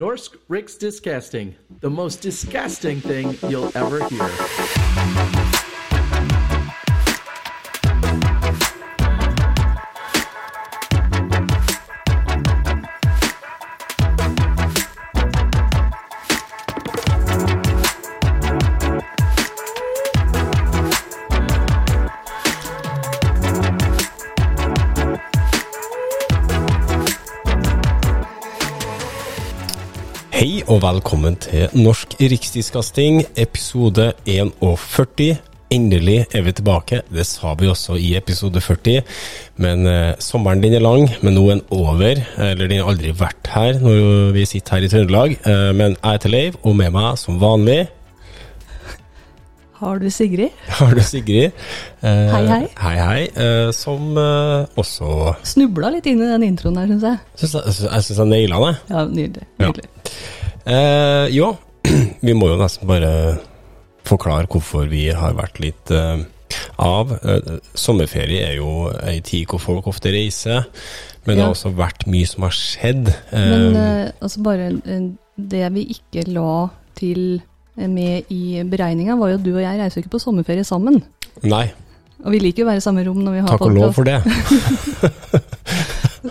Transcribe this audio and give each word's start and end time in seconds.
Norsk 0.00 0.36
Rick's 0.46 0.76
Discasting, 0.76 1.56
the 1.80 1.90
most 1.90 2.20
disgusting 2.20 3.00
thing 3.00 3.36
you'll 3.48 3.76
ever 3.76 4.08
hear. 4.08 5.47
Velkommen 30.88 31.36
til 31.42 31.68
Norsk 31.76 32.14
Riksdiskasting, 32.20 33.20
episode 33.36 34.12
41. 34.26 35.36
Endelig 35.74 36.22
er 36.32 36.44
vi 36.46 36.52
tilbake. 36.56 37.02
Det 37.12 37.26
sa 37.28 37.50
vi 37.60 37.68
også 37.68 37.98
i 38.00 38.14
episode 38.16 38.60
40. 38.64 39.02
Men 39.60 39.84
eh, 39.86 40.14
sommeren 40.24 40.62
din 40.62 40.72
er 40.78 40.80
lang, 40.84 41.04
men 41.20 41.36
nå 41.36 41.42
er 41.50 41.58
den 41.58 41.64
over. 41.76 42.22
Eller 42.40 42.70
den 42.70 42.80
har 42.80 42.88
aldri 42.94 43.12
vært 43.20 43.50
her 43.52 43.76
når 43.82 44.32
vi 44.38 44.46
sitter 44.48 44.78
her 44.78 44.86
i 44.86 44.90
Trøndelag. 44.94 45.36
Eh, 45.42 45.68
men 45.76 45.92
jeg 45.98 46.14
heter 46.16 46.32
Leiv, 46.32 46.56
og 46.62 46.78
med 46.80 46.94
meg 46.96 47.18
som 47.20 47.36
vanlig 47.42 47.82
Har 49.82 50.00
du 50.00 50.08
Sigrid? 50.10 50.56
har 50.80 50.96
du 50.96 51.02
Sigrid. 51.04 51.52
Eh, 52.00 52.32
Hei, 52.32 52.42
hei. 52.48 52.62
Hei, 52.80 52.96
hei. 53.02 53.20
Eh, 53.36 53.68
som 53.76 54.16
eh, 54.16 54.64
også 54.80 55.36
Snubla 55.52 55.92
litt 55.98 56.08
inn 56.08 56.24
i 56.24 56.32
den 56.32 56.48
introen 56.48 56.80
her, 56.80 56.88
syns 56.94 57.06
jeg. 57.12 57.20
synes 57.44 57.58
Jeg 57.60 57.92
jeg, 57.92 58.08
synes 58.08 58.24
jeg 58.24 58.32
naila 58.32 58.64
det. 58.64 58.74
Ja, 58.88 59.04
Nydelig. 59.12 59.48
Ja. 59.60 59.72
Eh, 60.68 61.26
jo, 61.32 61.52
vi 62.26 62.34
må 62.36 62.50
jo 62.50 62.58
nesten 62.60 62.88
bare 62.88 63.12
forklare 64.08 64.48
hvorfor 64.50 64.88
vi 64.90 65.06
har 65.16 65.36
vært 65.36 65.60
litt 65.62 65.92
eh, 65.94 66.20
av. 66.80 67.14
Eh, 67.22 67.54
sommerferie 67.78 68.44
er 68.50 68.58
jo 68.60 68.88
ei 69.00 69.20
tid 69.24 69.48
hvor 69.48 69.62
folk 69.62 69.88
ofte 69.90 70.12
reiser, 70.12 70.66
men 71.24 71.36
det 71.38 71.44
har 71.46 71.54
også 71.54 71.72
vært 71.76 72.04
mye 72.10 72.28
som 72.28 72.44
har 72.46 72.56
skjedd. 72.56 73.08
Eh, 73.32 73.48
Men 73.52 73.78
eh, 73.80 74.10
altså 74.20 74.44
bare 74.44 74.70
eh, 74.84 75.08
det 75.38 75.64
vi 75.76 75.86
ikke 75.96 76.26
la 76.34 76.66
til 76.98 77.22
eh, 77.78 77.88
med 77.88 78.28
i 78.34 78.60
beregninga, 78.68 79.16
var 79.20 79.32
jo 79.32 79.40
at 79.40 79.46
du 79.46 79.52
og 79.54 79.62
jeg 79.64 79.80
reiser 79.80 80.00
jo 80.00 80.06
ikke 80.06 80.16
på 80.18 80.24
sommerferie 80.26 80.66
sammen. 80.68 81.00
nei, 81.44 81.68
Og 82.26 82.34
vi 82.34 82.40
liker 82.42 82.64
jo 82.64 82.66
å 82.66 82.70
være 82.72 82.82
i 82.82 82.84
samme 82.84 83.04
rom 83.06 83.22
når 83.24 83.38
vi 83.38 83.44
har 83.46 83.54
takk 83.54 83.68
og 83.68 83.76
lov 83.78 83.94
for 83.96 84.08
det. 84.08 84.18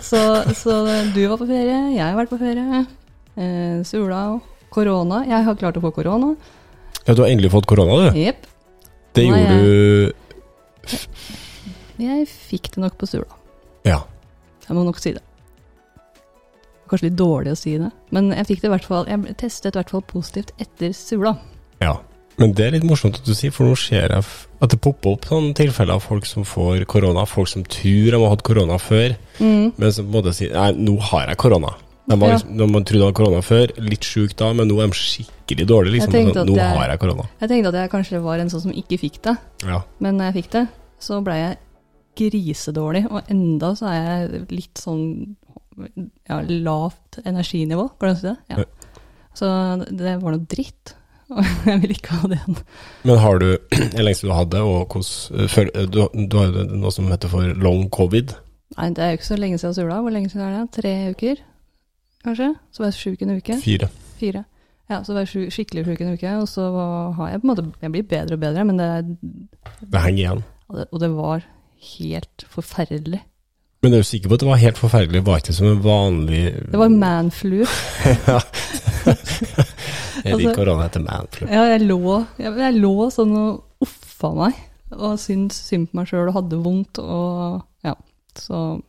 Så, 0.04 0.18
så 0.54 0.74
du 1.14 1.22
var 1.26 1.38
på 1.40 1.46
ferie, 1.48 1.78
jeg 1.94 2.02
har 2.04 2.14
vært 2.14 2.30
på 2.30 2.38
ferie. 2.38 2.82
Eh, 3.38 3.82
Sula, 3.86 4.22
korona. 4.74 5.22
Jeg 5.28 5.44
har 5.46 5.54
klart 5.60 5.76
å 5.78 5.82
få 5.84 5.92
korona. 5.94 6.32
Ja, 7.06 7.14
du 7.14 7.22
har 7.22 7.30
endelig 7.30 7.52
fått 7.54 7.66
korona, 7.70 8.10
du. 8.10 8.18
Jepp. 8.18 8.46
Det 9.16 9.24
Nå 9.30 9.38
gjorde 9.38 9.56
du 9.62 10.12
Jeg 11.98 12.26
fikk 12.30 12.70
det 12.74 12.82
nok 12.84 12.98
på 13.00 13.08
Sula. 13.10 13.30
Ja. 13.88 14.02
Jeg 14.68 14.76
må 14.76 14.84
nok 14.86 14.98
si 15.00 15.14
det. 15.16 15.22
Kanskje 16.88 17.08
litt 17.10 17.18
dårlig 17.20 17.52
å 17.52 17.58
si 17.58 17.74
det, 17.80 17.90
men 18.16 18.30
jeg 18.32 18.46
fikk 18.48 18.62
det 18.62 18.68
i 18.70 18.72
hvert 18.72 18.86
fall 18.88 19.08
Jeg 19.10 19.34
testet 19.40 19.74
i 19.74 19.78
hvert 19.80 19.90
fall 19.92 20.04
positivt 20.08 20.52
etter 20.62 20.94
Sula. 20.96 21.36
ja. 21.84 21.96
Men 22.38 22.52
det 22.54 22.68
er 22.68 22.70
litt 22.76 22.84
morsomt 22.86 23.16
at 23.18 23.24
du 23.26 23.32
sier, 23.34 23.50
for 23.50 23.66
nå 23.66 23.74
ser 23.74 24.12
jeg 24.14 24.22
at 24.62 24.70
det 24.70 24.76
popper 24.78 25.16
opp 25.16 25.24
sånne 25.26 25.56
tilfeller 25.58 25.96
av 25.98 26.04
folk 26.04 26.22
som 26.24 26.44
får 26.46 26.84
korona. 26.86 27.24
Folk 27.26 27.48
som 27.50 27.64
tror 27.66 28.12
de 28.14 28.20
har 28.20 28.30
hatt 28.30 28.44
korona 28.46 28.76
før, 28.78 29.16
Mm. 29.40 29.72
men 29.76 29.90
som 29.92 30.06
på 30.06 30.14
en 30.14 30.22
måte 30.22 30.32
sier 30.36 30.52
Nei, 30.54 30.70
nå 30.78 31.00
har 31.00 31.26
jeg 31.26 31.36
korona. 31.36 31.72
De 32.08 32.16
var 32.20 32.28
Ja. 32.30 32.38
de 32.38 32.54
når 32.58 32.70
man 32.72 32.84
trodde 32.84 33.00
de 33.00 33.04
hadde 33.06 33.14
korona 33.18 33.40
før, 33.44 33.72
litt 33.84 34.00
sjuk 34.08 34.34
da, 34.36 34.52
men 34.56 34.68
nå 34.68 34.78
er 34.82 34.86
de 34.88 34.96
skikkelig 34.96 35.66
dårlige. 35.68 35.92
Liksom. 35.98 36.12
Jeg 36.14 36.34
Sånn, 36.34 36.46
nå 36.48 36.56
jeg- 36.56 36.76
har 36.78 36.88
jeg 36.88 36.98
korona. 37.00 37.28
Jeg 37.40 37.48
tenkte 37.50 37.68
at 37.68 37.74
jeg 37.82 37.90
kanskje 37.90 38.22
var 38.22 38.38
en 38.38 38.48
sånn 38.48 38.62
som 38.62 38.72
ikke 38.72 38.98
fikk 38.98 39.22
det, 39.22 39.36
Ja. 39.66 39.82
men 40.00 40.16
når 40.16 40.32
jeg 40.32 40.44
fikk 40.44 40.50
det, 40.50 40.68
så 41.00 41.22
ble 41.22 41.34
jeg 41.34 41.58
grisedårlig, 42.16 43.04
og 43.10 43.22
enda 43.30 43.72
så 43.78 43.86
er 43.92 44.28
jeg 44.28 44.50
litt 44.50 44.74
sånn 44.74 45.36
ja, 46.28 46.40
lavt 46.42 47.20
energinivå, 47.24 47.84
kan 48.00 48.14
du 48.14 48.20
si 48.20 48.26
det? 48.26 48.36
Ja. 48.50 48.64
Så 49.38 49.86
det 49.96 50.16
var 50.22 50.32
noe 50.34 50.46
dritt, 50.50 50.94
og 51.30 51.44
jeg 51.68 51.80
vil 51.84 51.94
ikke 51.94 52.16
ha 52.18 52.28
det 52.32 52.38
igjen. 52.40 52.56
Men 53.04 53.18
har 53.22 53.38
du 53.38 53.46
Hvor 53.70 54.02
lenge 54.02 54.20
du 54.24 54.32
hadde, 54.34 54.62
og 54.64 54.88
hvordan 54.88 55.90
Du, 55.92 56.08
du 56.26 56.36
har 56.38 56.46
jo 56.50 56.64
noe 56.74 56.90
som 56.90 57.06
heter 57.12 57.28
for 57.28 57.54
long 57.54 57.88
covid. 57.90 58.34
Nei, 58.76 58.90
det 58.90 58.98
er 59.04 59.12
jo 59.12 59.18
ikke 59.20 59.30
så 59.30 59.38
lenge 59.38 59.58
siden 59.60 59.74
Sula. 59.78 60.00
Hvor 60.02 60.12
lenge 60.12 60.28
siden 60.32 60.44
er 60.44 60.58
det? 60.66 60.72
Tre 60.82 60.92
uker, 61.14 61.36
kanskje? 62.24 62.54
Så 62.72 62.82
var 62.82 62.90
jeg 62.90 62.98
sjuk 62.98 63.22
en 63.22 63.36
uke. 63.38 63.56
Fire. 63.62 63.88
Fire. 64.18 64.44
Ja, 64.90 65.02
så 65.04 65.12
var 65.12 65.24
jeg 65.26 65.28
sjuk, 65.28 65.52
skikkelig 65.52 65.84
sjuk 65.84 66.00
en 66.00 66.14
uke, 66.16 66.30
og 66.40 66.46
så 66.48 66.70
var- 66.72 67.12
har 67.18 67.28
jeg 67.30 67.40
på 67.42 67.44
en 67.44 67.50
måte 67.54 67.72
Jeg 67.82 67.92
blir 67.92 68.02
bedre 68.08 68.34
og 68.34 68.40
bedre, 68.40 68.64
men 68.64 68.76
det, 68.78 69.18
Det 69.92 70.00
henger 70.00 70.18
igjen. 70.24 70.44
og 70.68 70.76
det, 70.76 70.86
og 70.92 71.00
det 71.00 71.10
var 71.16 71.42
helt 71.98 72.44
forferdelig. 72.48 73.20
Men 73.82 73.92
er 73.94 73.98
du 73.98 74.02
sikker 74.08 74.28
på 74.28 74.34
at 74.34 74.40
det 74.40 74.48
var 74.48 74.56
helt 74.58 74.76
forferdelig? 74.78 75.24
Var 75.26 75.36
ikke 75.38 75.52
som 75.54 75.66
en 75.68 75.82
vanlig 75.84 76.70
Det 76.72 76.78
var 76.80 76.88
manflu. 76.88 77.60
ja. 78.26 78.40
jeg 80.24 80.34
liker 80.34 80.48
Altså- 80.50 80.54
korona 80.56 80.82
heter 80.88 81.00
manflu? 81.04 81.46
Ja, 81.48 81.62
jeg 81.76 81.80
lå, 81.86 82.26
jeg, 82.38 82.56
jeg 82.58 82.74
lå 82.80 82.94
sånn 83.14 83.36
og 83.36 83.64
uffa 83.84 84.32
meg, 84.34 84.54
og 84.92 85.18
syntes 85.20 85.60
synd 85.68 85.88
på 85.90 85.94
meg 86.00 86.08
sjøl 86.10 86.28
og 86.28 86.34
hadde 86.34 86.58
vondt, 86.64 86.98
og 86.98 87.62
ja. 87.84 87.94
Så 88.38 88.82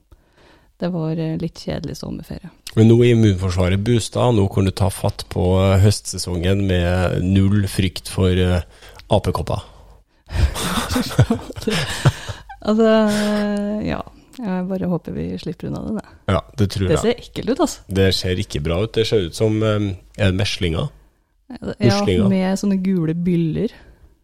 det 0.80 0.92
var 0.94 1.12
eh, 1.20 1.38
litt 1.42 1.56
kjedelig 1.60 1.98
sommerferie. 2.00 2.50
Men 2.78 2.90
nå 2.92 3.00
er 3.02 3.16
immunforsvaret 3.16 3.82
boosta, 3.82 4.28
nå 4.36 4.46
kan 4.54 4.68
du 4.68 4.74
ta 4.76 4.92
fatt 4.94 5.26
på 5.34 5.46
eh, 5.58 5.80
høstsesongen 5.82 6.62
med 6.70 7.24
null 7.26 7.66
frykt 7.72 8.12
for 8.14 8.30
uh, 8.38 8.62
apekopper. 9.10 9.66
Altså, 12.60 12.86
ja. 13.88 14.02
Jeg 14.40 14.64
bare 14.70 14.88
håper 14.92 15.16
vi 15.16 15.26
slipper 15.40 15.70
unna 15.70 15.80
det. 15.84 15.94
da. 16.00 16.34
Ja, 16.36 16.42
det 16.60 16.66
tror 16.74 16.86
jeg. 16.86 16.92
det 16.92 17.00
ser 17.02 17.22
ekkelt 17.24 17.50
ut, 17.50 17.62
altså. 17.66 17.82
Det 18.00 18.08
ser 18.16 18.42
ikke 18.44 18.62
bra 18.64 18.82
ut. 18.84 18.92
Det 18.96 19.06
ser 19.08 19.26
ut 19.28 19.36
som 19.36 19.56
um, 19.64 19.90
Er 20.20 20.36
meslinger? 20.36 20.92
Ja, 21.80 22.04
med 22.30 22.60
sånne 22.62 22.78
gule 22.84 23.16
byller. 23.16 23.74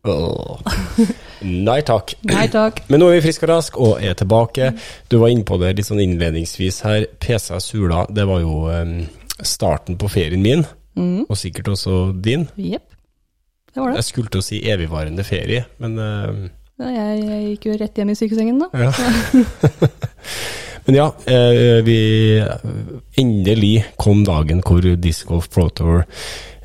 Åh. 0.06 0.62
Nei 1.46 1.80
takk. 1.86 2.16
Nei 2.28 2.48
takk. 2.52 2.82
Men 2.90 3.00
nå 3.04 3.08
er 3.12 3.20
vi 3.20 3.26
friske 3.28 3.46
og 3.46 3.52
raske 3.54 3.82
og 3.86 4.02
er 4.04 4.18
tilbake. 4.18 4.72
Du 5.12 5.20
var 5.22 5.30
inne 5.34 5.46
på 5.48 5.60
det 5.62 5.76
litt 5.78 5.88
sånn 5.88 6.02
innledningsvis 6.04 6.82
her. 6.88 7.06
PC 7.22 7.60
Sula, 7.62 8.04
det 8.10 8.26
var 8.30 8.42
jo 8.44 8.66
um, 8.72 8.98
starten 9.42 9.98
på 10.02 10.10
ferien 10.12 10.42
min, 10.44 10.66
Mm. 10.96 11.26
og 11.28 11.36
sikkert 11.36 11.68
også 11.74 12.14
din. 12.24 12.46
Jepp. 12.56 12.86
Det 13.74 13.82
var 13.84 13.90
det. 13.92 13.98
Jeg 14.00 14.06
skulle 14.08 14.30
til 14.32 14.40
å 14.40 14.46
si 14.48 14.62
evigvarende 14.72 15.26
ferie, 15.28 15.66
men 15.84 15.98
um, 16.00 16.38
Ja, 16.80 16.88
jeg, 16.92 17.18
jeg 17.26 17.42
gikk 17.50 17.66
jo 17.68 17.76
rett 17.82 18.00
hjem 18.00 18.14
i 18.14 18.16
sykesengen, 18.16 18.62
da. 18.64 18.70
Ja. 18.80 18.92
Men 20.86 20.96
ja, 21.00 21.06
eh, 21.26 21.80
vi 21.82 21.96
Endelig 23.18 23.86
kom 23.98 24.20
dagen 24.28 24.60
hvor 24.62 24.86
Disc 25.02 25.26
Golf 25.26 25.48
Pro 25.50 25.68
Tour 25.74 26.04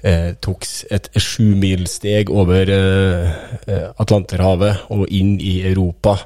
eh, 0.06 0.33
tok 0.43 0.66
et 0.93 1.09
sjumilssteg 1.19 2.31
over 2.33 2.71
eh, 2.75 3.33
eh, 3.66 3.88
Atlanterhavet 4.00 4.91
og 4.94 5.06
inn 5.12 5.37
i 5.41 5.61
Europa 5.69 6.16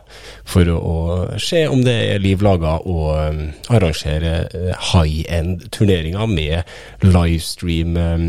for 0.48 0.68
å, 0.70 0.78
å 0.78 1.40
se 1.42 1.64
om 1.70 1.84
det 1.86 1.96
er 2.14 2.22
liv 2.22 2.42
laga 2.44 2.76
å 2.80 2.98
eh, 3.16 3.40
arrangere 3.74 4.34
eh, 4.50 4.90
high 4.92 5.24
end-turneringer 5.32 6.30
med 6.30 6.76
livestream 7.06 7.98
eh, 8.00 8.28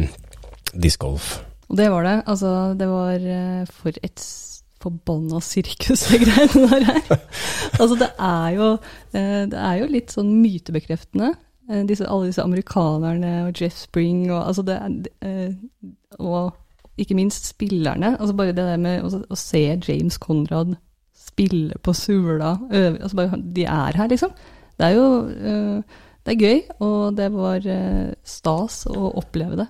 disc 0.73 1.01
golf. 1.03 1.37
Og 1.69 1.79
det 1.79 1.89
var 1.89 2.05
det. 2.05 2.17
Altså, 2.29 2.49
det 2.77 2.87
var 2.89 3.23
for 3.73 3.95
et 4.05 4.25
forbanna 4.85 5.39
sirkus, 5.41 6.03
det 6.11 6.19
greiene 6.21 6.67
der 6.69 6.83
her. 6.91 7.23
altså, 7.81 7.95
det 7.97 8.11
er 8.21 8.49
jo, 8.53 8.67
det 9.15 9.57
er 9.57 9.79
jo 9.79 9.87
litt 9.89 10.13
sånn 10.13 10.29
mytebekreftende. 10.43 11.31
Eh, 11.69 11.83
Disse, 11.87 12.07
alle 12.07 12.29
disse 12.29 12.43
amerikanerne 12.43 13.33
og 13.47 13.61
Jeff 13.61 13.77
Spring 13.85 14.31
og 14.31 14.47
altså 14.47 14.65
det 14.65 14.77
eh, 15.21 15.53
Og 16.19 16.53
ikke 16.97 17.15
minst 17.15 17.47
spillerne. 17.49 18.15
Altså 18.19 18.33
bare 18.33 18.53
det 18.55 18.63
der 18.63 18.77
med 18.79 19.03
å, 19.03 19.23
å 19.29 19.35
se 19.35 19.63
James 19.87 20.17
Conrad 20.17 20.77
spille 21.15 21.75
på 21.83 21.91
Sula 21.93 22.53
altså 22.71 23.15
bare, 23.17 23.39
De 23.41 23.65
er 23.67 23.97
her, 23.97 24.07
liksom. 24.07 24.31
Det 24.77 24.87
er 24.87 24.95
jo 24.95 25.07
eh, 25.27 25.97
Det 26.25 26.33
er 26.33 26.41
gøy, 26.41 26.61
og 26.79 27.17
det 27.17 27.27
var 27.33 27.67
stas 28.25 28.85
å 28.89 29.11
oppleve 29.19 29.59
det. 29.59 29.67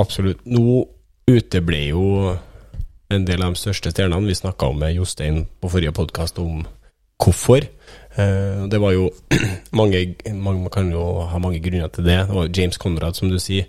Absolutt. 0.00 0.46
Nå 0.46 0.86
uteble 1.28 1.80
jo 1.90 2.04
en 3.12 3.24
del 3.28 3.42
av 3.44 3.52
de 3.52 3.60
største 3.60 3.92
stjernene. 3.92 4.28
Vi 4.28 4.36
snakka 4.38 4.70
med 4.76 4.94
Jostein 4.96 5.42
på 5.60 5.70
forrige 5.72 5.92
podkast 5.96 6.38
om 6.40 6.62
hvorfor. 7.18 7.66
Eh, 8.16 8.66
det 8.68 8.78
var 8.80 8.92
jo 8.96 9.10
mange, 9.78 10.14
mange 10.32 10.62
Man 10.64 10.70
kan 10.70 10.90
jo 10.90 11.26
ha 11.28 11.38
mange 11.38 11.60
grunner 11.62 11.88
til 11.92 12.04
det. 12.04 12.18
Det 12.28 12.34
var 12.34 12.48
James 12.54 12.76
Conrad, 12.78 13.14
som 13.16 13.28
du 13.30 13.38
sier. 13.38 13.66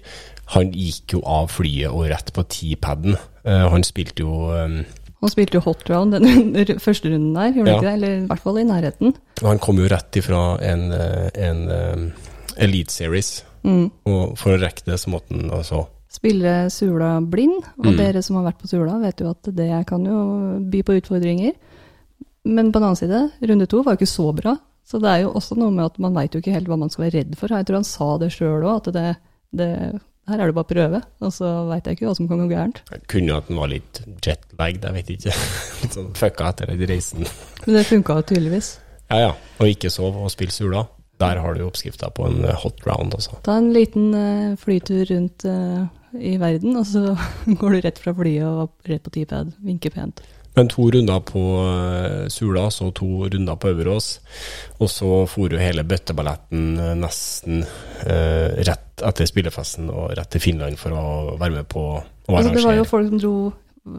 Han 0.56 0.72
gikk 0.74 1.14
jo 1.14 1.22
av 1.30 1.50
flyet 1.54 1.92
og 1.92 2.08
rett 2.10 2.32
på 2.34 2.44
T-paden. 2.50 3.18
Eh, 3.46 3.68
han 3.70 3.84
spilte 3.86 4.24
jo 4.26 4.50
eh, 4.56 4.80
Han 5.22 5.30
spilte 5.30 5.60
jo 5.60 5.62
hot 5.68 5.84
round 5.90 6.14
den 6.18 6.80
første 6.80 7.10
runden 7.12 7.34
der, 7.36 7.52
gjorde 7.54 7.76
han 7.76 7.76
Ja. 7.76 7.78
ikke 7.78 7.86
det? 7.90 7.94
Eller 8.00 8.16
i 8.24 8.26
hvert 8.32 8.44
fall 8.48 8.58
i 8.62 8.64
nærheten. 8.70 9.14
Han 9.44 9.60
kom 9.60 9.78
jo 9.84 9.88
rett 9.92 10.16
ifra 10.22 10.42
en, 10.64 10.88
en 11.36 12.12
Elite 12.58 12.92
Series, 12.94 13.44
Mm. 13.60 13.90
Og 14.08 14.38
for 14.40 14.54
å 14.56 14.60
rekke 14.62 14.86
det, 14.88 14.96
så 15.02 15.10
måtte 15.12 15.36
han 15.36 15.50
altså 15.52 15.82
Spille 16.08 16.70
Sula 16.72 17.18
blind, 17.22 17.58
og 17.84 17.90
Mm. 17.92 17.98
dere 17.98 18.22
som 18.24 18.38
har 18.40 18.46
vært 18.48 18.62
på 18.62 18.70
Sula, 18.72 18.94
vet 19.04 19.20
jo 19.20 19.30
at 19.34 19.50
det 19.54 19.68
kan 19.86 20.06
jo 20.08 20.22
by 20.72 20.80
på 20.88 20.96
utfordringer. 21.02 21.52
Men 22.48 22.72
på 22.72 22.80
den 22.80 22.88
annen 22.88 23.00
side, 23.00 23.24
runde 23.52 23.68
to 23.70 23.82
var 23.84 23.96
jo 23.96 24.02
ikke 24.02 24.14
så 24.14 24.30
bra. 24.36 24.56
Så 24.90 24.98
det 25.02 25.10
er 25.12 25.24
jo 25.26 25.34
også 25.38 25.58
noe 25.60 25.74
med 25.74 25.86
at 25.86 26.00
man 26.02 26.16
veit 26.16 26.34
jo 26.34 26.42
ikke 26.42 26.54
helt 26.56 26.70
hva 26.70 26.80
man 26.80 26.90
skal 26.90 27.06
være 27.06 27.20
redd 27.20 27.36
for. 27.38 27.52
Jeg 27.54 27.68
tror 27.68 27.82
han 27.82 27.88
sa 27.88 28.08
det 28.22 28.32
sjøl 28.34 28.64
òg, 28.64 28.80
at 28.80 28.94
det, 28.96 29.10
det 29.60 29.70
her 30.30 30.42
er 30.44 30.50
det 30.50 30.56
bare 30.58 30.68
å 30.68 30.70
prøve, 30.70 31.02
og 31.26 31.34
så 31.34 31.50
veit 31.70 31.88
jeg 31.88 31.98
ikke 31.98 32.08
hva 32.08 32.16
som 32.18 32.30
kan 32.30 32.42
gå 32.44 32.48
gærent. 32.52 32.82
Kunne 33.12 33.38
at 33.38 33.50
han 33.50 33.60
var 33.62 33.72
litt 33.72 34.02
jetlagged, 34.26 34.86
jeg 34.86 34.98
vet 34.98 35.12
ikke. 35.16 35.36
Litt 35.82 35.98
sånn 35.98 36.10
fucka 36.18 36.50
etter 36.54 36.72
den 36.72 36.90
reisen. 36.90 37.28
Men 37.66 37.78
det 37.78 37.86
funka 37.90 38.20
jo 38.20 38.26
tydeligvis. 38.34 38.72
Ja 39.10 39.22
ja, 39.24 39.30
og 39.58 39.72
ikke 39.72 39.90
sove 39.94 40.26
og 40.26 40.34
spille 40.34 40.54
sula. 40.54 40.86
Der 41.20 41.42
har 41.44 41.56
du 41.56 41.66
oppskrifta 41.66 42.12
på 42.16 42.30
en 42.30 42.44
eh, 42.48 42.60
hot 42.62 42.86
round, 42.88 43.16
altså. 43.18 43.40
Ta 43.44 43.58
en 43.60 43.74
liten 43.76 44.14
eh, 44.16 44.58
flytur 44.60 45.04
rundt 45.10 45.44
eh, 45.50 45.82
i 46.16 46.36
verden, 46.40 46.78
og 46.80 46.86
så 46.88 47.16
går 47.62 47.76
du 47.76 47.82
rett 47.84 48.00
fra 48.00 48.14
flyet 48.16 48.46
og 48.48 48.90
rett 48.90 49.04
på 49.04 49.14
T-pad. 49.18 49.52
Vinker 49.66 49.94
pent. 49.98 50.22
Men 50.57 50.69
to 50.72 50.90
runder 50.92 51.22
på 51.24 51.42
eh, 51.63 52.28
Sula, 52.34 52.66
så 52.74 52.90
to 52.96 53.28
runder 53.30 53.56
på 53.56 53.69
Øverås. 53.72 54.10
Og 54.80 54.90
så 54.92 55.24
for 55.30 55.54
jo 55.54 55.62
hele 55.62 55.86
bøtteballetten 55.88 56.66
eh, 56.80 56.96
nesten 57.00 57.63
eh, 58.06 58.60
rett 58.68 59.04
etter 59.06 59.30
spillefesten 59.30 59.88
og 59.94 60.12
rett 60.18 60.31
til 60.34 60.44
Finland 60.44 60.80
for 60.80 60.96
å 60.96 61.38
være 61.40 61.62
med 61.62 61.69
på 61.72 61.86
å 61.96 62.01
Altså, 62.30 62.51
det 62.54 62.62
var 62.62 62.75
jo 62.78 62.86
folk 62.86 63.07
som 63.10 63.22
dro 63.22 63.36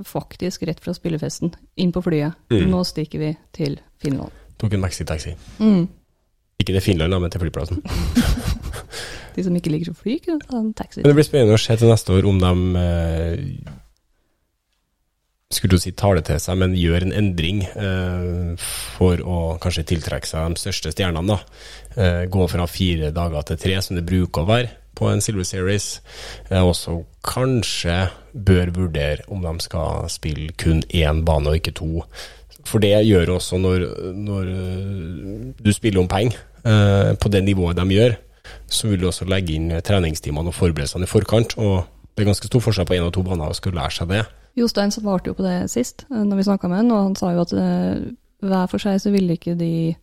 faktisk 0.06 0.62
rett 0.68 0.78
fra 0.82 0.92
spillefesten 0.94 1.50
inn 1.82 1.90
på 1.90 2.02
flyet. 2.04 2.36
Mm. 2.52 2.68
Nå 2.70 2.84
stikker 2.86 3.18
vi 3.18 3.30
til 3.56 3.80
Finland. 3.98 4.30
Tok 4.60 4.76
en 4.76 4.84
maxitaxi. 4.84 5.32
Mm. 5.58 5.88
Ikke 6.60 6.76
til 6.76 6.84
Finland, 6.84 7.10
da, 7.10 7.18
men 7.18 7.32
til 7.32 7.42
flyplassen. 7.42 7.80
De 9.34 9.44
som 9.46 9.56
ikke 9.56 9.72
liker 9.72 9.92
å 9.92 9.96
fly, 9.96 10.18
kunne 10.22 10.42
ta 10.44 10.58
en 10.58 10.72
taxi. 10.76 11.00
Men 11.00 11.12
det 11.12 11.18
blir 11.18 11.26
spennende 11.26 11.56
å 11.56 11.62
se 11.62 11.76
til 11.78 11.90
neste 11.90 12.14
år 12.14 12.26
om 12.28 12.40
de 12.42 12.82
eh, 12.82 13.44
skulle 15.50 15.74
du 15.74 15.82
si 15.82 15.90
tale 15.98 16.22
til 16.22 16.38
seg, 16.38 16.58
men 16.60 16.76
gjør 16.78 17.08
en 17.08 17.16
endring 17.16 17.64
eh, 17.66 18.68
for 18.94 19.22
å 19.26 19.38
kanskje 19.62 19.88
tiltrekke 19.90 20.28
seg 20.28 20.54
de 20.54 20.62
største 20.62 20.92
stjernene. 20.94 21.40
Eh, 21.98 22.26
gå 22.30 22.46
fra 22.52 22.68
fire 22.70 23.10
dager 23.14 23.48
til 23.48 23.58
tre, 23.58 23.80
som 23.82 23.98
det 23.98 24.06
bruker 24.06 24.44
å 24.44 24.50
være 24.50 24.76
på 24.94 25.10
en 25.10 25.22
Silver 25.24 25.46
Series. 25.48 25.88
Eh, 26.50 26.62
også 26.62 27.00
kanskje 27.26 27.98
bør 28.30 28.70
vurdere 28.76 29.26
om 29.32 29.42
de 29.42 29.56
skal 29.66 30.06
spille 30.12 30.54
kun 30.54 30.84
én 30.86 31.24
bane 31.26 31.50
og 31.50 31.58
ikke 31.58 31.74
to. 31.82 32.06
For 32.68 32.82
det 32.82 32.94
gjør 33.08 33.34
også 33.40 33.58
når, 33.58 33.86
når 34.14 34.50
eh, 34.54 35.46
du 35.58 35.72
spiller 35.74 36.04
om 36.04 36.10
penger 36.10 36.38
eh, 36.62 37.14
på 37.18 37.32
det 37.32 37.42
nivået 37.46 37.80
de 37.80 37.98
gjør, 37.98 38.18
så 38.70 38.90
vil 38.90 39.02
du 39.02 39.10
også 39.10 39.26
legge 39.26 39.56
inn 39.58 39.72
treningstimene 39.82 40.52
og 40.52 40.54
forberedelsene 40.54 41.08
i 41.08 41.10
forkant. 41.10 41.58
Og 41.58 41.80
det 42.14 42.22
er 42.22 42.30
ganske 42.30 42.50
stor 42.50 42.62
forskjell 42.62 42.86
på 42.86 43.00
én 43.00 43.08
og 43.08 43.16
to 43.16 43.26
baner 43.26 43.50
å 43.50 43.56
skulle 43.56 43.82
lære 43.82 43.98
seg 43.98 44.14
det. 44.14 44.28
Jostein 44.58 44.92
svarte 44.92 45.30
jo 45.30 45.36
på 45.38 45.46
det 45.46 45.70
sist, 45.70 46.06
eh, 46.10 46.22
når 46.24 46.40
vi 46.40 46.46
snakka 46.48 46.68
med 46.68 46.82
han, 46.82 46.92
og 46.94 47.04
han 47.08 47.16
sa 47.18 47.32
jo 47.34 47.44
at 47.44 47.54
eh, 47.54 48.10
hver 48.40 48.70
for 48.70 48.82
seg 48.82 49.00
så 49.02 49.12
ville 49.14 49.36
ikke 49.36 49.56
de 49.58 49.94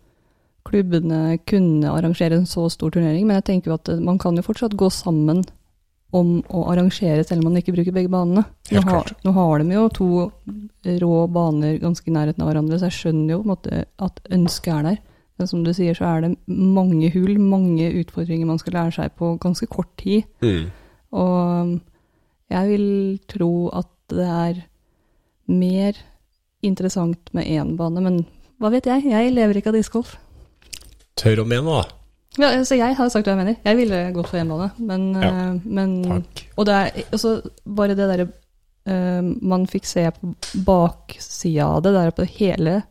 klubbene 0.67 1.38
kunne 1.47 1.91
arrangere 1.91 2.38
en 2.38 2.47
så 2.49 2.67
stor 2.71 2.91
turnering, 2.91 3.27
men 3.27 3.39
jeg 3.39 3.47
tenker 3.51 3.71
jo 3.71 3.77
at 3.77 3.91
eh, 3.91 4.03
man 4.03 4.19
kan 4.21 4.38
jo 4.38 4.45
fortsatt 4.45 4.77
gå 4.79 4.89
sammen 4.94 5.44
om 6.15 6.38
å 6.55 6.63
arrangere, 6.71 7.25
selv 7.27 7.44
om 7.44 7.49
man 7.49 7.59
ikke 7.59 7.73
bruker 7.75 7.95
begge 7.95 8.11
banene. 8.11 8.45
Nå 8.71 8.83
har, 8.88 9.11
nå 9.25 9.33
har 9.35 9.59
de 9.59 9.75
jo 9.75 9.83
to 9.91 10.07
rå 11.03 11.15
baner 11.27 11.81
ganske 11.81 12.07
i 12.07 12.13
nærheten 12.15 12.45
av 12.45 12.47
hverandre, 12.47 12.79
så 12.79 12.88
jeg 12.88 12.95
skjønner 13.01 13.33
jo 13.35 13.41
måte 13.50 13.81
at 14.00 14.21
ønsket 14.31 14.71
er 14.71 14.88
der. 14.88 15.01
Men 15.38 15.50
som 15.51 15.65
du 15.65 15.73
sier, 15.75 15.93
så 15.93 16.07
er 16.07 16.23
det 16.23 16.31
mange 16.47 17.11
hull, 17.13 17.35
mange 17.43 17.91
utfordringer 18.00 18.47
man 18.47 18.61
skal 18.61 18.77
lære 18.79 18.95
seg 18.95 19.17
på 19.19 19.35
ganske 19.43 19.67
kort 19.69 19.91
tid. 20.00 20.23
Og 21.11 21.75
jeg 22.55 22.71
vil 22.71 22.88
tro 23.29 23.51
at 23.75 23.91
det 24.12 24.27
er 24.27 24.63
mer 25.48 26.00
interessant 26.65 27.31
med 27.36 27.48
én 27.48 27.75
bane, 27.80 28.01
men 28.04 28.24
hva 28.57 28.71
vet 28.74 28.89
jeg? 28.89 29.06
Jeg 29.12 29.36
lever 29.36 29.59
ikke 29.59 29.71
av 29.71 29.77
discgolf. 29.77 30.15
Tør 31.18 31.44
å 31.44 31.48
mene, 31.50 31.77
da. 31.77 31.98
Ja, 32.38 32.50
altså 32.51 32.77
jeg 32.77 32.98
har 32.98 33.09
sagt 33.09 33.25
hva 33.25 33.33
jeg 33.33 33.39
mener. 33.39 33.57
Jeg 33.65 33.77
ville 33.80 34.01
gått 34.13 34.30
for 34.31 34.42
én 34.42 34.51
bane, 34.51 34.69
men, 34.77 35.07
Ja, 35.15 35.30
eh, 35.30 35.54
men 35.63 35.95
Takk. 36.06 36.44
Og 36.57 36.68
det 36.69 36.75
er 36.75 37.15
også 37.15 37.38
bare 37.65 37.95
det 37.98 38.09
derre 38.09 38.27
uh, 38.27 39.21
Man 39.42 39.65
fikk 39.69 39.88
se 39.89 40.06
på 40.13 40.33
baksida 40.68 41.65
av 41.65 41.81
det, 41.86 41.94
der 41.98 42.13
på 42.13 42.27
hele 42.38 42.81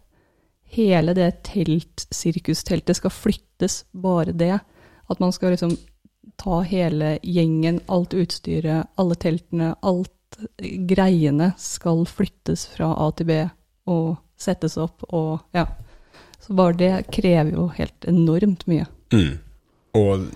Hele 0.76 1.14
det 1.14 1.44
telt, 1.46 2.08
sirkusteltet 2.10 2.98
skal 2.98 3.12
flyttes, 3.14 3.84
bare 3.94 4.34
det. 4.34 4.58
At 5.08 5.20
man 5.22 5.30
skal 5.32 5.54
liksom 5.54 5.76
ta 6.36 6.58
hele 6.66 7.16
gjengen, 7.22 7.78
alt 7.86 8.16
utstyret, 8.18 8.90
alle 8.98 9.14
teltene, 9.14 9.70
alt 9.80 10.12
greiene 10.88 11.52
skal 11.60 12.04
flyttes 12.08 12.66
fra 12.74 12.92
A 13.06 13.10
til 13.16 13.28
B 13.30 13.38
og 13.90 14.16
settes 14.38 14.76
opp 14.80 15.04
og 15.14 15.40
ja. 15.56 15.66
Så 16.42 16.54
bare 16.54 16.76
det 16.78 16.92
krever 17.10 17.54
jo 17.56 17.68
helt 17.74 18.04
enormt 18.06 18.66
mye. 18.70 18.84
Mm. 19.12 19.38
Og 19.98 20.26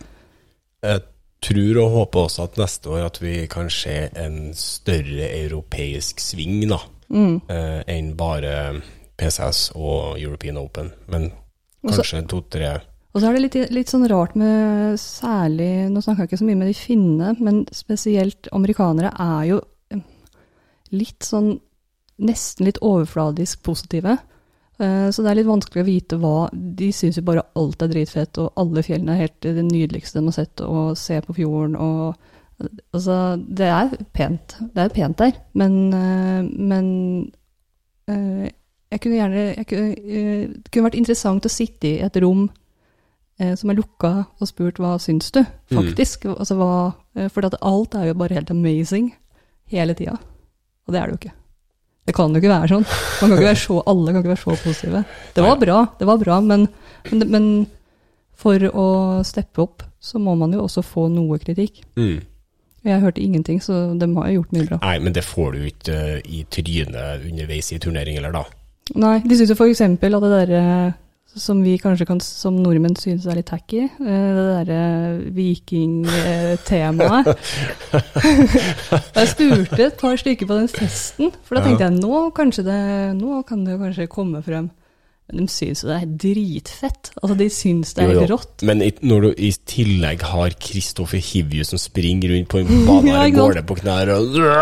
jeg 0.82 1.02
tror 1.44 1.80
og 1.84 1.90
håper 1.96 2.24
også 2.26 2.46
at 2.48 2.58
neste 2.60 2.90
år 2.90 3.04
at 3.06 3.20
vi 3.22 3.34
kan 3.52 3.68
se 3.72 3.98
en 4.18 4.54
større 4.56 5.28
europeisk 5.42 6.20
sving, 6.20 6.64
da, 6.70 6.80
Mm. 7.10 7.40
eh, 7.50 7.82
enn 7.90 8.12
bare 8.16 8.80
PCS 9.18 9.72
og 9.74 10.18
European 10.20 10.56
Open. 10.56 10.92
Men 11.08 11.32
kanskje 11.84 12.26
to-tre 12.28 12.80
Og 13.12 13.20
så 13.20 13.26
er 13.28 13.32
det 13.34 13.42
litt, 13.42 13.70
litt 13.72 13.88
sånn 13.90 14.06
rart 14.08 14.36
med 14.36 14.94
særlig 15.00 15.90
Nå 15.90 15.98
snakker 16.04 16.22
jeg 16.22 16.28
ikke 16.28 16.38
så 16.38 16.46
mye 16.46 16.58
med 16.60 16.68
de 16.68 16.74
finne, 16.78 17.32
men 17.40 17.66
spesielt 17.74 18.46
amerikanere 18.52 19.10
er 19.18 19.48
jo 19.48 19.60
litt 20.92 21.22
sånn 21.26 21.58
Nesten 22.20 22.66
litt 22.66 22.76
overfladisk 22.84 23.62
positive. 23.64 24.18
Eh, 24.78 25.08
Så 25.10 25.22
det 25.22 25.30
er 25.30 25.38
litt 25.38 25.46
vanskelig 25.48 25.80
å 25.80 25.86
vite 25.86 26.18
hva 26.20 26.50
De 26.52 26.90
syns 26.92 27.16
jo 27.16 27.22
bare 27.24 27.46
alt 27.56 27.80
er 27.80 27.88
dritfett, 27.88 28.36
og 28.36 28.52
alle 28.60 28.82
fjellene 28.84 29.14
er 29.14 29.22
helt 29.22 29.40
det 29.40 29.64
nydeligste 29.64 30.20
de 30.20 30.26
har 30.26 30.36
sett, 30.36 30.60
og 30.60 30.98
se 30.98 31.20
på 31.24 31.34
fjorden 31.38 31.76
og 31.76 32.16
Altså, 32.92 33.40
det 33.48 33.66
er 33.72 33.88
pent. 34.12 34.58
Det 34.74 34.82
er 34.84 34.88
pent 34.92 35.16
der, 35.16 35.32
men, 35.54 35.94
eh, 35.94 36.42
men 36.44 37.32
eh, 38.06 38.50
jeg 38.92 39.00
kunne 39.00 39.16
gjerne 39.16 39.44
jeg 39.56 39.66
kunne, 39.66 39.90
eh, 39.96 40.46
Det 40.48 40.70
kunne 40.70 40.90
vært 40.90 40.98
interessant 40.98 41.46
å 41.46 41.48
sitte 41.48 41.88
i 41.88 42.00
et 42.04 42.16
rom 42.20 42.50
eh, 43.38 43.54
som 43.56 43.70
er 43.70 43.76
lukka, 43.80 44.26
og 44.38 44.46
spurt 44.48 44.76
hva 44.76 44.98
syns 45.00 45.30
du, 45.32 45.40
faktisk. 45.72 46.26
Altså, 46.26 46.54
hva, 46.60 46.94
eh, 47.16 47.28
for 47.28 47.48
alt 47.48 47.94
er 47.94 48.08
jo 48.10 48.14
bare 48.14 48.34
helt 48.34 48.50
amazing 48.50 49.14
hele 49.72 49.94
tida. 49.94 50.18
Og 50.86 50.94
det 50.94 51.00
er 51.00 51.10
det 51.10 51.14
jo 51.14 51.20
ikke. 51.20 51.34
Det 52.08 52.14
kan 52.16 52.32
jo 52.32 52.40
ikke 52.40 52.50
være 52.50 52.70
sånn. 52.72 52.86
Man 52.88 53.28
kan 53.28 53.36
ikke 53.36 53.50
være 53.50 53.60
så, 53.60 53.76
alle 53.92 54.12
kan 54.14 54.22
ikke 54.22 54.32
være 54.32 54.42
så 54.42 54.56
positive. 54.64 55.04
Det 55.36 55.44
var 55.44 55.60
bra, 55.60 55.76
det 56.00 56.08
var 56.08 56.18
bra, 56.22 56.40
men, 56.42 56.66
men, 57.10 57.26
men 57.30 57.46
for 58.40 58.64
å 58.72 58.88
steppe 59.26 59.62
opp, 59.62 59.84
så 60.00 60.18
må 60.22 60.34
man 60.40 60.56
jo 60.56 60.64
også 60.64 60.84
få 60.86 61.06
noe 61.12 61.38
kritikk. 61.42 61.84
mm. 62.00 62.18
Jeg 62.80 63.02
hørte 63.02 63.20
ingenting, 63.20 63.58
så 63.60 63.90
de 64.00 64.06
har 64.14 64.28
jo 64.30 64.38
gjort 64.38 64.52
mye 64.56 64.64
bra. 64.64 64.76
Nei, 64.80 64.94
men 65.04 65.12
det 65.12 65.20
får 65.26 65.50
du 65.52 65.64
ikke 65.68 65.96
eh, 66.16 66.22
i 66.24 66.38
trynet 66.48 67.26
underveis 67.28 67.68
i 67.76 67.78
turnering, 67.82 68.16
eller 68.16 68.32
da. 68.32 68.46
Nei, 68.96 69.18
de 69.20 69.36
syns 69.36 69.52
jo 69.52 69.66
eksempel 69.68 70.16
at 70.16 70.24
det 70.24 70.30
derre 70.32 70.62
som 71.38 71.62
vi 71.62 71.76
kanskje 71.78 72.06
kan, 72.08 72.20
som 72.20 72.56
nordmenn 72.58 72.96
synes 72.98 73.26
er 73.28 73.38
litt 73.38 73.50
tacky, 73.50 73.84
eh, 73.86 74.30
det 74.36 74.46
derre 74.50 74.80
vikingtemaet. 75.36 77.30
jeg 79.20 79.30
spurte 79.30 79.86
et 79.86 80.00
par 80.00 80.18
stykker 80.18 80.50
på 80.50 80.58
den 80.58 80.68
testen, 80.74 81.30
for 81.46 81.56
da 81.56 81.64
tenkte 81.66 81.86
jeg 81.86 81.98
nå, 82.00 82.24
det, 82.66 82.82
nå 83.20 83.42
kan 83.46 83.64
det 83.66 83.78
kanskje 83.78 84.10
komme 84.10 84.42
frem. 84.46 84.70
Men 85.32 85.46
de 85.46 85.52
syns 85.52 85.82
jo 85.84 85.88
det 85.90 85.96
er 86.02 86.08
dritfett. 86.24 87.10
Altså, 87.22 87.34
de 87.38 87.46
syns 87.54 87.92
det 87.94 88.02
er 88.04 88.10
Jo, 88.12 88.20
jo. 88.24 88.28
rått. 88.34 88.64
Men 88.66 88.82
i, 88.82 88.88
når 89.06 89.20
du 89.22 89.28
i 89.38 89.50
tillegg 89.70 90.24
har 90.26 90.56
Kristoffer 90.58 91.22
Hivju 91.22 91.64
som 91.68 91.78
springer 91.78 92.32
rundt 92.34 92.48
på 92.50 92.58
en 92.64 92.66
bane 92.88 93.12
Ja, 93.12 93.20
og 93.28 93.36
går 93.38 93.54
ned 93.60 93.66
på 93.70 93.76
knær 93.80 94.10
og 94.16 94.34
Ja, 94.40 94.56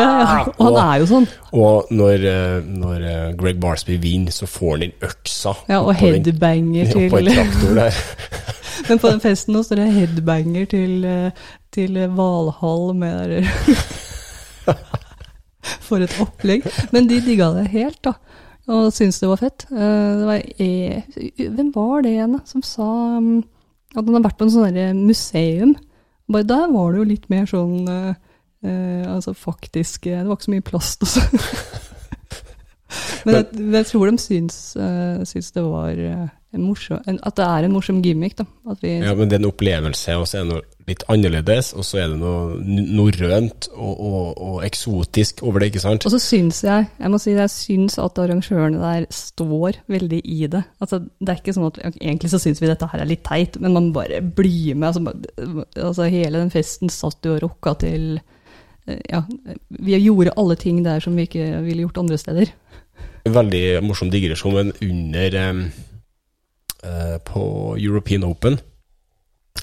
ja. 0.00 0.40
Og 0.58 0.64
han 0.66 0.80
er 0.82 0.98
jo 1.04 1.08
sånn. 1.12 1.28
Og 1.54 1.92
når, 1.94 2.26
eh, 2.32 2.58
når 2.82 3.06
eh, 3.12 3.28
Greg 3.38 3.60
Barsby 3.62 3.96
vinner, 4.02 4.34
så 4.34 4.48
får 4.50 4.72
han 4.76 4.84
den 4.88 5.08
øksa 5.10 5.54
Ja, 5.70 5.80
og 5.84 5.94
headbanger 6.00 6.90
den- 6.94 7.10
På 7.14 7.22
en 7.22 7.30
traktor 7.30 7.74
der. 7.82 8.02
Men 8.88 8.98
på 8.98 9.10
den 9.12 9.20
festen 9.22 9.54
nå 9.54 9.60
står 9.66 9.82
det 9.82 9.88
headbanger 9.94 10.66
til, 10.72 11.04
eh, 11.04 11.48
til 11.74 11.98
Valhall 12.16 12.94
med 12.98 13.34
der 13.36 13.50
For 15.84 16.00
et 16.02 16.14
opplegg. 16.22 16.64
Men 16.94 17.08
de 17.10 17.18
digga 17.22 17.50
det 17.58 17.66
helt, 17.74 17.98
da. 18.06 18.14
Og 18.70 18.92
syntes 18.94 19.18
det 19.22 19.30
var 19.30 19.40
fett. 19.40 19.66
Eh, 19.72 20.10
Det 20.20 20.26
var 20.28 20.42
e 20.62 21.48
Hvem 21.50 21.70
var 21.74 22.02
det 22.04 22.14
igjen, 22.14 22.40
som 22.46 22.62
sa 22.62 22.88
um, 23.18 23.38
at 23.90 24.04
han 24.04 24.14
har 24.14 24.26
vært 24.28 24.38
på 24.38 24.46
en 24.46 24.54
sånn 24.54 25.06
museum? 25.06 25.74
Bare 26.30 26.46
der 26.46 26.68
var 26.70 26.92
det 26.92 27.00
jo 27.00 27.08
litt 27.10 27.30
mer 27.32 27.48
sånn 27.50 27.88
eh, 27.90 28.14
eh, 28.62 29.06
Altså 29.10 29.34
faktisk 29.34 30.06
eh, 30.06 30.20
Det 30.20 30.28
var 30.28 30.38
ikke 30.38 30.46
så 30.46 30.54
mye 30.54 30.68
plast 30.70 31.06
og 31.06 31.10
sånn. 31.16 31.44
Men 33.24 33.36
jeg, 33.36 33.46
jeg 33.74 33.86
tror 33.90 34.10
de 34.10 34.18
syns, 34.18 34.58
uh, 34.78 35.20
syns 35.28 35.50
det 35.54 35.62
var 35.62 35.94
eh, 35.94 36.28
en 36.56 36.64
morsom, 36.64 36.98
en, 37.06 37.18
at 37.26 37.36
det 37.38 37.46
er 37.46 37.66
en 37.66 37.74
morsom 37.76 38.00
gimmick. 38.02 38.36
da. 38.38 38.46
Vi, 38.80 38.96
Ja, 38.98 39.12
men 39.14 39.30
det 39.30 39.36
er 39.36 39.44
en 39.44 40.56
det 40.90 40.96
litt 40.96 41.04
annerledes, 41.12 41.72
og 41.78 41.86
så 41.86 42.00
er 42.02 42.10
det 42.12 42.18
noe 42.20 42.58
norrønt 42.60 43.68
og, 43.72 43.92
og, 43.94 44.40
og 44.40 44.56
eksotisk 44.66 45.42
over 45.46 45.62
det, 45.62 45.70
ikke 45.70 45.82
sant? 45.84 46.06
Og 46.06 46.14
så 46.14 46.20
syns 46.22 46.62
jeg, 46.66 46.88
jeg 46.98 47.12
må 47.12 47.20
si 47.22 47.34
jeg 47.36 47.52
syns 47.52 47.98
at 48.02 48.18
arrangørene 48.20 48.80
der 48.80 49.06
står 49.14 49.80
veldig 49.90 50.20
i 50.24 50.40
det. 50.50 50.62
Altså, 50.82 51.02
det 51.20 51.32
er 51.32 51.40
ikke 51.40 51.56
sånn 51.56 51.68
at 51.70 51.80
egentlig 51.92 52.32
så 52.32 52.40
syns 52.42 52.62
vi 52.62 52.70
dette 52.70 52.88
her 52.90 53.04
er 53.04 53.10
litt 53.10 53.24
teit, 53.26 53.58
men 53.62 53.76
man 53.76 53.90
bare 53.96 54.20
blir 54.20 54.78
med. 54.78 54.90
Altså, 54.90 55.60
altså 55.76 56.08
hele 56.10 56.42
den 56.42 56.52
festen 56.54 56.92
satt 56.92 57.26
jo 57.26 57.36
og 57.36 57.44
rocka 57.46 57.76
til 57.84 58.16
eh, 58.18 58.98
Ja, 59.10 59.22
vi 59.68 59.98
gjorde 60.00 60.34
alle 60.40 60.56
ting 60.58 60.82
der 60.86 61.02
som 61.04 61.16
vi 61.18 61.28
ikke 61.28 61.62
ville 61.66 61.86
gjort 61.86 62.02
andre 62.02 62.18
steder. 62.20 62.50
Veldig 63.30 63.64
morsom 63.84 64.10
digresjon, 64.10 64.56
men 64.56 64.72
under 64.82 65.38
eh, 65.44 67.16
På 67.28 67.44
European 67.78 68.24
Open 68.26 68.58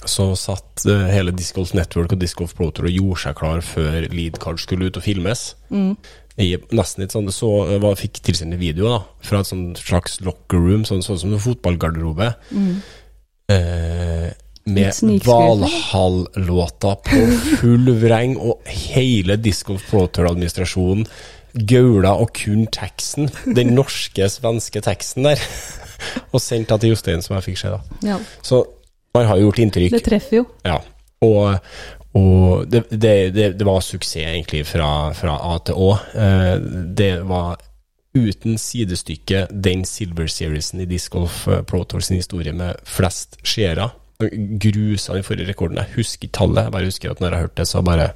så 0.08 0.30
satt 0.38 0.84
eh, 0.86 1.08
hele 1.12 1.32
Disc 1.34 1.56
Golf 1.56 1.72
Network 1.76 2.14
og 2.14 2.20
Disc 2.22 2.38
Golf 2.38 2.54
Pro 2.56 2.70
Tour 2.70 2.88
og 2.88 2.94
gjorde 2.94 3.22
seg 3.24 3.38
klar 3.38 3.62
før 3.64 4.06
lead 4.12 4.38
card 4.42 4.60
skulle 4.62 4.88
ut 4.88 4.98
og 5.00 5.04
filmes. 5.04 5.50
I 6.38 6.52
nesten 6.70 7.02
litt 7.02 7.14
sånn, 7.14 7.26
det 7.26 7.34
så, 7.34 7.48
jeg 7.66 7.82
var, 7.82 7.96
fikk 7.98 8.20
tilsendt 8.22 8.54
en 8.54 8.60
video 8.60 8.92
da, 8.92 9.00
fra 9.26 9.40
et 9.42 9.48
sånn 9.50 9.72
slags 9.78 10.20
locker 10.22 10.60
room, 10.62 10.84
sånn, 10.86 11.02
sånn 11.02 11.18
som 11.18 11.32
en 11.34 11.42
fotballgarderobe. 11.42 12.28
Eh, 13.50 14.28
med 14.68 15.24
Valhall-låta 15.24 16.94
på 17.08 17.24
full 17.58 17.90
vreng, 17.98 18.36
og 18.38 18.70
hele 18.70 19.38
Disco 19.40 19.78
Pro 19.88 20.04
Tour-administrasjonen 20.06 21.08
gaula 21.66 22.12
og 22.20 22.32
kun 22.36 22.66
teksten. 22.70 23.30
Den 23.56 23.72
norske, 23.74 24.28
svenske 24.30 24.82
teksten 24.84 25.26
der. 25.26 25.42
og 26.32 26.42
sendt 26.42 26.70
det 26.70 26.82
til 26.84 26.94
Jostein, 26.94 27.24
som 27.24 27.38
jeg 27.38 27.48
fikk 27.50 27.62
se. 27.62 27.72
da. 27.74 27.80
Ja, 28.12 28.18
Så 28.46 28.62
man 29.18 29.28
har 29.28 29.40
jo 29.40 29.48
gjort 29.48 29.62
inntrykk. 29.66 29.94
det 29.98 30.04
treffer 30.06 30.40
jo. 30.40 30.44
Ja, 30.66 30.80
og, 31.26 31.70
og 32.18 32.66
det, 32.70 32.84
det, 32.90 33.14
det, 33.34 33.48
det 33.58 33.66
var 33.66 33.82
suksess 33.84 34.22
egentlig 34.24 34.64
fra, 34.70 35.10
fra 35.18 35.38
A 35.50 35.56
til 35.66 35.78
Å. 35.78 35.88
Eh, 36.14 36.54
det 36.98 37.14
var 37.28 37.58
uten 38.18 38.58
sidestykke 38.58 39.46
den 39.52 39.84
Silver 39.86 40.26
Seriesen 40.30 40.82
i 40.82 40.88
Disc 40.88 41.12
Golf 41.12 41.46
eh, 41.48 41.62
Pro 41.62 41.84
Tour 41.84 42.04
sin 42.04 42.20
historie 42.20 42.54
med 42.56 42.78
flest 42.88 43.38
seere. 43.46 43.90
Grusa 44.18 45.14
den 45.14 45.26
forrige 45.26 45.52
rekorden. 45.52 45.78
Jeg 45.78 46.00
husker 46.00 46.30
tallet, 46.34 46.64
jeg 46.66 46.74
bare 46.74 46.88
husker 46.90 47.12
at 47.12 47.20
når 47.22 47.34
jeg 47.34 47.46
hørte 47.46 47.60
det, 47.60 47.68
så 47.70 47.84
bare 47.86 48.08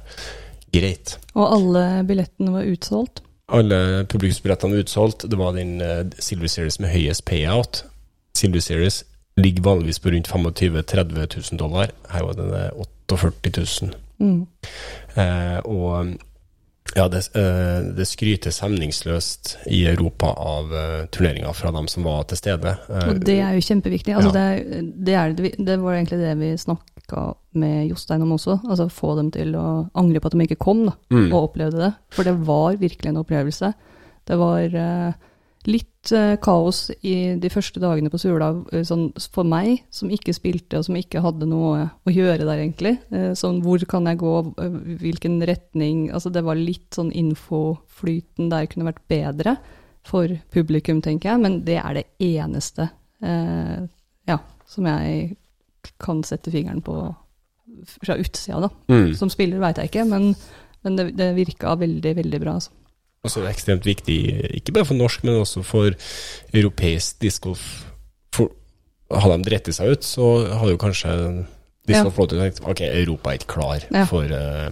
greit. 0.73 1.17
Og 1.37 1.45
alle 1.59 1.85
billettene 2.07 2.55
var 2.55 2.67
utsolgt. 2.67 3.23
Alle 3.53 4.05
publikumsbillettene 4.09 4.77
var 4.77 4.85
utsolgt. 4.85 5.27
Det 5.29 5.39
var 5.39 5.55
den 5.55 5.79
eh, 5.83 6.05
Silver 6.19 6.51
Series 6.51 6.79
med 6.83 6.91
høyest 6.95 7.25
payout. 7.29 7.83
Silver 8.37 8.63
Series 8.63 9.03
ligger 9.35 9.63
vanligvis 9.63 9.99
på 9.99 10.09
rundt 10.13 10.27
25 10.27 10.77
000-30 10.77 11.53
000 11.53 11.57
dollar. 11.59 11.91
Her 12.09 12.23
var 12.23 12.33
det 12.33 12.71
48 13.07 13.51
000. 13.81 13.95
Mm. 14.19 14.45
Eh, 15.15 15.57
og 15.65 16.13
ja, 16.95 17.07
det, 17.09 17.23
eh, 17.35 17.79
det 17.97 18.05
skrytes 18.05 18.59
hemningsløst 18.61 19.55
i 19.73 19.85
Europa 19.89 20.29
av 20.37 20.73
eh, 20.77 21.05
turneringer 21.09 21.53
fra 21.57 21.71
dem 21.73 21.87
som 21.89 22.05
var 22.05 22.23
til 22.29 22.37
stede. 22.37 22.75
Eh, 22.89 23.07
Og 23.09 23.23
det 23.25 23.39
er 23.41 23.55
jo 23.57 23.65
kjempeviktig. 23.65 24.13
Altså 24.15 24.29
Ja. 24.29 24.43
det, 24.59 24.93
det, 25.07 25.15
er, 25.17 25.33
det 25.57 25.79
var 25.81 25.93
egentlig 25.97 26.19
det 26.21 26.35
vi 26.39 26.51
snakka 26.57 27.25
med 27.57 27.87
Jostein 27.89 28.21
om 28.21 28.31
også. 28.37 28.59
Altså 28.69 28.89
få 28.93 29.15
dem 29.17 29.31
til 29.33 29.55
å 29.57 29.65
angre 29.97 30.19
på 30.21 30.29
at 30.29 30.37
de 30.37 30.45
ikke 30.45 30.61
kom 30.61 30.85
da, 30.91 30.93
Mm. 31.09 31.31
og 31.33 31.49
opplevde 31.49 31.77
det. 31.87 31.93
For 32.13 32.23
det 32.23 32.37
var 32.45 32.77
virkelig 32.77 33.09
en 33.09 33.21
opplevelse. 33.25 33.73
Det 34.29 34.37
var 34.39 34.61
eh, 34.63 35.13
litt 35.69 36.11
eh, 36.11 36.35
kaos 36.43 36.89
i 37.05 37.35
de 37.39 37.51
første 37.51 37.79
dagene 37.79 38.11
på 38.11 38.19
Sula 38.21 38.49
eh, 38.73 38.83
sånn, 38.87 39.09
for 39.31 39.47
meg, 39.47 39.85
som 39.93 40.11
ikke 40.11 40.35
spilte 40.35 40.79
og 40.79 40.87
som 40.87 40.97
ikke 40.99 41.23
hadde 41.23 41.47
noe 41.49 41.85
å 42.03 42.13
gjøre 42.13 42.43
der, 42.43 42.59
egentlig. 42.59 42.97
Eh, 43.13 43.31
sånn 43.39 43.61
hvor 43.63 43.83
kan 43.89 44.09
jeg 44.09 44.19
gå, 44.23 44.33
eh, 44.59 44.77
hvilken 45.03 45.39
retning 45.47 46.09
Altså 46.13 46.31
det 46.33 46.43
var 46.45 46.59
litt 46.59 46.97
sånn 46.97 47.13
infoflyten 47.15 48.51
der 48.51 48.67
kunne 48.71 48.89
vært 48.91 49.03
bedre 49.11 49.57
for 50.03 50.31
publikum, 50.51 50.99
tenker 51.03 51.31
jeg, 51.31 51.43
men 51.45 51.61
det 51.67 51.79
er 51.79 52.01
det 52.01 52.07
eneste 52.23 52.89
eh, 53.23 53.87
ja, 54.27 54.39
som 54.67 54.89
jeg 54.91 55.37
kan 56.03 56.23
sette 56.27 56.51
fingeren 56.51 56.83
på 56.83 56.97
fra 58.03 58.17
utsida, 58.19 58.59
da. 58.65 58.69
Mm. 58.91 59.13
Som 59.17 59.31
spiller 59.31 59.61
veit 59.63 59.79
jeg 59.79 59.91
ikke, 59.91 60.05
men, 60.07 60.33
men 60.83 60.97
det, 60.99 61.09
det 61.17 61.33
virka 61.37 61.73
veldig, 61.79 62.15
veldig 62.19 62.39
bra. 62.43 62.57
Altså. 62.59 62.75
Og 63.23 63.31
så 63.31 63.39
det 63.39 63.53
ekstremt 63.53 63.85
viktig, 63.87 64.19
ikke 64.59 64.73
bare 64.75 64.87
for 64.89 64.99
norsk, 64.99 65.23
men 65.23 65.39
også 65.39 65.63
for 65.63 65.95
europeisk 66.53 67.21
discgolf. 67.23 67.63
Hadde 69.13 69.37
de 69.37 69.47
dritt 69.47 69.69
seg 69.75 69.93
ut, 69.93 70.03
så 70.03 70.25
hadde 70.49 70.73
jo 70.73 70.81
kanskje 70.81 71.13
discgolflåten 71.87 72.39
flott 72.39 72.57
tenkt 72.57 72.69
ok, 72.71 72.81
Europa 72.87 73.31
er 73.31 73.39
ikke 73.39 73.53
klar 73.53 73.85
Ja. 73.91 74.05
for, 74.09 74.23
uh, 74.23 74.71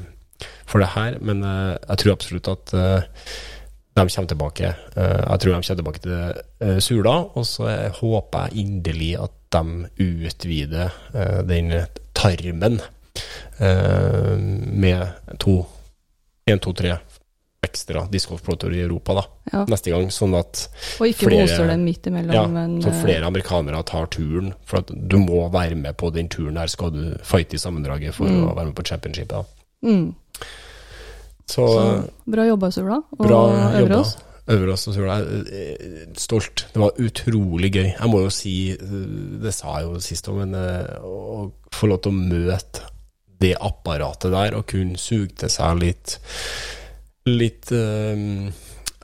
for 0.65 0.79
det 0.79 0.91
her, 0.96 1.17
men 1.22 1.43
uh, 1.43 1.77
jeg 1.89 1.98
tror 1.98 2.13
absolutt 2.15 2.48
at 2.48 2.74
uh, 2.74 3.01
de 3.91 4.05
kommer 4.08 4.27
tilbake. 4.31 4.74
Jeg 4.96 5.39
tror 5.39 5.51
de 5.51 5.51
kommer 5.51 5.75
tilbake 5.75 6.00
til 6.00 6.81
Sula, 6.81 7.15
og 7.36 7.46
så 7.46 7.67
håper 8.00 8.48
jeg 8.48 8.63
inderlig 8.63 9.10
at 9.20 9.34
de 9.51 9.89
utvider 10.00 10.96
den 11.43 11.74
tarmen 12.15 12.79
med 13.60 15.36
to, 15.43 15.58
én, 16.48 16.63
to, 16.63 16.72
tre 16.72 16.96
ekstra 17.61 18.07
discgolf 18.09 18.41
pro 18.43 18.55
tour 18.57 18.73
i 18.73 18.79
Europa 18.81 19.13
da, 19.13 19.23
Ja. 19.53 19.65
neste 19.69 19.91
gang, 19.91 20.07
sånn 20.09 20.33
at 20.39 20.67
flere- 21.13 21.45
imellom, 22.09 22.33
ja, 22.33 22.47
men 22.47 22.81
så 22.81 22.89
eh, 22.89 23.01
flere 23.03 23.25
amerikanere 23.27 23.83
tar 23.85 24.07
turen. 24.07 24.53
For 24.65 24.77
at 24.79 24.87
du 24.87 25.17
må 25.19 25.43
være 25.51 25.75
med 25.77 25.95
på 25.97 26.11
den 26.11 26.27
turen 26.27 26.57
her, 26.57 26.67
skal 26.67 26.89
du 26.91 27.17
fighte 27.23 27.53
i 27.53 27.57
sammendraget 27.61 28.13
for 28.13 28.25
Mm. 28.25 28.47
å 28.49 28.55
være 28.55 28.65
med 28.65 28.75
på 28.75 28.83
championshipet. 28.83 29.45
Mm. 29.85 30.15
Så, 31.45 31.67
Så 31.67 32.09
bra 32.27 32.45
jobba, 32.47 32.71
Sula. 32.71 32.97
Og 33.19 33.27
bra 33.27 33.71
øver 33.77 33.99
oss. 33.99 34.17
Øver 34.47 34.71
oss 34.73 34.87
og 34.87 34.93
Sula. 34.95 35.19
Stolt. 36.17 36.65
Det 36.73 36.79
var 36.81 36.91
utrolig 36.97 37.71
gøy. 37.73 37.93
Jeg 37.99 38.09
må 38.09 38.23
jo 38.23 38.29
si, 38.29 38.75
det 38.75 39.53
sa 39.53 39.77
jeg 39.79 39.85
jo 39.87 39.99
sist 39.99 40.25
òg, 40.27 40.37
men 40.47 40.55
eh, 40.55 40.97
å 41.03 41.51
få 41.71 41.87
lov 41.91 42.01
til 42.01 42.11
å 42.11 42.15
møte 42.15 42.81
det 43.39 43.55
apparatet 43.59 44.31
der, 44.31 44.55
og 44.57 44.65
kunne 44.67 44.97
suge 44.97 45.35
til 45.35 45.49
seg 45.49 45.79
litt 45.79 46.17
Litt 47.29 47.71
eh, 47.75 48.49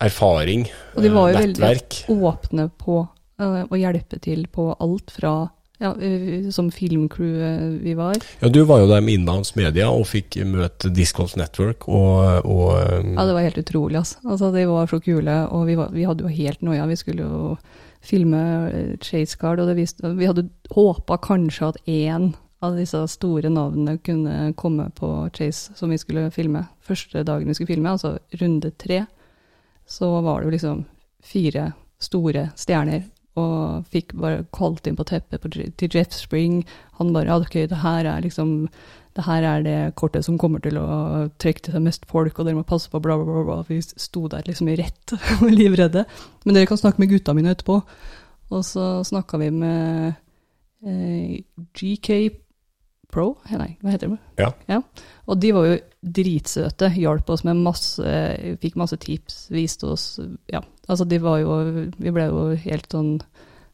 erfaring, 0.02 0.66
Og 0.96 1.04
de 1.06 1.12
var 1.14 1.32
jo 1.32 1.44
nettverk. 1.44 2.02
veldig 2.08 2.26
åpne 2.32 2.70
på 2.78 3.04
uh, 3.06 3.62
å 3.70 3.78
hjelpe 3.78 4.20
til 4.22 4.48
på 4.54 4.72
alt 4.74 5.14
fra 5.14 5.36
ja, 5.78 5.92
eh, 6.02 6.50
som 6.50 6.72
filmcrew 6.74 7.78
vi 7.84 7.94
var. 7.94 8.18
Ja, 8.42 8.50
du 8.50 8.64
var 8.66 8.82
jo 8.82 8.88
der 8.90 9.04
med 9.06 9.14
Inbounds 9.20 9.54
Media 9.56 9.90
og 9.94 10.08
fikk 10.10 10.40
møte 10.50 10.90
Disc 10.90 11.20
Network 11.38 11.86
og, 11.88 12.46
og 12.46 12.72
Ja, 12.74 13.28
det 13.28 13.36
var 13.38 13.46
helt 13.46 13.62
utrolig, 13.62 14.00
altså. 14.02 14.18
altså 14.26 14.50
de 14.56 14.66
var 14.70 14.90
så 14.90 15.00
kule, 15.00 15.38
og 15.54 15.68
vi, 15.70 15.78
var, 15.78 15.94
vi 15.94 16.08
hadde 16.10 16.26
jo 16.26 16.34
helt 16.34 16.66
noia. 16.66 16.88
Vi 16.90 16.98
skulle 16.98 17.30
jo 17.30 17.54
filme 18.02 18.42
eh, 18.72 18.98
Chase 19.02 19.38
Card, 19.38 19.62
og 19.62 19.70
det 19.70 19.78
viste, 19.78 20.16
vi 20.18 20.30
hadde 20.30 20.50
håpa 20.74 21.20
kanskje 21.22 21.72
at 21.74 21.82
én 21.86 22.34
av 22.66 22.78
disse 22.78 23.00
store 23.12 23.52
navnene 23.54 24.00
kunne 24.02 24.54
komme 24.58 24.90
på 24.98 25.30
Chase 25.36 25.76
som 25.78 25.92
vi 25.94 26.00
skulle 26.02 26.30
filme. 26.34 26.64
Første 26.82 27.22
dagen 27.24 27.50
vi 27.50 27.54
skulle 27.58 27.74
filme, 27.76 27.92
altså 27.92 28.18
runde 28.42 28.72
tre, 28.82 29.04
så 29.86 30.10
var 30.26 30.42
det 30.42 30.48
jo 30.48 30.56
liksom 30.56 30.86
fire 31.24 31.72
store 32.02 32.50
stjerner. 32.58 33.06
Og 33.38 33.86
fikk 33.94 34.16
bare 34.18 34.48
kalt 34.56 34.88
inn 34.90 34.98
på 34.98 35.06
teppet 35.06 35.44
på, 35.44 35.52
til 35.52 35.94
Jeff 35.94 36.16
Spring. 36.18 36.64
Han 36.98 37.14
bare 37.14 37.30
ja, 37.30 37.38
ok, 37.38 37.60
det 37.70 37.84
her 37.84 38.10
er 38.10 38.26
liksom 38.26 38.64
det 39.18 39.26
her 39.26 39.46
er 39.50 39.64
det 39.66 39.78
kortet 39.98 40.26
som 40.26 40.38
kommer 40.38 40.62
til 40.62 40.78
å 40.78 41.26
trekke 41.42 41.64
til 41.66 41.74
seg 41.74 41.82
mest 41.82 42.04
folk, 42.10 42.38
og 42.38 42.46
dere 42.46 42.60
må 42.60 42.66
passe 42.70 42.90
på, 42.94 43.02
bla, 43.02 43.16
bla, 43.18 43.26
bla. 43.26 43.44
bla. 43.48 43.56
Vi 43.66 43.80
sto 43.82 44.28
der 44.30 44.46
liksom 44.46 44.70
i 44.70 44.76
rett 44.78 45.14
og 45.42 45.50
livredde. 45.50 46.06
Men 46.46 46.58
dere 46.58 46.70
kan 46.70 46.78
snakke 46.78 47.02
med 47.02 47.10
gutta 47.14 47.34
mine 47.38 47.54
etterpå. 47.54 47.80
Og 48.54 48.62
så 48.66 48.86
snakka 49.06 49.40
vi 49.42 49.50
med 49.54 50.14
eh, 50.86 51.40
GK 51.74 52.10
Pro, 53.18 53.32
nei, 53.50 53.72
hva 53.82 53.96
heter 53.96 54.12
det? 54.12 54.48
Ja. 54.70 54.78
Og 55.26 55.40
de 55.42 55.50
var 55.56 55.66
jo 55.66 55.78
dritsøte, 56.06 56.92
hjalp 56.94 57.32
oss 57.34 57.42
med 57.48 57.58
masse, 57.66 58.12
fikk 58.62 58.78
masse 58.78 59.00
tips, 59.02 59.48
viste 59.50 59.90
oss, 59.90 60.04
ja. 60.54 60.62
Altså 60.86 61.08
de 61.10 61.18
var 61.24 61.40
jo, 61.42 61.56
vi 61.98 62.14
ble 62.14 62.28
jo 62.30 62.44
helt 62.62 62.94
sånn, 62.94 63.16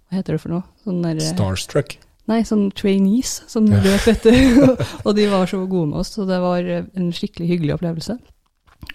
hva 0.08 0.22
heter 0.22 0.38
det 0.38 0.44
for 0.46 0.56
noe? 0.56 0.64
Sånn 0.86 1.04
der, 1.04 1.20
Starstruck. 1.28 1.98
Nei, 2.32 2.40
sånn 2.48 2.70
trainees 2.72 3.42
som 3.52 3.68
løp 3.68 4.08
etter, 4.08 4.40
og 5.06 5.12
de 5.18 5.28
var 5.28 5.52
så 5.52 5.60
gode 5.68 5.92
med 5.92 6.00
oss, 6.06 6.14
så 6.16 6.24
det 6.30 6.40
var 6.40 6.64
en 6.64 7.12
skikkelig 7.12 7.50
hyggelig 7.52 7.76
opplevelse. 7.76 8.16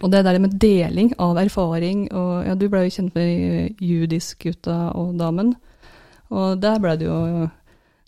Og 0.00 0.08
det 0.12 0.24
der 0.24 0.40
med 0.40 0.56
deling 0.64 1.12
av 1.20 1.36
erfaring, 1.44 2.06
og 2.16 2.48
ja, 2.48 2.56
du 2.56 2.70
ble 2.72 2.86
jo 2.86 2.96
kjent 2.96 3.20
med 3.20 3.84
judisk-gutta 3.84 4.80
og 4.96 5.12
damen, 5.20 5.52
og 6.32 6.56
der 6.64 6.80
ble 6.80 6.96
det 6.96 7.08
jo 7.08 7.20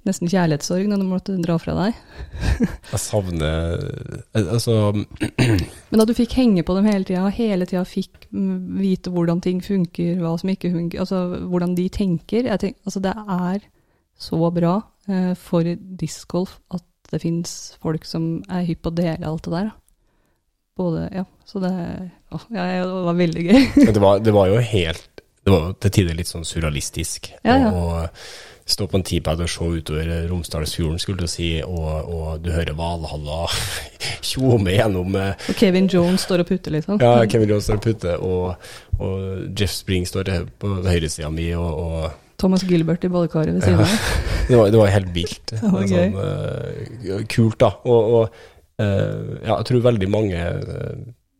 nesten 0.09 0.30
kjærlighetssorg 0.30 0.88
når 0.88 1.00
du 1.00 1.07
måtte 1.09 1.37
dra 1.42 1.57
fra 1.61 1.75
deg. 1.76 1.99
Jeg 2.92 3.00
savner 3.02 3.83
eh, 4.33 4.47
Altså 4.54 4.92
Men 5.90 6.00
da 6.00 6.07
du 6.09 6.14
fikk 6.16 6.37
henge 6.38 6.64
på 6.66 6.76
dem 6.78 6.88
hele 6.88 7.07
tida, 7.09 7.26
hele 7.35 7.69
tida 7.69 7.85
fikk 7.88 8.28
vite 8.30 9.12
hvordan 9.12 9.42
ting 9.45 9.61
funker, 9.64 10.21
hva 10.23 10.37
som 10.40 10.52
ikke 10.52 10.73
funker, 10.73 11.02
altså 11.02 11.25
hvordan 11.50 11.76
de 11.78 11.88
tenker 11.92 12.49
tenk, 12.61 12.78
altså 12.87 13.02
Det 13.04 13.12
er 13.16 13.66
så 14.21 14.40
bra 14.52 14.78
eh, 15.09 15.35
for 15.38 15.66
discgolf 16.00 16.59
at 16.75 16.85
det 17.11 17.23
fins 17.25 17.54
folk 17.83 18.04
som 18.07 18.38
er 18.52 18.66
hypp 18.69 18.85
på 18.85 18.92
å 18.92 18.99
dele 19.00 19.26
alt 19.26 19.47
det 19.47 19.54
der. 19.57 19.71
Både, 20.78 21.09
ja, 21.12 21.25
så 21.45 21.61
det, 21.61 21.73
å, 22.33 22.38
ja, 22.54 22.66
det 22.87 23.00
var 23.09 23.16
veldig 23.19 23.42
gøy. 23.49 23.64
Det 23.90 24.00
var, 24.00 24.21
det 24.25 24.33
var 24.33 24.49
jo 24.49 24.61
helt 24.64 25.25
Det 25.45 25.52
var 25.52 25.75
til 25.83 25.92
tider 25.92 26.16
litt 26.16 26.30
sånn 26.30 26.47
surrealistisk 26.47 27.33
Ja, 27.42 27.57
ja. 27.59 27.73
Og, 27.75 28.23
stå 28.71 28.87
på 28.91 28.99
en 28.99 29.05
T-pad 29.07 29.43
og 29.43 29.50
se 29.50 29.67
utover 29.81 30.11
Romsdalsfjorden, 30.31 31.00
skulle 31.03 31.25
du 31.25 31.31
si, 31.31 31.50
og, 31.65 32.11
og 32.11 32.45
du 32.45 32.50
hører 32.55 32.77
Valhalla 32.79 33.45
tjome 34.31 34.75
gjennom 34.77 35.17
eh, 35.19 35.49
Og 35.50 35.59
Kevin 35.59 35.91
Jones 35.91 36.27
står 36.27 36.45
og 36.45 36.50
putter, 36.50 36.75
liksom. 36.77 37.00
Ja, 37.03 37.27
Kevin 37.31 37.53
Jones 37.53 37.69
står 37.69 37.81
og 37.81 37.87
putter, 37.87 38.25
og, 38.25 38.73
og 39.00 39.59
Jeff 39.59 39.75
Spring 39.75 40.07
står 40.09 40.31
på 40.61 40.75
høyresida 40.87 41.31
mi, 41.35 41.50
og, 41.59 41.71
og 41.85 42.31
Thomas 42.41 42.65
Gilbert 42.65 43.05
i 43.05 43.11
badekaret 43.12 43.59
ved 43.59 43.67
siden 43.67 43.83
av. 43.85 43.97
det, 44.49 44.57
var, 44.57 44.71
det 44.73 44.81
var 44.81 44.95
helt 44.95 45.11
vilt. 45.12 45.55
Var 45.75 45.89
sånn, 45.91 46.17
uh, 46.17 47.25
kult, 47.29 47.59
da. 47.61 47.75
Og, 47.85 48.15
og 48.17 48.39
uh, 48.81 49.35
ja, 49.45 49.59
jeg 49.59 49.67
tror 49.69 49.89
veldig 49.91 50.09
mange 50.12 50.45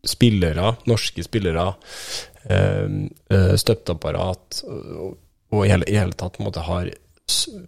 spillere, 0.07 0.75
norske 0.89 1.25
spillere, 1.25 1.65
uh, 2.51 3.55
støtteapparat 3.61 4.63
og, 4.65 5.17
og 5.51 5.65
i 5.65 5.71
hele, 5.71 5.87
i 5.89 5.97
hele 5.99 6.15
tatt 6.17 6.37
på 6.37 6.43
en 6.43 6.47
måte 6.47 6.63
har 6.65 6.89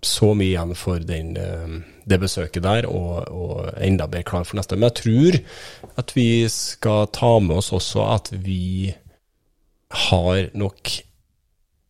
så 0.04 0.32
mye 0.38 0.52
igjen 0.52 0.74
for 0.78 1.04
den, 1.04 1.36
eh, 1.40 1.78
det 2.10 2.20
besøket 2.22 2.66
der, 2.66 2.88
og, 2.90 3.30
og 3.32 3.70
enda 3.84 4.08
bedre 4.10 4.28
klar 4.30 4.48
for 4.48 4.60
neste. 4.60 4.78
Men 4.78 4.90
jeg 4.90 4.98
tror 5.02 5.40
at 6.04 6.16
vi 6.16 6.28
skal 6.52 7.08
ta 7.16 7.32
med 7.44 7.58
oss 7.62 7.72
også 7.76 8.08
at 8.16 8.34
vi 8.46 8.94
har 10.10 10.50
nok 10.58 10.92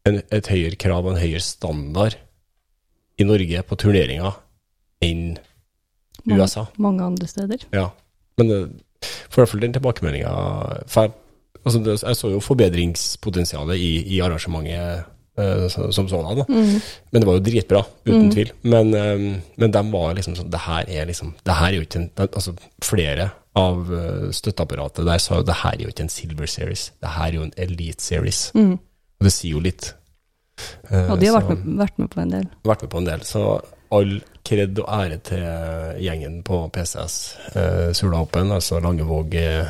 en, 0.09 0.21
et 0.21 0.51
høyere 0.51 0.79
krav 0.79 1.05
og 1.05 1.13
en 1.13 1.21
høyere 1.21 1.43
standard 1.43 2.17
i 3.19 3.27
Norge 3.27 3.63
på 3.67 3.77
turneringer 3.79 4.39
enn 5.03 5.37
USA. 6.27 6.65
Mange 6.81 7.03
andre 7.05 7.27
steder. 7.27 7.63
Ja. 7.75 7.89
Men 8.39 8.49
for 9.03 9.41
i 9.41 9.43
hvert 9.43 9.51
fall 9.51 9.63
den 9.63 9.75
tilbakemeldinga 9.75 10.31
altså 11.63 11.81
jeg 12.07 12.17
så 12.19 12.29
jo 12.31 12.39
forbedringspotensialet 12.43 13.79
i, 13.79 13.91
i 14.15 14.19
arrangementet 14.23 14.73
eh, 14.75 15.03
som 15.35 16.07
sådan. 16.09 16.37
da. 16.37 16.45
Mm. 16.49 16.81
Men 17.11 17.21
det 17.21 17.27
var 17.27 17.33
jo 17.39 17.43
dritbra, 17.47 17.79
uten 18.05 18.29
tvil. 18.31 18.51
Men, 18.61 18.93
eh, 18.93 19.41
men 19.57 19.71
de 19.71 19.81
var 19.91 20.13
liksom 20.13 20.35
sånn 20.37 20.51
Det 20.53 20.59
her 20.67 20.85
er 20.87 21.05
liksom 21.09 21.33
Det 21.45 21.55
her 21.57 21.67
er 21.71 21.77
jo 21.79 21.81
ikke 21.87 22.01
en 22.03 22.09
Altså, 22.27 22.53
flere 22.85 23.31
av 23.55 23.89
eh, 23.93 24.29
støtteapparatet 24.33 25.05
der 25.05 25.17
sa 25.21 25.35
jo 25.39 25.43
det 25.43 25.55
her 25.63 25.73
er 25.77 25.83
jo 25.83 25.89
ikke 25.93 26.03
en 26.05 26.09
Silver 26.09 26.45
Series. 26.49 26.91
Det 27.01 27.09
her 27.09 27.27
er 27.27 27.33
jo 27.37 27.43
en 27.47 27.53
Elite 27.57 28.01
Series. 28.01 28.51
Mm. 28.53 28.73
Og 29.19 29.23
det 29.27 29.31
sier 29.33 29.51
jo 29.57 29.59
litt. 29.61 29.93
Eh, 30.91 31.09
Og 31.11 31.19
de 31.19 31.27
har 31.29 31.39
vært 31.41 31.49
med, 31.53 31.77
vært 31.81 31.97
med 31.99 32.09
på 32.13 32.21
en 32.21 32.29
del. 32.33 32.47
vært 32.65 32.81
med 32.85 32.89
på 32.93 32.97
en 33.01 33.05
del. 33.09 33.21
Så 33.25 33.43
all 33.93 34.15
kred 34.45 34.79
og 34.81 34.89
ære 34.89 35.17
til 35.21 35.43
gjengen 36.01 36.41
på 36.43 36.63
PCS 36.73 37.15
eh, 37.55 37.91
Sula 37.93 38.21
Open, 38.25 38.51
altså 38.51 38.79
Langevåg 38.81 39.35
eh, 39.37 39.69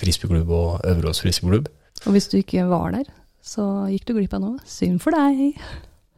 frisbeeklubb 0.00 0.50
og 0.50 0.80
Øverås 0.88 1.20
frisbeeklubb. 1.20 1.68
Og 2.06 2.12
hvis 2.14 2.28
du 2.32 2.38
ikke 2.38 2.64
var 2.70 2.90
der, 2.96 3.04
så 3.48 3.64
gikk 3.92 4.08
du 4.08 4.16
glipp 4.18 4.34
av 4.36 4.44
noe. 4.44 4.58
Synd 4.68 5.00
for 5.02 5.16
deg. 5.16 5.56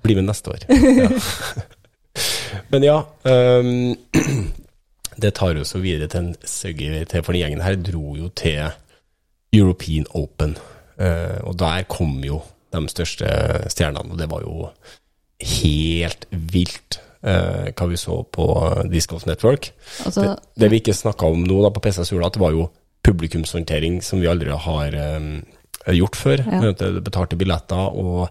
Bli 0.05 0.17
med 0.19 0.27
neste 0.31 0.55
år. 0.55 0.67
Ja. 0.71 1.11
Men 2.73 2.83
ja, 2.83 2.99
Um, 3.23 3.95
det 5.23 5.35
tar 5.37 5.59
oss 5.61 5.75
så 5.75 5.81
videre 5.83 6.09
til 6.09 6.25
en 6.25 6.31
søgge 6.49 7.05
til, 7.05 7.23
for 7.23 7.37
den 7.37 7.45
gjengen 7.45 7.63
her 7.65 7.77
dro 7.77 8.15
jo 8.17 8.31
til 8.35 8.73
European 9.55 10.09
Open. 10.17 10.57
Uh, 11.01 11.39
og 11.45 11.59
der 11.61 11.85
kom 11.89 12.19
jo 12.25 12.41
de 12.73 12.83
største 12.89 13.29
stjernene, 13.73 14.15
og 14.15 14.19
det 14.19 14.31
var 14.31 14.45
jo 14.45 14.71
helt 15.61 16.27
vilt 16.31 17.01
uh, 17.27 17.71
hva 17.71 17.89
vi 17.91 18.01
så 18.01 18.21
på 18.33 18.47
Disc 18.91 19.13
Golf 19.13 19.27
Network. 19.29 19.73
Altså, 20.05 20.21
Det, 20.21 20.37
det 20.65 20.71
vi 20.73 20.83
ikke 20.83 20.97
snakka 20.97 21.31
om 21.31 21.45
nå 21.47 21.63
da 21.65 21.73
på 21.75 21.83
PC 21.85 22.05
Sula, 22.05 22.29
at 22.29 22.37
det 22.39 22.45
var 22.45 22.57
jo 22.57 22.69
publikumshåndtering 23.07 24.01
som 24.05 24.21
vi 24.21 24.29
aldri 24.29 24.53
har 24.53 24.97
eh, 24.97 25.29
gjort 25.87 26.19
før. 26.19 26.43
Ja. 26.45 26.75
Betalte 27.01 27.39
billetter, 27.41 27.97
og 27.97 28.29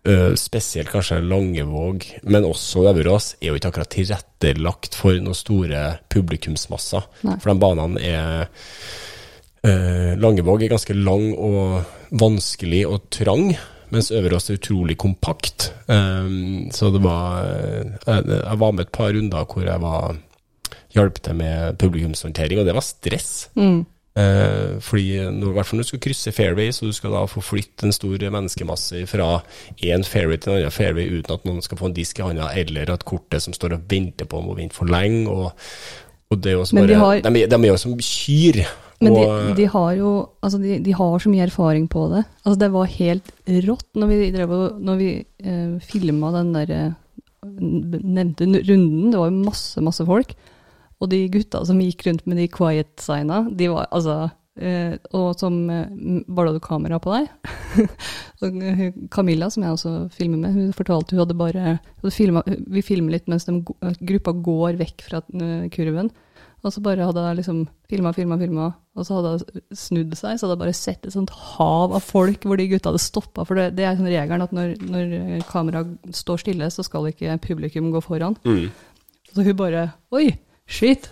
Uh, 0.00 0.32
spesielt 0.32 0.88
kanskje 0.88 1.18
Langevåg, 1.20 2.06
men 2.24 2.46
også 2.48 2.86
Øverås, 2.88 3.34
er 3.36 3.50
jo 3.50 3.58
ikke 3.58 3.68
akkurat 3.68 3.90
tilrettelagt 3.92 4.96
for 4.96 5.12
noen 5.20 5.36
store 5.36 5.82
publikumsmasser. 6.08 7.04
Nei. 7.28 7.34
For 7.42 7.52
de 7.52 7.60
banene 7.60 8.00
er 8.00 8.46
uh, 9.68 10.16
Langevåg 10.16 10.64
er 10.64 10.72
ganske 10.72 10.96
lang 10.96 11.34
og 11.36 12.16
vanskelig 12.16 12.80
og 12.88 13.10
trang. 13.12 13.52
Mens 13.92 14.08
Øverås 14.08 14.48
er 14.48 14.56
utrolig 14.56 14.96
kompakt. 14.96 15.68
Um, 15.84 16.72
så 16.72 16.88
det 16.94 17.04
var 17.04 17.44
jeg, 17.44 18.24
jeg 18.24 18.58
var 18.64 18.72
med 18.72 18.86
et 18.86 18.96
par 18.96 19.12
runder 19.12 19.48
hvor 19.52 19.68
jeg 19.68 19.84
var 19.84 20.16
hjalp 20.96 21.20
til 21.26 21.36
med 21.44 21.76
publikumshåndtering, 21.76 22.62
og 22.62 22.70
det 22.70 22.78
var 22.80 22.88
stress. 22.88 23.50
mm. 23.52 23.82
Eh, 24.18 24.80
fordi 24.82 25.20
når, 25.30 25.52
hvert 25.54 25.68
fall 25.68 25.78
når 25.78 25.86
du 25.86 25.90
skal 25.92 26.02
krysse 26.02 26.32
fairway, 26.34 26.72
så 26.74 26.88
du 26.88 26.92
skal 26.96 27.12
da 27.14 27.22
få 27.30 27.42
flytte 27.46 27.86
en 27.86 27.94
stor 27.94 28.18
menneskemasse 28.18 29.04
fra 29.06 29.28
én 29.86 30.02
fairway 30.04 30.36
til 30.42 30.52
en 30.52 30.58
annen 30.58 30.74
fairway 30.74 31.06
uten 31.20 31.36
at 31.36 31.46
noen 31.46 31.62
skal 31.62 31.78
få 31.78 31.86
en 31.90 31.94
disk 31.96 32.18
i 32.18 32.26
hånda, 32.26 32.50
eller 32.58 32.90
at 32.90 33.04
kortet 33.06 33.44
som 33.46 33.54
står 33.54 33.76
og 33.78 33.86
venter 33.90 34.26
på 34.26 34.42
må 34.42 34.56
vente 34.58 34.74
for 34.74 34.90
lenge. 34.90 35.28
Og, 35.30 35.52
og 36.30 36.42
det 36.42 36.50
er 36.52 36.58
jo 36.58 36.64
også 36.66 36.80
bare, 36.80 36.90
de 36.90 36.98
har- 36.98 37.22
de, 37.22 37.46
de 37.46 37.60
er 37.62 37.68
jo 37.70 37.76
som 37.80 37.94
kyr. 38.02 38.64
Men 39.00 39.14
de, 39.16 39.20
og, 39.24 39.56
de 39.56 39.64
har 39.72 39.92
jo 39.96 40.08
altså 40.44 40.58
de, 40.60 40.74
de 40.84 40.92
har 40.92 41.18
så 41.22 41.30
mye 41.32 41.46
erfaring 41.46 41.86
på 41.88 42.02
det. 42.12 42.24
Altså 42.44 42.58
det 42.60 42.72
var 42.74 42.90
helt 42.98 43.30
rått 43.64 43.86
når 43.96 44.10
vi, 44.10 44.18
drev 44.34 44.50
når 44.76 44.98
vi 45.00 45.08
eh, 45.40 45.78
filma 45.80 46.34
den 46.34 46.50
der 46.52 46.74
eh, 46.76 46.90
nevnte 47.46 48.44
runden. 48.44 49.10
Det 49.12 49.18
var 49.22 49.30
jo 49.30 49.38
masse, 49.46 49.80
masse 49.80 50.04
folk. 50.04 50.34
Og 51.00 51.08
de 51.12 51.24
gutta 51.32 51.62
som 51.66 51.80
gikk 51.80 52.04
rundt 52.06 52.26
med 52.28 52.40
de 52.40 52.46
quiet-signa, 52.52 53.42
de 53.56 53.70
var 53.72 53.88
altså 53.88 54.16
eh, 54.60 54.96
Og 55.16 55.32
som 55.40 55.56
eh, 55.72 55.92
Bare 56.28 56.52
hadde 56.52 56.64
kamera 56.64 57.00
på 57.00 57.14
deg. 57.14 57.30
eh, 58.44 58.82
Camilla, 59.12 59.50
som 59.50 59.64
jeg 59.64 59.76
også 59.76 59.94
filmer 60.14 60.42
med, 60.42 60.56
hun 60.56 60.74
fortalte 60.76 61.16
hun 61.16 61.24
hadde 61.24 61.38
bare 61.38 61.78
hun 62.02 62.14
filmet, 62.14 62.50
Vi 62.68 62.84
filmer 62.84 63.16
litt 63.16 63.30
mens 63.32 63.48
de, 63.48 63.62
gruppa 64.00 64.36
går 64.36 64.80
vekk 64.80 65.06
fra 65.08 65.22
eh, 65.32 65.70
kurven. 65.72 66.12
Og 66.60 66.74
så 66.74 66.82
bare 66.84 67.06
hadde 67.08 67.22
jeg 67.24 67.38
liksom 67.38 67.60
filma, 67.88 68.10
filma, 68.12 68.36
filma, 68.36 68.66
og 68.92 69.06
så 69.08 69.16
hadde 69.16 69.30
jeg 69.30 69.62
snudd 69.80 70.10
seg, 70.12 70.36
så 70.36 70.44
hadde 70.44 70.58
jeg 70.58 70.60
bare 70.60 70.74
sett 70.76 71.06
et 71.08 71.14
sånt 71.14 71.32
hav 71.32 71.94
av 71.96 72.04
folk 72.04 72.44
hvor 72.44 72.60
de 72.60 72.66
gutta 72.68 72.90
hadde 72.90 73.00
stoppa. 73.00 73.46
For 73.48 73.56
det, 73.56 73.70
det 73.78 73.86
er 73.88 73.96
sånn 73.96 74.10
regelen 74.10 74.44
at 74.44 74.52
når, 74.52 74.74
når 74.84 75.14
kameraet 75.48 76.12
står 76.20 76.42
stille, 76.44 76.68
så 76.68 76.84
skal 76.84 77.08
ikke 77.08 77.38
publikum 77.46 77.88
gå 77.94 78.04
foran. 78.04 78.36
Mm. 78.44 78.68
Så 79.32 79.46
hun 79.46 79.56
bare 79.56 79.86
Oi, 80.12 80.26
shit! 80.70 81.08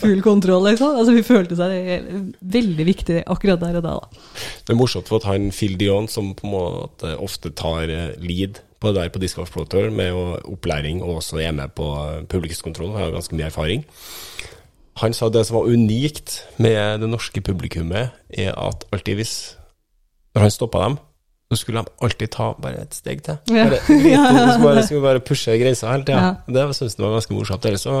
Full 0.00 0.22
kontroll, 0.24 0.64
liksom. 0.70 0.96
Altså, 0.98 1.14
vi 1.16 1.24
følte 1.26 1.58
seg 1.58 2.34
veldig 2.54 2.86
viktig 2.88 3.22
akkurat 3.30 3.62
der 3.62 3.80
og 3.80 3.86
da. 3.86 3.96
da. 4.00 4.22
Det 4.64 4.74
er 4.74 4.78
morsomt 4.78 5.10
for 5.10 5.20
at 5.20 5.28
han 5.28 5.50
Phil 5.54 5.76
Dion, 5.80 6.08
som 6.10 6.32
på 6.38 6.46
en 6.48 6.54
måte 6.54 7.14
ofte 7.22 7.52
tar 7.56 7.90
eh, 7.90 8.14
lead 8.22 8.62
på 8.80 8.92
det 8.92 9.00
der 9.00 9.12
på 9.12 9.22
Disc 9.22 9.38
Golf 9.38 9.52
Pro 9.54 9.64
Tour 9.68 9.90
med 9.94 10.12
opplæring, 10.44 11.02
og 11.02 11.20
også 11.22 11.40
er 11.42 11.54
med 11.56 11.72
på 11.76 11.88
publikumskontroll, 12.28 12.94
har 12.96 13.08
jo 13.08 13.16
ganske 13.16 13.38
mye 13.38 13.48
erfaring. 13.48 13.86
Han 15.02 15.16
sa 15.16 15.28
det 15.32 15.42
som 15.48 15.58
var 15.58 15.70
unikt 15.72 16.44
med 16.62 17.00
det 17.02 17.08
norske 17.10 17.42
publikummet, 17.42 18.14
er 18.30 18.54
at 18.54 18.86
alltid 18.92 19.18
hvis 19.18 19.34
Når 20.34 20.42
han 20.42 20.50
stoppa 20.50 20.78
dem, 20.82 20.96
så 21.52 21.60
skulle 21.60 21.82
de 21.84 21.92
alltid 22.02 22.30
ta 22.34 22.48
bare 22.58 22.80
et 22.82 22.94
steg 22.96 23.20
til. 23.22 23.36
Bare, 23.46 23.78
ja. 24.10 24.22
bare, 24.58 24.82
skulle 24.82 25.04
bare 25.04 25.20
pushe 25.22 25.54
grensa 25.60 25.92
hele 25.92 26.02
tida. 26.08 26.22
Ja. 26.48 26.54
Det 26.56 26.64
syns 26.74 26.96
jeg 26.98 27.04
var 27.04 27.14
ganske 27.14 27.36
morsomt. 27.36 27.68
Ellers 27.70 27.84
så 27.86 27.98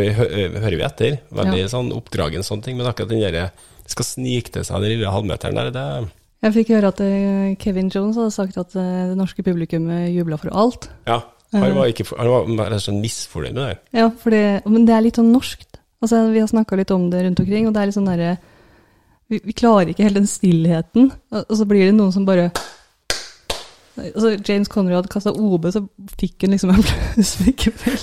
vi, 0.00 0.12
hører 0.12 0.76
vi 0.76 0.84
etter. 0.86 1.18
Veldig 1.34 1.64
sånn 1.72 1.90
oppdragen 1.96 2.46
sånne 2.46 2.66
ting. 2.66 2.78
Men 2.78 2.90
akkurat 2.90 3.12
den 3.12 3.24
derre 3.24 3.48
skal 3.88 4.04
snike 4.04 4.52
til 4.52 4.66
seg 4.66 4.84
den 4.84 4.96
lille 4.96 5.12
halvmeteren 5.12 5.56
der, 5.56 5.72
det 5.72 5.86
Jeg 6.44 6.54
fikk 6.58 6.74
høre 6.76 6.92
at 6.92 7.00
eh, 7.02 7.56
Kevin 7.62 7.88
Jones 7.88 8.18
hadde 8.20 8.34
sagt 8.34 8.60
at 8.60 8.76
eh, 8.76 9.08
det 9.10 9.16
norske 9.18 9.42
publikummet 9.42 10.10
jubla 10.12 10.38
for 10.40 10.52
alt. 10.52 10.90
Ja. 11.08 11.22
Han 11.56 11.72
var, 11.72 11.88
ikke, 11.88 12.04
han 12.12 12.28
var 12.28 12.68
rett 12.68 12.76
og 12.76 12.84
slett 12.84 13.00
misfornøyd 13.00 13.56
med 13.56 13.62
det. 13.64 13.76
Ja, 13.96 14.10
det, 14.12 14.44
men 14.68 14.84
det 14.84 14.92
er 14.92 15.06
litt 15.06 15.16
sånn 15.16 15.32
norskt. 15.32 15.80
Altså, 16.04 16.26
vi 16.28 16.42
har 16.42 16.50
snakka 16.50 16.76
litt 16.76 16.92
om 16.92 17.08
det 17.10 17.24
rundt 17.24 17.40
omkring, 17.40 17.66
og 17.66 17.72
det 17.74 17.80
er 17.80 17.88
litt 17.88 17.96
sånn 17.96 18.10
derre 18.10 18.34
vi, 19.28 19.40
vi 19.44 19.54
klarer 19.56 19.90
ikke 19.92 20.06
helt 20.06 20.20
den 20.20 20.28
stillheten, 20.28 21.10
og 21.36 21.54
så 21.56 21.66
blir 21.68 21.88
det 21.88 21.96
noen 21.96 22.12
som 22.14 22.24
bare 22.28 22.48
altså, 24.00 24.36
James 24.46 24.70
Conrad 24.72 25.08
kasta 25.12 25.34
OB, 25.34 25.68
så 25.74 25.84
fikk 26.20 26.46
han 26.46 26.56
liksom 26.56 26.70
en 26.74 26.82
applaus 26.84 27.34
likevel. 27.44 27.98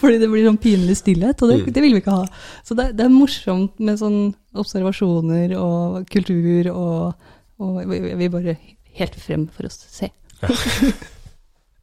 Fordi 0.00 0.18
det 0.20 0.28
blir 0.30 0.44
sånn 0.46 0.58
pinlig 0.60 0.96
stillhet, 1.00 1.40
og 1.42 1.48
det, 1.52 1.58
Mm. 1.60 1.72
det 1.72 1.82
vil 1.84 1.94
vi 1.96 2.00
ikke 2.02 2.16
ha. 2.18 2.26
Så 2.66 2.76
det, 2.78 2.90
det 2.98 3.04
er 3.06 3.12
morsomt 3.14 3.78
med 3.80 3.98
sånn 4.00 4.34
observasjoner 4.58 5.54
og 5.58 6.06
kultur, 6.10 6.68
og, 6.72 7.14
og 7.60 7.80
vi, 7.88 8.00
vi 8.20 8.28
bare 8.32 8.56
helt 9.00 9.14
frem 9.20 9.48
for 9.54 9.68
å 9.68 9.72
se. 9.72 10.10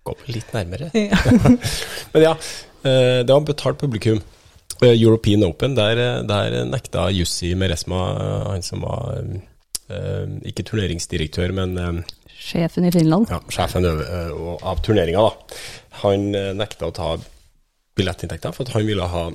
Gå 0.08 0.16
litt 0.32 0.54
nærmere. 0.56 0.92
Ja. 1.12 1.20
Men 2.14 2.24
ja, 2.24 2.34
eh, 2.84 3.22
det 3.26 3.32
var 3.34 3.46
betalt 3.48 3.80
publikum. 3.82 4.22
Eh, 4.82 4.94
European 4.94 5.44
Open, 5.48 5.76
der, 5.78 5.98
eh, 5.98 6.22
der 6.30 6.58
nekta 6.70 7.10
Jussi 7.12 7.54
Meresma, 7.58 8.02
han 8.54 8.62
som 8.66 8.82
var 8.86 9.24
ikke 9.88 10.66
turneringsdirektør, 10.68 11.54
men 11.56 12.02
Sjefen 12.36 12.84
i 12.84 12.92
Finland. 12.92 13.30
ja, 13.32 13.38
sjefen 13.48 13.86
av 13.88 14.82
turneringa, 14.84 15.22
da. 15.24 15.56
Han 16.02 16.26
nekta 16.60 16.90
å 16.90 16.94
ta 16.94 17.14
billettinntekter, 17.98 18.56
for 18.56 18.68
at 18.68 18.78
han 18.78 18.88
ville 18.88 19.10
ha 19.12 19.28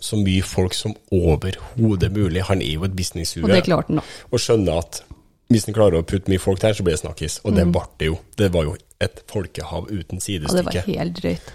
så 0.00 0.16
mye 0.20 0.44
folk 0.46 0.74
som 0.74 0.94
overhodet 1.12 2.10
mulig. 2.14 2.46
Han 2.48 2.62
er 2.64 2.78
jo 2.78 2.86
et 2.86 2.96
businesshue. 2.96 3.44
Og 3.44 3.52
det 3.52 3.66
klarte 3.66 3.92
han, 3.92 4.00
da. 4.00 4.06
Og 4.30 4.42
skjønner 4.42 4.80
at 4.80 5.02
hvis 5.52 5.68
han 5.68 5.76
klarer 5.76 6.00
å 6.00 6.06
putte 6.06 6.32
mye 6.32 6.42
folk 6.42 6.60
der, 6.62 6.74
så 6.74 6.86
blir 6.86 6.96
det 6.96 7.04
snakkis. 7.04 7.40
Og 7.46 7.54
det 7.54 7.68
ble 7.70 7.84
det 8.00 8.10
jo. 8.10 8.18
Det 8.38 8.50
var 8.54 8.66
jo 8.66 8.74
et 9.02 9.22
folkehav 9.30 9.90
uten 9.92 10.18
Og 10.18 10.54
det 10.56 10.66
var 10.66 10.88
helt 10.88 11.20
drøyt. 11.20 11.52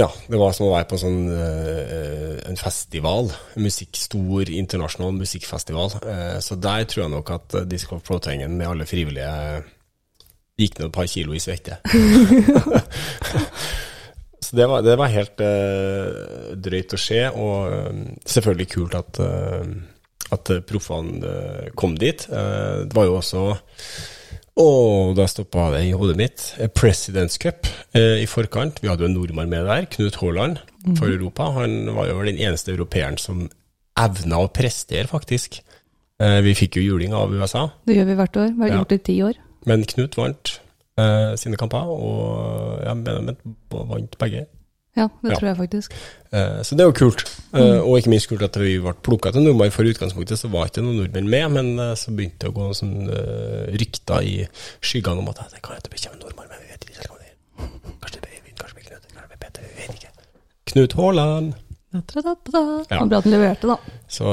Ja, 0.00 0.06
det 0.32 0.38
var 0.40 0.54
som 0.56 0.66
å 0.66 0.72
være 0.72 0.88
på 0.88 0.96
sånn, 0.98 1.28
eh, 1.28 2.38
en 2.48 2.56
festival. 2.56 3.28
Musikk, 3.60 3.98
stor 4.00 4.48
internasjonal 4.48 5.12
musikkfestival. 5.18 5.92
Uh, 6.00 6.38
så 6.40 6.56
der 6.56 6.86
tror 6.88 7.04
jeg 7.04 7.12
nok 7.12 7.34
at 7.36 7.58
uh, 7.58 7.66
Disc 7.68 7.90
Golf 7.90 8.06
Pro-terrengen 8.08 8.56
med 8.56 8.70
alle 8.70 8.88
frivillige 8.88 9.28
gikk 10.60 10.80
ned 10.80 10.88
et 10.88 10.96
par 10.96 11.10
kilo 11.10 11.36
i 11.36 11.44
svette. 11.44 11.82
så 14.50 14.58
det 14.58 14.66
var, 14.66 14.82
det 14.82 14.96
var 14.98 15.12
helt 15.14 15.42
uh, 15.46 16.54
drøyt 16.58 16.96
å 16.96 16.98
se, 16.98 17.20
og 17.30 17.70
uh, 17.70 18.00
selvfølgelig 18.26 18.70
kult 18.72 18.96
at, 18.98 19.20
uh, 19.22 20.32
at 20.34 20.50
proffene 20.66 21.70
kom 21.78 21.94
dit. 21.98 22.26
Det 22.26 22.96
var 22.96 23.06
jo 23.06 23.20
også 23.20 23.44
og 24.60 25.14
da 25.16 25.26
stoppa 25.30 25.70
det 25.74 25.84
i 25.88 25.94
hodet 25.96 26.16
mitt. 26.18 26.44
Presidents 26.76 27.38
Cup 27.40 27.68
eh, 27.96 28.20
i 28.22 28.26
forkant. 28.28 28.80
Vi 28.82 28.90
hadde 28.90 29.06
jo 29.06 29.10
en 29.10 29.16
nordmann 29.16 29.52
med 29.52 29.68
der, 29.68 29.86
Knut 29.92 30.18
Haaland, 30.20 30.60
for 30.98 31.08
Europa. 31.08 31.50
Han 31.56 31.94
var 31.96 32.10
jo 32.10 32.18
vel 32.18 32.32
den 32.32 32.42
eneste 32.42 32.74
europeeren 32.74 33.18
som 33.20 33.46
evna 34.00 34.42
å 34.42 34.50
prestere, 34.52 35.06
faktisk. 35.10 35.60
Eh, 36.20 36.40
vi 36.44 36.56
fikk 36.58 36.80
jo 36.80 36.88
juling 36.90 37.14
av 37.16 37.32
USA, 37.32 37.68
Det 37.86 37.96
gjør 37.96 38.10
vi 38.10 38.18
hvert 38.18 38.36
år. 38.36 38.50
Vi 38.56 38.66
har 38.66 38.76
gjort 38.78 38.92
det 38.92 39.00
i 39.00 39.06
ti 39.12 39.22
år. 39.22 39.38
men 39.66 39.84
Knut 39.84 40.16
vant 40.16 40.60
eh, 40.98 41.34
sine 41.36 41.56
kamper, 41.56 41.86
og 41.90 42.80
jeg 42.84 42.96
mener 42.96 43.34
de 43.34 43.54
vant 43.70 44.18
begge. 44.18 44.46
Ja, 44.96 45.06
det 45.22 45.30
Ja. 45.30 45.36
tror 45.38 45.46
jeg 45.48 45.56
faktisk. 45.56 45.92
Eh, 46.32 46.62
Så 46.66 46.74
det 46.76 46.80
er 46.80 46.90
jo 46.90 46.92
kult. 46.92 47.22
Eh, 47.54 47.78
Og 47.80 47.98
ikke 47.98 48.10
minst 48.10 48.28
kult 48.28 48.42
at 48.42 48.56
vi 48.56 48.78
ble 48.78 48.92
plukka 48.94 49.30
til 49.32 49.42
nordmann. 49.42 49.70
For 49.70 49.84
i 49.84 49.92
utgangspunktet 49.94 50.36
så 50.38 50.50
var 50.50 50.66
ikke 50.66 50.82
noen 50.82 50.96
nordmenn 50.98 51.28
med, 51.30 51.50
men 51.52 51.78
eh, 51.78 51.94
så 51.94 52.10
begynte 52.10 52.38
det 52.42 52.50
å 52.50 52.52
gå 52.52 52.60
noen 52.66 52.74
sånn, 52.74 53.08
eh, 53.08 53.70
rykter 53.78 54.20
i 54.22 54.48
skyggene 54.82 55.18
om 55.22 55.28
at 55.28 55.36
det 55.52 55.62
kan 55.62 55.76
hende 55.78 55.88
det 55.88 56.00
kommer 56.00 56.14
en 56.14 56.20
nordmann, 56.26 56.48
men 56.50 56.58
vi 56.58 56.68
vet 56.74 56.84
ikke 56.90 57.10
om 57.10 57.18
det 57.22 57.30
er. 57.30 57.36
Kanskje 58.02 58.18
det 58.18 58.22
blir 58.26 58.34
Øyvind, 58.34 58.58
kanskje 58.58 58.74
det 58.74 58.82
blir 58.82 58.90
Knut, 58.90 59.06
kanskje 59.06 59.22
det 59.22 59.28
blir 59.30 59.40
Petter, 59.40 59.62
vi 59.62 59.86
vet 59.86 59.94
ikke. 59.94 60.10
Knut 60.66 60.92
Haaland. 60.98 61.54
Da-da-da-da. 61.92 62.84
Ja. 62.90 63.04
Bra 63.06 63.18
at 63.18 63.24
han 63.24 63.32
leverte, 63.32 63.66
da. 63.66 63.76
Så 64.08 64.26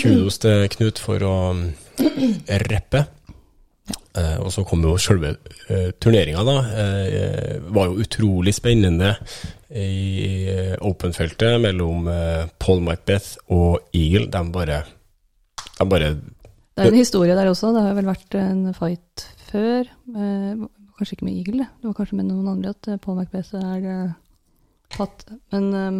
kudos 0.00 0.38
til 0.38 0.68
Knut 0.68 0.98
for 0.98 1.18
å 1.20 1.36
mm, 1.52 2.44
rappe. 3.88 4.22
Eh, 4.22 4.38
og 4.42 4.50
så 4.54 4.64
kom 4.66 4.84
jo 4.84 4.94
selve 5.00 5.34
uh, 5.70 5.90
turneringa, 6.00 6.44
da. 6.46 6.56
Eh, 6.82 7.58
var 7.74 7.90
jo 7.90 8.04
utrolig 8.04 8.54
spennende 8.56 9.14
i 9.70 10.46
eh, 10.52 10.74
open-feltet 10.86 11.58
mellom 11.60 12.06
eh, 12.08 12.46
Paul 12.62 12.80
Macbeth 12.86 13.36
og 13.52 13.90
Eagle. 13.92 14.28
De 14.30 14.42
bare 14.54 14.82
De 15.76 15.88
bare 15.90 16.14
Det 16.14 16.84
er 16.84 16.92
en 16.92 17.00
historie 17.00 17.34
der 17.36 17.50
også. 17.50 17.72
Det 17.74 17.82
har 17.82 17.96
vel 17.98 18.08
vært 18.08 18.38
en 18.40 18.72
fight 18.76 19.26
før. 19.50 19.90
Eh, 20.14 20.66
kanskje 20.96 21.16
ikke 21.16 21.28
med 21.28 21.36
Eagle, 21.36 21.64
det. 21.64 21.68
det 21.80 21.90
var 21.90 21.96
kanskje 21.98 22.18
med 22.20 22.30
noen 22.30 22.52
andre 22.54 22.72
at 22.72 22.88
eh, 22.88 23.00
Paul 23.02 23.18
Macbeth 23.18 23.56
er 23.58 23.88
eh, 23.92 24.14
tatt. 24.94 25.26
Men, 25.52 25.68
eh, 25.74 25.98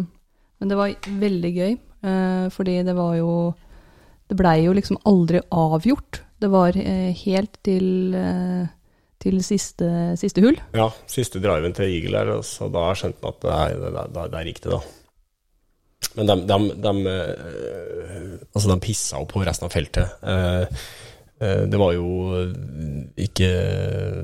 men 0.57 0.71
det 0.71 0.79
var 0.79 0.95
veldig 1.21 1.53
gøy, 1.53 1.77
eh, 1.77 2.45
fordi 2.53 2.81
det 2.87 2.97
var 2.97 3.15
jo 3.19 3.31
Det 4.27 4.35
blei 4.35 4.65
jo 4.65 4.73
liksom 4.75 4.97
aldri 5.07 5.39
avgjort. 5.55 6.17
Det 6.39 6.49
var 6.53 6.75
eh, 6.77 7.13
helt 7.25 7.57
til, 7.65 8.13
eh, 8.13 8.67
til 9.23 9.39
siste, 9.43 9.87
siste 10.21 10.41
hull. 10.43 10.57
Ja, 10.77 10.89
siste 11.09 11.39
driven 11.41 11.73
til 11.73 11.89
Eagle 11.89 12.21
der, 12.27 12.41
så 12.45 12.67
da 12.71 12.91
skjønte 12.93 13.23
man 13.23 13.33
at 13.33 13.41
det 13.41 13.55
er- 13.57 14.11
det 14.13 14.39
er- 14.41 14.45
gikk 14.51 14.61
da. 14.67 14.79
Men 16.15 16.27
de, 16.29 16.35
de, 16.45 16.57
de, 16.81 16.93
eh, 17.09 18.37
altså 18.53 18.69
de 18.69 18.79
pissa 18.79 19.17
jo 19.17 19.25
på 19.25 19.41
resten 19.45 19.65
av 19.65 19.71
feltet. 19.73 20.09
Det 21.39 21.77
var 21.77 21.91
jo 21.93 22.05
ikke 23.17 23.49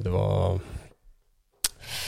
Det 0.04 0.10
var 0.12 0.60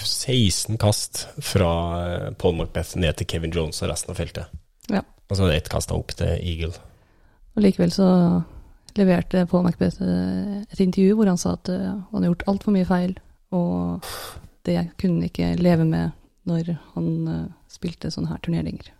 16 0.04 0.78
kast 0.82 1.28
fra 1.46 2.32
Paul 2.42 2.56
Macbeth 2.58 2.96
ned 2.98 3.18
til 3.20 3.28
Kevin 3.30 3.54
Jones 3.54 3.82
og 3.84 3.90
resten 3.92 4.14
av 4.14 4.18
feltet. 4.18 4.46
Ja. 4.90 5.02
Og 5.30 5.38
så 5.38 5.50
ett 5.54 5.70
kast 5.70 5.92
opp 5.94 6.14
til 6.18 6.28
Eagle. 6.40 6.74
Og 7.56 7.62
likevel 7.64 7.94
så 7.94 8.08
leverte 9.00 9.46
Paul 9.50 9.66
Macbeth 9.68 10.02
eh, 10.04 10.62
et 10.72 10.82
intervju 10.84 11.18
hvor 11.18 11.30
han 11.30 11.40
sa 11.40 11.56
at 11.58 11.72
eh, 11.72 11.88
han 11.90 12.06
hadde 12.14 12.32
gjort 12.32 12.46
altfor 12.52 12.76
mye 12.76 12.88
feil, 12.90 13.16
og 13.56 14.06
det 14.68 14.78
kunne 15.00 15.20
han 15.20 15.30
ikke 15.30 15.56
leve 15.62 15.88
med 15.88 16.16
når 16.50 16.76
han 16.94 17.10
eh, 17.32 17.48
spilte 17.72 18.12
sånne 18.14 18.32
her 18.32 18.42
turneringer. 18.46 18.92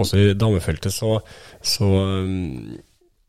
Også 0.00 0.16
i 0.16 0.32
damefeltet 0.38 0.94
så, 0.94 1.18
så 1.60 1.84
um, 1.84 2.78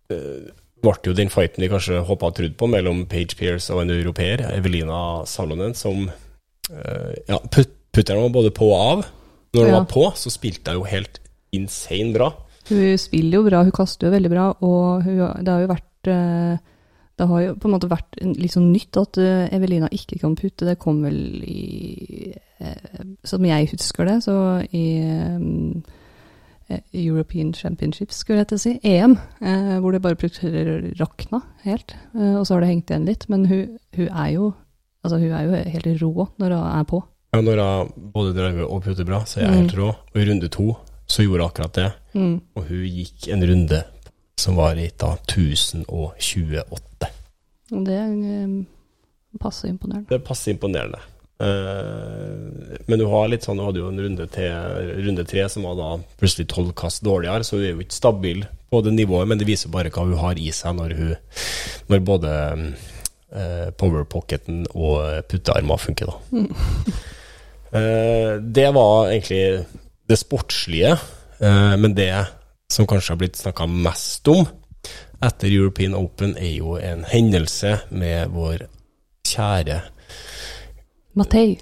ble 0.07 0.93
jo 1.03 1.15
den 1.17 1.31
fighten 1.33 1.65
vi 1.65 1.67
kanskje 1.71 1.99
håpa 2.07 2.29
og 2.29 2.37
trodde 2.37 2.55
på, 2.55 2.69
mellom 2.71 3.01
Page 3.11 3.35
Pierce 3.35 3.73
og 3.75 3.81
en 3.81 3.91
europeer, 3.91 4.45
Evelina 4.55 5.25
Salonen, 5.27 5.75
som 5.75 6.05
uh, 6.07 7.11
Ja, 7.27 7.41
put, 7.51 7.73
putteren 7.91 8.23
var 8.23 8.31
både 8.37 8.53
på 8.55 8.71
og 8.71 8.79
av. 8.79 9.03
Når 9.53 9.67
hun 9.67 9.73
Ja. 9.73 9.81
var 9.81 9.89
på, 9.91 10.05
så 10.15 10.31
spilte 10.33 10.71
hun 10.71 10.79
jo 10.81 10.87
helt 10.89 11.19
insane 11.53 12.13
bra. 12.15 12.31
Hun 12.69 12.99
spiller 13.01 13.39
jo 13.39 13.47
bra, 13.47 13.63
hun 13.65 13.75
kaster 13.75 14.07
jo 14.07 14.13
veldig 14.13 14.31
bra, 14.31 14.45
og 14.63 15.03
hun, 15.03 15.17
det 15.43 15.51
har 15.51 15.65
jo 15.65 15.71
vært 15.73 16.11
eh, 16.11 16.61
Det 17.19 17.27
har 17.29 17.41
jo 17.43 17.55
på 17.59 17.67
en 17.67 17.73
måte 17.75 17.89
vært 17.91 18.15
litt 18.23 18.55
sånn 18.55 18.71
nytt 18.71 18.97
at 19.01 19.19
eh, 19.21 19.51
Evelina 19.53 19.89
ikke 19.91 20.17
kan 20.21 20.37
putte. 20.39 20.65
Det 20.65 20.79
kom 20.81 21.03
vel 21.03 21.43
i 21.43 22.31
eh, 22.33 23.03
Som 23.23 23.45
jeg 23.45 23.69
husker 23.73 24.09
det, 24.09 24.21
så 24.25 24.37
i 24.71 24.85
European 26.93 27.53
Championships, 27.53 28.23
skulle 28.23 28.41
jeg 28.41 28.49
til 28.49 28.57
å 28.57 28.63
si. 28.63 28.73
EM, 28.87 29.17
eh, 29.43 29.77
hvor 29.83 29.93
det 29.93 30.01
bare 30.01 30.31
rakna 30.99 31.43
helt. 31.67 31.95
Og 32.15 32.47
så 32.47 32.55
har 32.55 32.63
det 32.63 32.71
hengt 32.71 32.89
igjen 32.89 33.07
litt. 33.09 33.27
Men 33.29 33.45
hun, 33.51 33.79
hun 33.97 34.09
er 34.09 34.29
jo 34.37 34.53
Altså, 35.03 35.17
hun 35.19 35.33
er 35.35 35.41
jo 35.43 35.57
helt 35.67 35.87
rå 35.99 36.25
når 36.39 36.53
hun 36.55 36.67
er 36.79 36.83
på. 36.87 37.01
Ja, 37.33 37.41
når 37.43 37.59
hun 37.59 37.89
både 38.13 38.29
driver 38.37 38.69
og 38.71 38.85
putter 38.85 39.03
bra, 39.03 39.17
så 39.27 39.41
er 39.41 39.49
hun 39.49 39.57
helt 39.57 39.73
rå. 39.75 39.89
Og 39.91 40.21
i 40.21 40.27
runde 40.29 40.47
to 40.47 40.69
så 41.11 41.25
gjorde 41.25 41.43
hun 41.43 41.49
akkurat 41.49 41.75
det. 41.75 41.89
Mm. 42.13 42.37
Og 42.55 42.69
hun 42.69 42.85
gikk 42.87 43.27
en 43.33 43.45
runde 43.49 43.83
som 44.39 44.57
var 44.57 44.77
i 44.79 44.89
da 44.99 45.13
1028. 45.17 47.09
Og 47.73 47.87
det 47.87 47.99
eh, 47.99 48.55
passer 49.41 49.71
imponerende. 49.71 50.09
Det 50.11 50.21
passer 50.25 50.53
imponerende. 50.53 51.01
Eh, 51.43 52.79
men 52.85 52.99
du 52.99 53.05
har 53.09 53.29
litt 53.31 53.45
sånn, 53.45 53.59
du 53.59 53.65
hadde 53.65 53.81
jo 53.81 53.89
en 53.89 54.01
runde 54.05 54.27
til, 54.31 54.51
runde 55.07 55.25
tre 55.29 55.45
som 55.51 55.65
var 55.67 55.77
da 55.79 55.89
plutselig 56.19 56.47
tolv 56.51 56.73
kast 56.77 57.03
dårligere, 57.05 57.45
så 57.45 57.57
hun 57.57 57.65
er 57.65 57.73
jo 57.73 57.85
ikke 57.85 57.97
stabil 57.97 58.43
på 58.73 58.81
det 58.85 58.93
nivået, 58.95 59.29
men 59.29 59.41
det 59.41 59.47
viser 59.49 59.73
bare 59.73 59.91
hva 59.93 60.05
hun 60.07 60.19
har 60.21 60.39
i 60.41 60.51
seg 60.55 60.77
når, 60.77 60.95
hun, 60.99 61.15
når 61.91 62.05
både 62.05 62.35
eh, 63.33 63.67
powerpocketen 63.79 64.67
og 64.73 65.25
puttearmer 65.31 65.81
funker, 65.81 66.13
da. 66.13 66.45
Eh, 67.73 68.35
det 68.53 68.67
var 68.69 69.07
egentlig 69.09 69.63
det 70.05 70.17
sportslige, 70.21 70.91
men 71.43 71.95
det 71.97 72.11
som 72.71 72.87
kanskje 72.87 73.11
har 73.13 73.19
blitt 73.19 73.39
snakka 73.39 73.65
mest 73.67 74.27
om 74.31 74.45
etter 75.23 75.51
European 75.51 75.95
Open, 75.95 76.35
er 76.37 76.55
jo 76.57 76.77
en 76.79 77.03
hendelse 77.07 77.77
med 77.91 78.31
vår 78.33 78.65
kjære 79.27 79.81
Matei. 81.13 81.59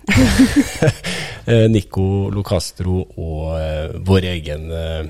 eh, 1.51 1.67
Nico 1.67 2.29
Locastro 2.31 3.01
og 3.19 3.57
eh, 3.59 3.97
vår 4.07 4.27
egen 4.29 4.69
eh, 4.71 5.09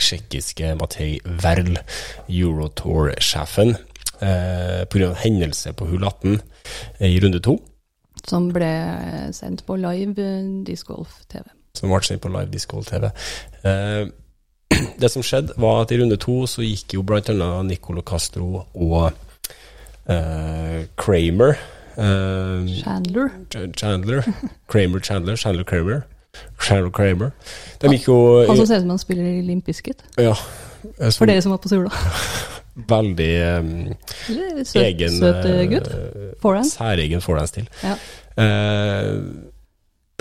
tsjekkiske 0.00 0.72
Matei 0.80 1.18
Verl, 1.44 1.76
Eurotour-sjefen, 2.24 3.74
eh, 4.24 4.80
pga. 4.88 5.10
en 5.10 5.20
hendelse 5.26 5.74
på 5.76 5.90
hull 5.90 6.08
18 6.08 6.38
eh, 6.38 7.10
i 7.10 7.20
runde 7.20 7.42
to, 7.44 7.58
Som 8.24 8.48
ble 8.54 8.72
sendt 9.36 9.66
på 9.66 9.76
live 9.76 10.16
eh, 10.24 10.48
Disc 10.64 10.88
Golf-TV. 10.88 11.44
Som 11.78 11.92
ble 11.92 12.00
sendt 12.04 12.22
på 12.24 12.30
Live 12.32 12.50
Disco 12.52 12.82
TV. 12.84 13.08
Eh, 13.64 14.06
det 15.00 15.10
som 15.12 15.24
skjedde, 15.24 15.54
var 15.60 15.82
at 15.84 15.92
i 15.92 15.98
runde 16.00 16.18
to 16.20 16.42
så 16.50 16.64
gikk 16.64 16.96
jo 16.98 17.04
bl.a. 17.06 17.22
Nicolo 17.66 18.02
Castro 18.06 18.64
og 18.74 19.12
eh, 20.08 20.82
Kramer 21.00 21.54
eh, 21.96 22.72
Chandler. 22.82 23.30
Chandler. 23.76 24.22
Kramer 24.72 25.00
Chandler. 25.04 25.36
Chandler 25.36 25.64
Kramer. 25.68 26.02
Chandler 26.60 26.92
Kramer. 26.96 27.32
De 27.82 27.92
gikk 27.92 28.08
jo 28.08 28.18
Han 28.48 28.56
som 28.62 28.66
ser 28.68 28.80
ut 28.80 28.86
som 28.86 28.94
han 28.94 29.02
spiller 29.02 29.28
i 29.28 29.42
Limp 29.44 29.66
Bizkit. 29.68 30.04
Ja. 30.20 30.34
Som, 30.82 31.12
For 31.22 31.30
dere 31.30 31.42
som 31.44 31.52
var 31.54 31.60
på 31.62 31.70
Sula. 31.72 31.92
Veldig 32.88 33.32
um, 33.60 33.72
Søt, 34.64 34.78
egen 34.80 35.12
søt 35.20 35.44
eh, 35.44 35.58
gutt. 35.68 35.90
eh, 35.92 36.30
Forehand. 36.40 36.70
Særegen 36.72 37.20
forhandsstil. 37.20 37.66
Ja. 37.84 37.96
Eh, 38.40 39.18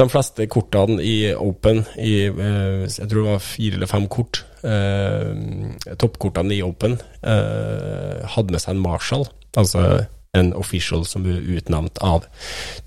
de 0.01 0.09
fleste 0.11 0.47
kortene 0.51 1.01
i 1.05 1.17
Open, 1.33 1.83
i, 1.97 2.15
eh, 2.27 2.87
jeg 2.87 3.07
tror 3.07 3.21
det 3.21 3.27
var 3.29 3.45
fire 3.45 3.77
eller 3.79 3.91
fem 3.91 4.07
kort, 4.11 4.43
eh, 4.63 5.93
toppkortene 6.01 6.57
i 6.57 6.63
Open, 6.65 6.97
eh, 7.21 8.25
hadde 8.35 8.51
med 8.51 8.63
seg 8.63 8.75
en 8.75 8.83
Marshall, 8.83 9.27
altså 9.57 10.05
en 10.37 10.53
official 10.55 11.03
som 11.07 11.25
ble 11.25 11.39
utnevnt 11.57 11.99
av 12.05 12.25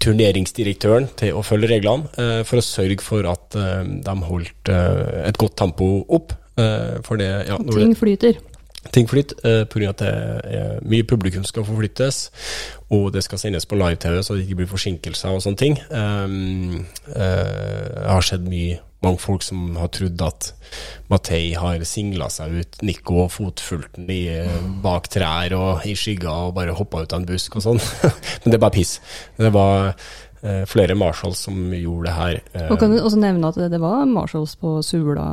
turneringsdirektøren 0.02 1.10
til 1.20 1.36
å 1.36 1.44
følge 1.44 1.74
reglene, 1.74 2.08
eh, 2.16 2.40
for 2.48 2.60
å 2.60 2.64
sørge 2.64 3.04
for 3.04 3.28
at 3.28 3.58
eh, 3.58 3.82
de 4.06 4.16
holdt 4.30 4.72
eh, 4.72 5.28
et 5.28 5.40
godt 5.40 5.58
tempo 5.60 5.96
opp. 6.08 6.40
For 6.54 7.18
det, 7.18 7.48
ja, 7.48 7.56
Ting 7.58 7.96
flyter. 7.98 8.36
Ting 8.92 9.06
flytter, 9.08 9.36
eh, 9.44 9.64
pga. 9.64 9.88
at 9.90 9.98
det 9.98 10.08
er 10.54 10.80
mye 10.84 11.02
publikum 11.08 11.44
skal 11.44 11.64
forflyttes, 11.64 12.30
og 12.90 13.12
det 13.12 13.22
skal 13.24 13.38
sendes 13.38 13.64
på 13.66 13.76
live-TV, 13.80 14.20
så 14.22 14.34
det 14.36 14.44
ikke 14.46 14.56
blir 14.62 14.66
forsinkelser 14.70 15.28
og 15.34 15.40
sånne 15.42 15.56
ting. 15.60 15.78
Um, 15.90 16.86
eh, 17.14 18.02
jeg 18.02 18.10
har 18.10 18.20
sett 18.26 18.44
mye, 18.48 18.78
mange 19.04 19.18
folk 19.20 19.42
som 19.44 19.76
har 19.76 19.88
trodd 19.92 20.22
at 20.24 20.52
Matei 21.10 21.52
har 21.54 21.82
singla 21.84 22.28
seg 22.32 22.54
ut, 22.60 22.78
Nico 22.82 23.18
og 23.26 23.30
fotfulten 23.34 24.08
i, 24.10 24.22
eh, 24.32 24.60
bak 24.82 25.08
trær 25.12 25.52
og 25.58 25.84
i 25.86 25.94
skygga 25.98 26.32
og 26.48 26.54
bare 26.56 26.72
hoppa 26.76 27.02
ut 27.02 27.12
av 27.12 27.20
en 27.20 27.26
busk 27.28 27.56
og 27.56 27.62
sånn. 27.66 27.80
Men 28.44 28.50
det 28.50 28.54
er 28.54 28.64
bare 28.64 28.76
piss. 28.78 28.98
Det 29.36 29.52
var 29.52 29.92
eh, 30.42 30.64
flere 30.70 30.96
Marshalls 30.96 31.44
som 31.44 31.58
gjorde 31.76 32.08
det 32.08 32.16
her. 32.16 32.40
eh, 32.54 32.68
Og 32.72 32.78
kan 32.80 32.90
du 32.92 33.00
også 33.02 33.20
nevne 33.20 33.48
at 33.52 33.60
det 33.70 33.80
var 33.80 34.04
Marshalls 34.08 34.56
på 34.56 34.78
Sula 34.82 35.28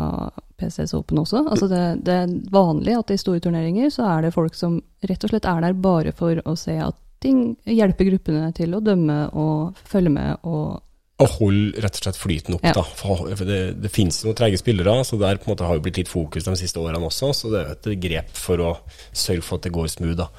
PCS 0.62 0.96
Open 0.98 1.22
også. 1.24 1.44
Altså 1.44 1.68
det, 1.72 1.84
det 2.08 2.18
er 2.24 2.36
vanlig 2.54 2.96
at 3.00 3.14
i 3.14 3.20
store 3.20 3.42
turneringer 3.44 3.92
så 3.94 4.08
er 4.14 4.28
det 4.28 4.36
folk 4.36 4.56
som 4.58 4.80
rett 5.10 5.26
og 5.26 5.34
slett 5.34 5.50
er 5.50 5.66
der 5.66 5.82
bare 5.82 6.14
for 6.16 6.42
å 6.46 6.56
se 6.60 6.78
at 6.82 6.98
ting 7.22 7.52
hjelper 7.70 8.14
gruppene 8.14 8.54
til 8.58 8.74
å 8.74 8.82
dømme 8.82 9.18
og 9.38 9.84
følge 9.90 10.14
med 10.14 10.48
og 10.48 10.82
å 11.22 11.28
holde 11.38 11.82
rett 11.84 11.98
og 11.98 12.04
slett 12.04 12.20
flyten 12.20 12.58
opp. 12.58 12.66
Ja. 12.66 12.74
da. 12.74 12.84
For 12.98 13.46
det, 13.46 13.60
det 13.82 13.92
finnes 13.94 14.18
noen 14.26 14.38
trege 14.38 14.58
spillere, 14.58 14.96
så 15.06 15.20
der 15.22 15.38
på 15.38 15.50
en 15.50 15.54
måte 15.54 15.68
har 15.70 15.78
jo 15.78 15.84
blitt 15.86 16.00
litt 16.02 16.12
fokus 16.12 16.48
de 16.48 16.56
siste 16.60 16.82
årene 16.82 17.06
også. 17.06 17.32
Så 17.38 17.52
det 17.54 17.62
er 17.62 17.74
et 17.76 17.90
grep 18.02 18.34
for 18.38 18.64
å 18.66 18.72
sørge 19.14 19.46
for 19.46 19.62
at 19.62 19.68
det 19.68 19.74
går 19.76 19.92
smooth. 19.94 20.18
da. 20.18 20.30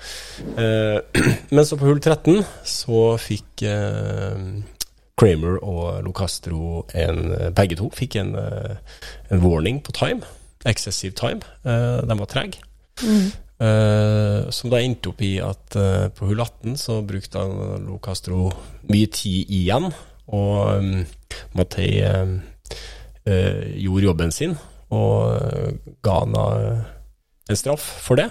Eh, 0.58 1.24
men 1.54 1.68
så 1.68 1.78
på 1.78 1.87
hull 1.87 2.02
13 2.02 2.42
så 2.66 3.04
fikk 3.22 3.66
eh, 3.68 4.42
Kramer 5.20 5.59
og 5.61 6.03
Locastro 6.07 6.83
en, 6.94 7.53
begge 7.55 7.77
to 7.79 7.90
fikk 7.94 8.16
en, 8.20 8.35
eh, 8.38 8.77
en 9.31 9.42
warning 9.44 9.83
på 9.85 9.92
time. 9.92 10.22
Excessive 10.66 11.12
time. 11.18 11.42
Eh, 11.64 12.01
de 12.09 12.18
var 12.18 12.31
trege. 12.31 12.62
Eh, 13.62 14.51
som 14.51 14.72
da 14.72 14.81
endte 14.83 15.12
opp 15.12 15.22
i 15.22 15.37
at 15.42 15.77
eh, 15.79 16.09
på 16.16 16.27
hull 16.31 16.40
18 16.40 16.77
så 16.81 17.03
brukte 17.07 17.38
han 17.38 17.87
LoCastro 17.87 18.48
mye 18.90 19.11
tid 19.12 19.53
igjen, 19.53 19.92
og 20.33 20.79
um, 20.79 21.05
Matei 21.55 22.01
eh, 22.03 22.37
eh, 23.27 23.64
gjorde 23.85 24.09
jobben 24.09 24.35
sin 24.35 24.57
og 24.92 25.37
eh, 25.37 25.75
ga 26.05 26.18
han 26.20 26.38
eh, 26.38 26.81
en 27.51 27.59
straff 27.59 27.85
for 28.07 28.20
det. 28.20 28.29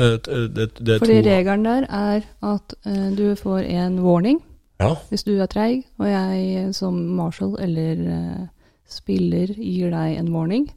Eh, 0.00 0.16
det, 0.22 0.68
det 0.80 0.98
Fordi 0.98 1.20
regelen 1.24 1.66
der 1.66 1.86
er 1.88 2.26
at 2.42 2.74
uh, 2.86 3.08
du 3.16 3.34
får 3.36 3.58
en 3.58 4.00
warning 4.04 4.40
Ja, 4.82 4.92
hvis 5.12 5.24
du 5.26 5.32
er 5.38 5.50
treig, 5.50 5.84
og 6.00 6.08
jeg 6.10 6.72
som 6.76 6.98
marshal 7.16 7.54
eller 7.62 8.02
uh, 8.02 8.46
spiller 8.90 9.52
gir 9.54 9.92
deg 9.94 10.18
en 10.18 10.32
warning. 10.34 10.68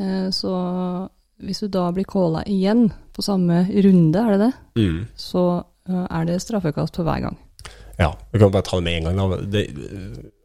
uh, 0.00 0.30
så 0.34 0.54
hvis 1.44 1.60
du 1.64 1.68
da 1.68 1.88
blir 1.92 2.06
calla 2.06 2.44
igjen 2.46 2.86
på 3.12 3.22
samme 3.26 3.64
runde, 3.68 4.20
er 4.20 4.36
det 4.36 4.44
det, 4.46 4.52
mm. 4.78 5.00
så 5.18 5.42
uh, 5.64 6.04
er 6.06 6.28
det 6.30 6.38
straffekast 6.42 6.96
for 6.96 7.04
hver 7.08 7.24
gang. 7.26 7.36
ja. 7.98 8.12
Vi 8.30 8.38
kan 8.38 8.50
bare 8.54 8.62
ta 8.66 8.78
det 8.78 8.84
med 8.86 8.96
en 9.00 9.18
gang. 9.18 9.50
Det, 9.50 9.64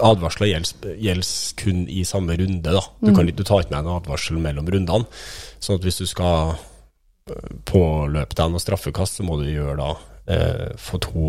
advarsler 0.02 0.49
gjelder, 0.49 1.30
kun 1.58 1.86
i 1.89 2.04
samme 2.06 2.36
runde. 2.38 2.73
Da. 2.73 2.82
Du, 3.02 3.13
kan, 3.13 3.28
ikke- 3.28 3.38
du 3.38 3.43
tar 3.43 3.62
ikke 3.63 3.75
med 3.75 3.86
en 3.86 3.95
advarsel 3.97 4.38
mellom 4.41 4.67
rundene. 4.69 5.06
Sånn 5.60 5.80
at 5.80 5.86
hvis 5.86 6.02
du 6.02 6.06
skal 6.10 6.58
påløpe 7.69 8.36
deg 8.38 8.52
noe 8.52 8.62
straffekast, 8.62 9.19
så 9.19 9.25
må 9.25 9.38
du 9.39 9.49
gjøre 9.49 9.78
da 9.78 9.89
eh, 10.34 10.67
få 10.78 10.99
to 11.04 11.25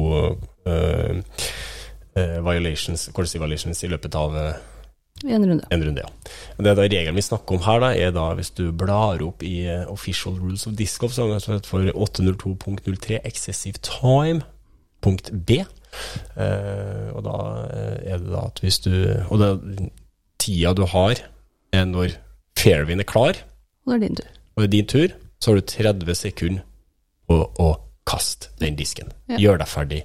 violations, 2.44 3.08
courtesy 3.14 3.38
violations 3.38 3.84
i 3.84 3.88
løpet 3.90 4.14
av 4.18 4.36
eh, 4.36 4.54
En 5.24 5.44
runde. 5.44 5.66
en 5.70 5.84
runde, 5.84 6.00
ja. 6.00 6.08
Det 6.56 6.74
da 6.76 6.82
regelen 6.86 7.14
vi 7.18 7.22
snakker 7.22 7.58
om 7.58 7.64
her, 7.66 7.80
da, 7.82 7.90
er 7.92 8.12
da 8.16 8.30
hvis 8.38 8.50
du 8.56 8.70
blar 8.72 9.20
opp 9.24 9.42
i 9.44 9.66
eh, 9.68 9.84
Official 9.92 10.38
Rules 10.40 10.66
of 10.66 10.74
Disc 10.78 11.00
Golf, 11.00 11.12
så 11.12 11.26
er 11.28 11.58
det 11.60 11.66
for 11.68 11.84
802.03 11.84 13.20
Excessive 13.28 13.80
Time, 13.84 14.42
punkt 15.04 15.30
B. 15.46 15.62
Uh, 16.38 17.10
og 17.18 17.24
da 17.26 17.36
eh, 17.74 18.12
er 18.14 18.20
det 18.22 18.30
da 18.30 18.44
at 18.46 18.60
hvis 18.62 18.76
du 18.84 18.92
Og 19.26 19.40
det, 19.40 19.88
tida 20.38 20.70
du 20.78 20.84
har, 20.86 21.18
er 21.74 21.84
når 21.88 22.14
Fairwind 22.56 23.02
er 23.02 23.08
klar, 23.10 23.40
Og 23.86 23.96
det 23.96 23.96
er 23.96 24.06
din 24.06 24.16
tur. 24.20 24.28
og 24.54 24.62
det 24.62 24.68
er 24.68 24.72
din 24.76 24.86
tur, 24.86 25.08
så 25.40 25.50
har 25.50 25.58
du 25.58 25.66
30 25.66 26.14
sekunder 26.14 26.62
på 27.26 27.40
å 27.58 27.68
kaste 28.06 28.52
den 28.60 28.76
disken. 28.78 29.10
Ja. 29.28 29.36
Gjør 29.38 29.58
deg 29.64 29.68
ferdig. 29.68 30.00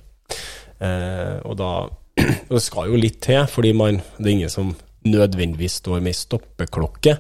Eh, 0.84 1.38
og 1.46 1.56
da 1.60 1.72
og 1.86 2.02
Det 2.56 2.62
skal 2.64 2.92
jo 2.92 3.00
litt 3.00 3.20
til, 3.26 3.42
fordi 3.52 3.74
man, 3.76 3.98
det 4.18 4.30
er 4.30 4.36
ingen 4.38 4.52
som 4.54 4.70
nødvendigvis 5.06 5.80
står 5.82 6.00
med 6.02 6.14
ei 6.14 6.18
stoppeklokke. 6.18 7.18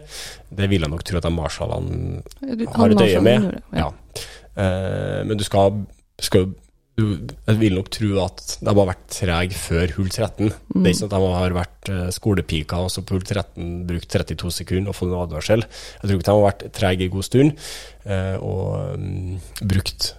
Det 0.55 0.69
vil 0.71 0.85
jeg 0.85 0.91
nok 0.91 1.03
tro 1.05 1.19
at 1.19 1.27
de 1.27 1.33
har 1.35 2.93
et 2.95 3.03
øye 3.03 3.23
med. 3.25 3.49
Ja. 3.75 3.89
Eh, 4.55 5.19
men 5.27 5.37
du 5.37 5.43
skal, 5.45 5.83
skal 6.17 6.47
du, 6.95 7.03
Jeg 7.27 7.59
vil 7.59 7.75
nok 7.75 7.89
tro 7.91 8.07
at 8.23 8.43
de 8.61 8.71
har 8.71 8.87
vært 8.87 9.03
trege 9.11 9.57
før 9.59 9.91
hull 9.97 10.07
13. 10.07 10.47
Det 10.47 10.79
er 10.79 10.87
ikke 10.93 10.99
sånn 11.01 11.11
at 11.11 11.17
de 11.17 11.33
har 11.35 11.57
vært 11.57 11.91
skolepika 11.91 12.15
skolepiker 12.15 12.85
og 12.87 12.93
så 12.93 13.03
på 13.03 13.17
hull 13.17 13.25
13 13.27 13.83
brukt 13.89 14.15
32 14.15 14.53
sekunder 14.61 14.93
og 14.93 14.97
fått 14.97 15.11
en 15.11 15.25
advarsel. 15.25 15.65
Jeg 15.67 16.07
tror 16.07 16.15
ikke 16.15 16.29
de 16.29 16.35
har 16.37 16.45
vært 16.47 16.65
trege 16.79 17.05
en 17.09 17.13
god 17.17 17.27
stund 17.27 17.67
eh, 18.07 18.37
og 18.39 18.95
um, 18.95 19.35
brukt 19.59 20.13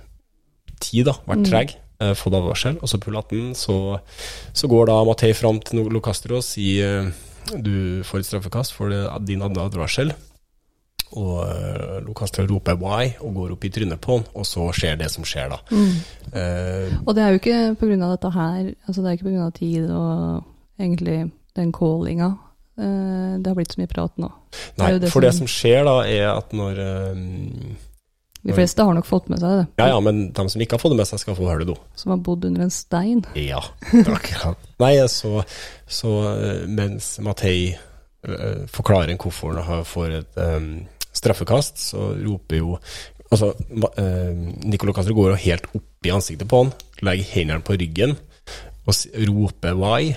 tid, 0.85 1.09
da. 1.09 1.16
Vært 1.25 1.49
trege. 1.49 1.81
eh, 1.81 1.86
Fått 1.98 2.35
advarsel. 2.37 2.76
Og 2.82 2.88
så 2.88 2.98
på 3.00 3.11
18 3.14 3.54
så, 3.54 3.98
så 4.52 4.68
går 4.68 4.87
da 4.90 4.98
Matei 5.04 5.32
fram 5.35 5.61
til 5.64 5.87
Locastro 5.90 6.37
og 6.37 6.44
sier 6.44 7.06
eh, 7.06 7.12
du 7.62 8.02
får 8.04 8.18
et 8.20 8.26
straffekast 8.26 8.72
for 8.74 8.90
din 9.24 9.40
advarsel. 9.42 10.12
Og 11.14 11.37
uh, 11.46 12.00
Locastro 12.02 12.42
roper 12.50 12.74
'why' 12.74 13.14
og 13.22 13.35
går 13.37 13.52
opp 13.54 13.64
i 13.64 13.70
trynet 13.70 14.00
på 14.02 14.16
han, 14.16 14.24
og 14.35 14.44
så 14.44 14.64
skjer 14.74 14.96
det 14.98 15.06
som 15.12 15.22
skjer, 15.24 15.52
da. 15.54 15.61
Eh, 16.35 16.90
Og 17.06 17.14
det 17.14 17.22
er 17.22 17.30
jo 17.30 17.38
ikke 17.38 17.76
pga. 17.78 18.09
dette 18.11 18.30
her, 18.35 18.74
altså 18.88 19.02
det 19.02 19.06
er 19.06 19.16
ikke 19.16 19.30
pga. 19.30 19.50
tid 19.54 19.90
og 19.90 20.42
egentlig 20.80 21.30
den 21.56 21.72
callinga. 21.72 22.32
Eh, 22.78 23.38
det 23.38 23.46
har 23.46 23.54
blitt 23.54 23.72
så 23.72 23.78
mye 23.80 23.87
prat 23.94 24.12
nå. 24.18 24.32
nei, 24.78 24.92
det 24.92 25.00
det 25.02 25.12
for 25.12 25.20
det 25.20 25.32
som- 25.32 25.46
som 25.46 25.54
skjer, 25.54 25.85
da, 25.85 26.00
er 26.02 26.37
at 26.37 26.50
når 26.52 26.74
eh, 26.78 27.14
De 28.46 28.54
fleste 28.56 28.85
har 28.87 28.94
nok 28.94 29.06
fått 29.09 29.28
med 29.32 29.40
seg 29.42 29.50
det, 29.59 29.66
Ja 29.82 29.88
ja, 29.90 29.98
men 30.00 30.30
de 30.37 30.44
som 30.52 30.62
ikke 30.62 30.76
har 30.78 30.82
fått 30.82 30.92
det 30.94 31.00
med 31.00 31.09
seg, 31.11 31.18
skal 31.22 31.37
få 31.38 31.48
høre 31.48 31.64
det 31.64 31.72
nå. 31.72 31.76
som 31.98 32.12
har 32.14 32.20
bodd 32.22 32.44
under 32.48 32.62
en 32.66 32.70
stein. 32.70 33.24
Ja, 33.35 33.62
akkurat. 34.16 34.59
Nei, 34.82 34.94
så, 35.11 35.42
så 35.88 36.12
eh, 36.30 36.62
mens 36.70 37.16
Matei 37.24 37.74
uh, 38.28 38.64
forklarer 38.70 39.16
hvorfor 39.18 39.56
han 39.59 39.66
har- 39.66 39.85
får 39.88 40.14
et 40.20 40.40
um, 40.42 40.70
straffekast, 41.12 41.78
så 41.90 42.12
roper 42.22 42.62
jo 42.62 42.78
Altså, 43.26 43.48
uh, 43.59 44.35
Nicolo 44.70 44.92
Castro 44.94 45.14
går 45.18 45.32
helt 45.42 45.64
opp 45.74 46.06
i 46.06 46.12
ansiktet 46.14 46.46
på 46.46 46.61
han, 46.62 46.68
legger 47.02 47.26
hendene 47.35 47.64
på 47.66 47.74
ryggen 47.74 48.12
og 48.87 48.94
roper 49.26 49.74
'why', 49.74 50.12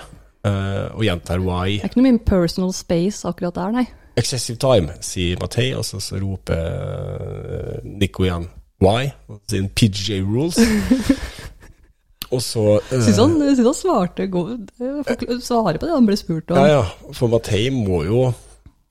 uh, 0.46 0.94
og 0.94 1.02
gjentar 1.02 1.42
'why'. 1.42 1.80
Det 1.80 1.88
er 1.88 1.90
ikke 1.90 1.98
noe 1.98 2.12
mye 2.12 2.22
personal 2.24 2.70
space 2.72 3.26
akkurat 3.26 3.56
der, 3.58 3.72
nei. 3.74 3.86
Excessive 4.20 4.60
time, 4.60 4.96
sier 5.04 5.40
Matei, 5.40 5.70
og 5.76 5.84
så, 5.86 6.00
så 6.02 6.20
roper 6.20 6.60
uh, 6.60 7.76
Nico 7.84 8.26
igjen 8.26 8.48
'why', 8.80 9.10
og 9.28 9.40
sier 9.48 9.68
PJ 9.76 10.20
rules. 10.24 10.58
og 12.34 12.42
så 12.42 12.64
eh, 12.78 13.02
Syns 13.02 13.18
han, 13.20 13.34
synes 13.40 13.66
han 13.66 13.76
svarte 13.76 14.28
godt. 14.32 14.70
Svarer 15.44 15.80
på 15.80 15.88
det 15.88 15.96
han 15.96 16.06
ble 16.08 16.16
spurt 16.16 16.52
om. 16.54 16.60
Ja, 16.60 16.78
ja. 16.80 17.12
For 17.16 17.32
Matei 17.32 17.68
må 17.74 18.04
jo 18.06 18.30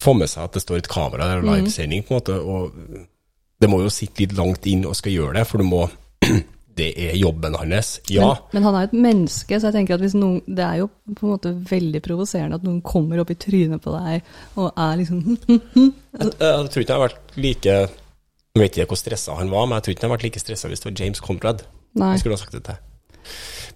få 0.04 0.14
med 0.16 0.32
seg 0.32 0.46
at 0.48 0.56
det 0.56 0.64
står 0.64 0.84
et 0.84 0.92
kamera 0.92 1.28
der, 1.28 1.42
og 1.44 1.50
livesending, 1.50 2.06
på 2.06 2.14
en 2.14 2.22
måte. 2.22 2.38
Og 2.40 2.72
det 3.62 3.70
må 3.72 3.82
jo 3.84 3.92
sitte 3.92 4.24
litt 4.24 4.38
langt 4.38 4.68
inn 4.70 4.86
og 4.88 4.96
skal 4.96 5.16
gjøre 5.16 5.40
det, 5.40 5.48
for 5.50 5.62
du 5.62 5.68
må 5.68 5.86
Det 6.80 6.90
er 7.06 7.16
jobben 7.20 7.56
hans. 7.60 7.92
Ja. 8.10 8.30
Men, 8.32 8.38
men 8.58 8.64
han 8.70 8.76
er 8.80 8.86
jo 8.86 8.90
et 8.92 8.98
menneske, 9.06 9.60
så 9.60 9.70
jeg 9.70 9.76
tenker 9.80 10.00
at 10.00 10.16
noen, 10.18 10.40
det 10.48 10.64
er 10.66 10.78
jo 10.82 10.90
på 11.12 11.26
en 11.28 11.34
måte 11.36 11.52
veldig 11.70 12.02
provoserende 12.06 12.60
at 12.60 12.64
noen 12.68 12.82
kommer 12.86 13.20
opp 13.24 13.34
i 13.34 13.38
trynet 13.40 13.82
på 13.84 13.94
deg 13.98 14.22
og 14.56 14.70
er 14.80 15.00
liksom 15.02 15.24
Jeg, 15.40 16.30
jeg 16.40 16.70
tror 16.72 16.84
ikke 16.84 16.86
jeg 16.86 16.96
har 16.96 17.04
vært 17.06 17.36
like 17.38 17.74
Jeg 17.76 18.62
vet 18.64 18.78
ikke 18.80 18.90
hvor 18.94 19.00
stressa 19.02 19.36
han 19.38 19.52
var, 19.54 19.68
men 19.70 19.78
jeg 19.78 19.84
tror 19.88 19.94
ikke 19.96 20.06
han 20.08 20.12
har 20.12 20.18
vært 20.18 20.28
like 20.30 20.42
stressa 20.42 20.72
hvis 20.72 20.82
det 20.84 20.90
var 20.92 21.00
James 21.04 21.20
Conrad. 21.24 21.66
Nei. 22.00 22.14
Jeg 22.16 22.24
skulle 22.24 22.38
ha 22.38 22.42
sagt 22.42 22.56
det 22.58 22.64
til. 22.66 22.86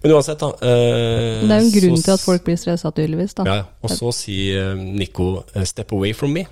Men 0.04 0.12
uansett, 0.18 0.40
da. 0.42 0.48
eh, 0.66 1.44
det 1.46 1.54
er 1.54 1.60
jo 1.62 1.66
en 1.68 1.74
grunn 1.74 1.96
så- 1.96 2.04
til 2.04 2.12
at 2.18 2.20
folk 2.24 2.42
blir 2.44 2.56
stressa, 2.60 2.90
tydeligvis. 2.92 3.34
da. 3.38 3.44
Ja, 3.48 3.54
ja. 3.62 3.64
og 3.82 3.90
så 3.90 4.10
sier 4.12 4.72
eh, 4.72 4.82
Nico 4.98 5.44
eh, 5.54 5.62
'step 5.64 5.92
away 5.96 6.12
from 6.12 6.34
me', 6.36 6.44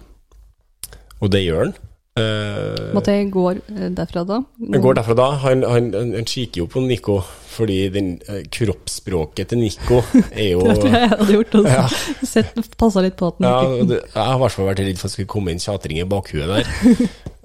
og 1.21 1.31
det 1.31 1.43
gjør 1.45 1.65
han. 1.67 1.75
Eh, 2.13 2.91
Måtte 2.93 3.15
går 3.33 3.63
gå 3.65 3.87
derfra 3.97 4.21
da. 4.29 4.43
han 4.61 4.83
går 4.85 4.99
derfra 4.99 5.15
da. 5.17 5.29
Han, 5.47 5.63
han, 5.65 5.87
han, 5.97 6.27
kikker 6.29 6.61
jo 6.61 6.67
på 6.69 6.83
Nico, 6.85 7.23
fordi 7.49 7.87
den 7.95 8.11
uh, 8.29 8.43
kroppsspråket 8.53 9.49
til 9.49 9.63
Nico 9.63 10.03
er 10.29 10.51
jo 10.51 10.61
Det 10.69 10.75
tror 10.83 10.91
jeg 10.91 11.01
jeg 11.01 11.11
hadde 11.15 11.39
gjort. 11.39 11.57
Ja. 11.65 11.79
Altså. 11.87 12.29
Sett, 12.29 12.77
passa 12.77 13.05
litt 13.07 13.17
på 13.17 13.33
at 13.33 13.41
den 13.41 13.49
Ja, 13.49 13.89
det, 13.89 14.03
jeg 14.13 14.27
har 14.29 14.37
i 14.37 14.45
hvert 14.45 14.57
fall 14.59 14.69
vært 14.69 14.85
redd 14.85 15.01
for 15.01 15.09
at 15.09 15.09
det 15.09 15.17
skulle 15.17 15.33
komme 15.39 15.57
inn 15.57 15.65
tjatring 15.65 16.03
i 16.03 16.07
bakhuet 16.13 16.53
der. 16.53 16.71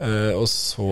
uh, 0.04 0.34
og 0.42 0.46
så 0.52 0.92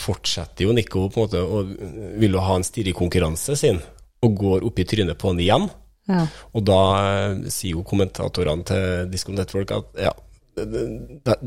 fortsetter 0.00 0.66
jo 0.66 0.74
Nico 0.74 1.06
på 1.06 1.22
en 1.22 1.28
måte 1.28 1.46
og 1.46 1.74
vil 2.18 2.34
jo 2.34 2.42
ha 2.42 2.58
en 2.58 2.66
stirrekonkurranse 2.66 3.54
sin, 3.62 3.78
og 4.26 4.38
går 4.42 4.66
opp 4.66 4.82
i 4.82 4.88
trynet 4.88 5.22
på 5.22 5.30
han 5.30 5.46
igjen. 5.46 5.70
ja. 6.10 6.26
Og 6.58 6.66
da 6.66 6.82
eh, 7.06 7.50
sier 7.54 7.76
jo 7.76 7.86
kommentatorene 7.86 8.66
til 8.66 9.10
Disco 9.14 9.34
Network 9.34 9.78
at 9.78 10.06
ja, 10.08 10.12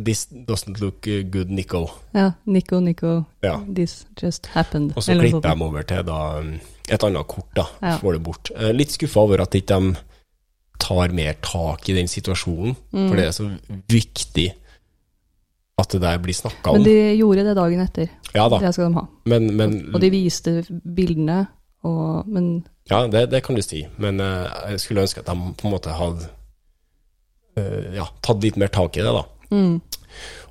this 0.05 0.27
doesn't 0.47 0.79
look 0.81 1.01
good, 1.31 1.49
Nico. 1.49 1.89
ja. 2.13 2.31
Nico, 2.45 2.79
Nico. 2.79 3.25
Ja. 3.41 3.61
This 3.75 4.05
just 4.21 4.45
happened. 4.45 4.93
Og 4.95 5.03
så 5.03 5.13
klipper 5.19 5.39
de 5.55 5.61
over 5.63 5.81
til 5.81 6.03
da 6.05 6.39
um, 6.39 6.53
et 6.89 7.03
annet 7.03 7.27
kort, 7.27 7.47
da. 7.55 7.65
Ja. 7.81 7.95
Får 7.97 8.13
det 8.17 8.23
bort. 8.23 8.51
Litt 8.73 8.91
skuffa 8.91 9.19
over 9.19 9.41
at 9.41 9.55
ikke 9.55 9.67
de 9.79 9.95
tar 10.79 11.11
mer 11.13 11.33
tak 11.43 11.89
i 11.89 11.93
den 11.97 12.07
situasjonen, 12.07 12.75
Mm. 12.93 13.07
for 13.09 13.15
det 13.15 13.25
er 13.25 13.31
så 13.35 13.49
viktig 13.89 14.53
at 15.79 15.91
det 15.91 16.01
der 16.01 16.17
blir 16.17 16.33
snakka 16.33 16.69
om. 16.71 16.75
Men 16.79 16.83
de 16.83 17.15
gjorde 17.17 17.43
det 17.45 17.55
dagen 17.55 17.79
etter. 17.79 18.07
ja 18.35 18.47
da, 18.49 18.59
Det 18.59 18.73
skal 18.73 18.89
de 18.89 18.93
ha. 18.93 19.05
men, 19.25 19.55
men 19.57 19.95
Og 19.95 20.01
de 20.01 20.09
viste 20.09 20.63
bildene, 20.95 21.47
og, 21.83 22.27
men 22.27 22.65
Ja, 22.89 23.07
det, 23.07 23.29
det 23.31 23.43
kan 23.43 23.55
du 23.55 23.61
si, 23.61 23.85
men 23.97 24.19
eh, 24.19 24.47
jeg 24.71 24.79
skulle 24.79 25.01
ønske 25.01 25.19
at 25.19 25.25
de 25.27 25.53
på 25.57 25.67
en 25.67 25.71
måte 25.71 25.89
hadde 25.93 26.27
ja, 27.95 28.05
tatt 28.25 28.43
litt 28.43 28.57
mer 28.57 28.67
tak 28.73 28.97
i 28.97 29.03
det, 29.05 29.13
da. 29.15 29.23
mm, 29.51 29.81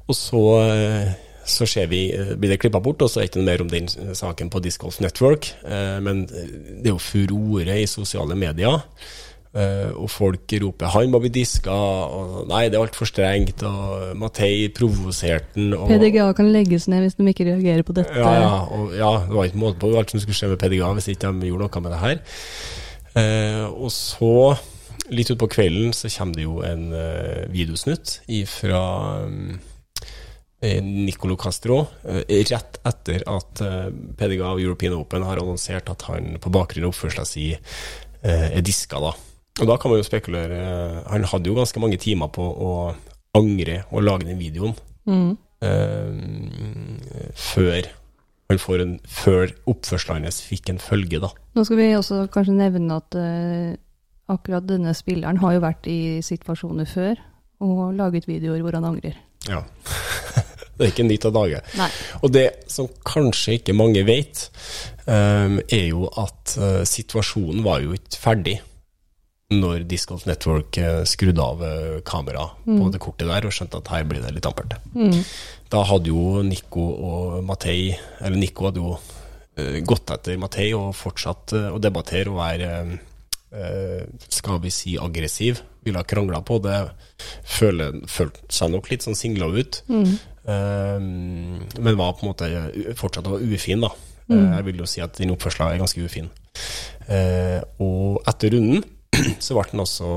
Og 0.09 0.15
så, 0.17 0.43
eh, 0.65 1.13
så 1.49 1.67
ser 1.69 1.87
vi, 1.89 2.13
eh, 2.13 2.35
blir 2.37 2.51
det 2.55 2.61
klippa 2.61 2.81
bort, 2.83 3.03
og 3.03 3.09
så 3.11 3.21
er 3.21 3.27
det 3.27 3.31
ikke 3.33 3.41
noe 3.43 3.51
mer 3.53 3.63
om 3.65 3.69
den 3.73 3.89
saken 4.17 4.51
på 4.51 4.61
Disc 4.65 4.81
Golf 4.81 5.01
Network. 5.01 5.51
eh, 5.65 6.01
Men 6.01 6.27
det 6.27 6.87
er 6.87 6.95
jo 6.95 6.99
furore 6.99 7.81
i 7.83 7.87
sosiale 7.87 8.35
medier. 8.37 8.83
eh, 9.55 9.91
Og 9.97 10.09
folk 10.11 10.41
roper 10.63 10.87
'han 10.87 11.11
må 11.11 11.21
bli 11.21 11.31
diska', 11.31 11.69
og 11.73 12.47
'nei, 12.49 12.69
det 12.69 12.75
er 12.75 12.85
altfor 12.87 13.07
strengt', 13.07 13.63
og 13.63 14.15
'Matei 14.17 14.69
provoserte 14.69 15.57
han'. 15.57 15.75
og- 15.75 15.89
PDGA 15.89 16.33
kan 16.35 16.53
legges 16.53 16.87
ned 16.89 17.01
hvis 17.03 17.17
de 17.17 17.25
ikke 17.25 17.45
reagerer 17.47 17.83
på 17.83 17.95
dette. 17.95 18.15
ja, 18.15 18.33
ja, 18.33 18.61
og, 18.65 18.93
ja, 18.93 19.25
det 19.27 19.35
var 19.35 19.45
ikke 19.45 19.59
måte 19.59 19.79
på 19.79 19.97
alt 19.97 20.11
som 20.11 20.21
skulle 20.21 20.35
skje 20.35 20.49
med 20.49 20.59
PDGA 20.59 20.93
hvis 20.95 21.09
ikke 21.09 21.41
de 21.41 21.47
gjorde 21.49 21.71
noe 21.71 21.81
med 21.83 21.93
det 21.93 22.01
her. 22.01 22.19
Eh, 23.17 23.67
og 23.67 23.91
så, 23.91 24.59
litt 25.15 25.31
utpå 25.33 25.49
kvelden, 25.51 25.93
så 25.97 26.11
kommer 26.13 26.35
det 26.39 26.45
jo 26.47 26.59
en 26.67 26.87
eh, 26.93 27.45
videosnutt 27.53 28.19
fra 28.51 28.81
um, 29.25 29.59
Nicolo 30.61 31.37
Castro, 31.39 31.85
eh, 32.05 32.25
rett 32.51 32.81
etter 32.89 33.23
at 33.31 33.61
eh, 33.63 33.89
PDGA 34.19 34.49
av 34.53 34.61
European 34.61 34.97
Open 34.99 35.23
har 35.23 35.39
annonsert 35.39 35.89
at 35.93 36.03
han 36.09 36.35
på 36.43 36.51
bakgrunn 36.55 36.89
av 36.89 36.93
oppførselen 36.95 37.29
sin 37.31 37.55
eh, 38.23 38.49
er 38.59 38.65
diska, 38.67 38.99
da. 39.01 39.13
Og 39.59 39.67
da 39.71 39.77
kan 39.79 39.91
man 39.91 39.99
jo 39.99 40.07
spekulere 40.07 40.59
eh, 40.63 40.99
Han 41.11 41.25
hadde 41.31 41.51
jo 41.51 41.57
ganske 41.59 41.81
mange 41.83 41.99
timer 42.03 42.29
på 42.35 42.43
å 42.43 42.73
angre 43.39 43.81
og 43.93 44.05
lage 44.07 44.29
den 44.29 44.39
videoen 44.41 44.75
Mm. 45.09 45.39
eh, 45.65 47.33
før 47.35 47.87
han 48.49 48.59
får 48.61 48.83
en, 48.83 48.95
før 49.09 49.51
oppførselen 49.69 50.25
hans 50.25 50.41
fikk 50.45 50.71
en 50.73 50.79
følge, 50.81 51.21
da. 51.21 51.29
Nå 51.57 51.65
skal 51.69 51.79
vi 51.81 51.87
også 51.97 52.23
kanskje 52.33 52.55
nevne 52.57 52.97
at 53.01 53.17
eh, 53.21 53.77
akkurat 54.29 54.67
denne 54.69 54.95
spilleren 54.97 55.41
har 55.43 55.57
jo 55.57 55.65
vært 55.65 55.89
i 55.91 55.99
situasjoner 56.25 56.89
før 56.89 57.19
og 57.65 57.83
laget 57.99 58.29
videoer 58.29 58.63
hvor 58.63 58.77
han 58.79 58.87
angrer. 58.87 59.19
Ja. 59.49 59.65
det 60.79 60.87
er 60.87 60.93
ikke 60.93 61.09
nytt 61.09 61.27
av 61.29 61.35
dage. 61.35 61.61
Nei. 61.79 61.91
Og 62.23 62.33
det 62.35 62.47
som 62.71 62.91
kanskje 63.09 63.59
ikke 63.59 63.77
mange 63.77 64.05
vet, 64.07 64.47
um, 65.09 65.59
er 65.67 65.87
jo 65.91 66.07
at 66.21 66.57
uh, 66.61 66.83
situasjonen 66.87 67.65
var 67.67 67.83
jo 67.85 67.97
ikke 67.99 68.23
ferdig 68.23 68.59
når 69.49 69.87
Disc 69.89 70.11
Network 70.29 70.77
eh, 70.77 71.07
skrudde 71.09 71.41
av 71.41 71.63
kameraet 72.05 72.67
mm. 72.67 72.75
på 72.83 72.89
det 72.93 72.99
kortet 73.01 73.31
der 73.31 73.47
og 73.49 73.55
skjønte 73.57 73.79
at 73.81 73.89
her 73.95 74.03
blir 74.05 74.21
det 74.21 74.35
litt 74.37 74.45
ampert. 74.45 74.75
Mm. 74.93 75.23
Da 75.73 75.85
hadde 75.85 76.13
jo 76.13 76.43
Nico 76.45 76.85
og 77.05 77.45
Matei, 77.45 77.93
Eller 78.21 78.41
Nico 78.41 78.69
hadde 78.69 78.81
jo 78.81 78.95
eh, 79.59 79.81
gått 79.85 80.11
etter 80.15 80.41
Matei 80.41 80.71
og 80.77 80.95
fortsatt 80.97 81.55
eh, 81.57 81.69
å 81.73 81.81
debattere 81.83 82.33
og 82.33 82.41
være 82.41 82.71
eh, 82.79 82.95
Skal 84.29 84.59
vi 84.61 84.71
si 84.75 84.99
aggressiv. 85.01 85.63
Ville 85.87 86.01
ha 86.03 86.05
krangla 86.05 86.43
på 86.45 86.59
det. 86.65 86.81
Føle, 87.49 87.91
følte 88.11 88.45
seg 88.53 88.75
nok 88.75 88.91
litt 88.93 89.07
sånn 89.07 89.17
singla 89.17 89.49
ut. 89.55 89.81
Eh, 90.49 90.99
men 91.01 91.99
var 91.99 92.17
på 92.17 92.25
en 92.25 92.31
måte 92.31 92.49
Fortsatt 92.49 93.01
fortsatt 93.01 93.31
være 93.33 93.49
ufin, 93.55 93.85
da. 93.85 93.93
Eh, 94.29 94.45
jeg 94.57 94.67
vil 94.69 94.83
jo 94.83 94.89
si 94.89 95.03
at 95.05 95.17
din 95.21 95.33
oppførsel 95.33 95.67
er 95.69 95.81
ganske 95.81 96.05
ufin. 96.05 96.29
Eh, 97.09 97.61
og 97.85 98.21
etter 98.29 98.53
runden 98.57 98.85
så 99.45 99.57
ble 99.57 99.65
han 99.71 99.85
også 99.85 100.13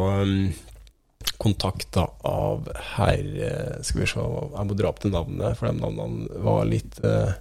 kontakta 1.42 2.06
av 2.28 2.68
herr 2.96 3.22
eh, 3.22 3.76
Skal 3.86 4.04
vi 4.04 4.10
se, 4.10 4.22
jeg 4.22 4.68
må 4.68 4.78
dra 4.78 4.92
opp 4.92 5.02
det 5.04 5.14
navnet, 5.14 5.58
for 5.58 5.70
de 5.70 5.80
navnene 5.80 6.42
var 6.44 6.66
litt 6.70 7.00
eh, 7.06 7.34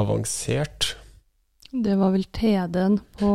avansert. 0.00 0.94
Det 1.74 1.96
var 1.98 2.14
vel 2.14 2.26
TD-en 2.30 3.00
på 3.18 3.30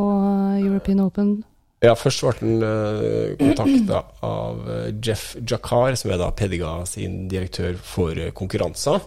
European 0.63 1.03
Open. 1.03 1.31
Ja, 1.79 1.93
først 1.95 2.23
ble 2.25 2.33
han 2.41 2.63
uh, 2.63 3.35
kontakta 3.39 4.01
av 4.27 4.65
eh, 4.67 4.87
Jeff 4.99 5.31
Jakar, 5.39 5.95
som 5.95 6.11
er 6.11 6.19
da 6.19 6.27
Pediga 6.35 6.73
sin 6.89 7.21
direktør 7.31 7.77
for 7.79 8.19
eh, 8.19 8.33
konkurranser, 8.35 8.99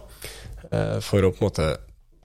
eh, 0.71 0.97
for 1.05 1.21
å 1.21 1.29
på 1.35 1.43
en 1.43 1.51
måte 1.51 1.67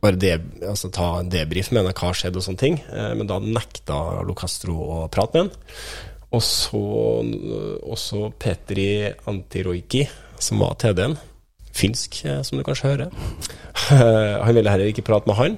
bare 0.00 0.38
altså 0.62 0.88
ta 0.94 1.08
en 1.18 1.30
debrief 1.30 1.72
med 1.72 1.82
henne, 1.82 1.92
hva 1.92 2.12
har 2.12 2.16
skjedd 2.16 2.38
og 2.38 2.44
sånne 2.46 2.62
ting. 2.62 2.78
Eh, 2.88 3.12
men 3.18 3.28
da 3.28 3.40
nekta 3.42 4.22
Locastro 4.24 4.78
å 4.78 4.98
prate 5.12 5.37
med 5.37 5.48
han. 5.48 5.82
Og 6.28 6.44
så 6.44 6.80
også 7.88 8.28
Petri 8.40 9.08
Antiroiki, 9.30 10.04
som 10.40 10.61
var 10.64 10.76
TD-en. 10.80 11.16
Finsk, 11.78 12.24
eh, 12.24 12.42
som 12.42 12.58
du 12.58 12.64
kanskje 12.66 12.92
hører. 12.92 13.12
Han 14.42 14.54
ville 14.56 14.70
heller 14.70 14.90
ikke 14.90 15.04
prate 15.06 15.28
med 15.30 15.36
han. 15.38 15.54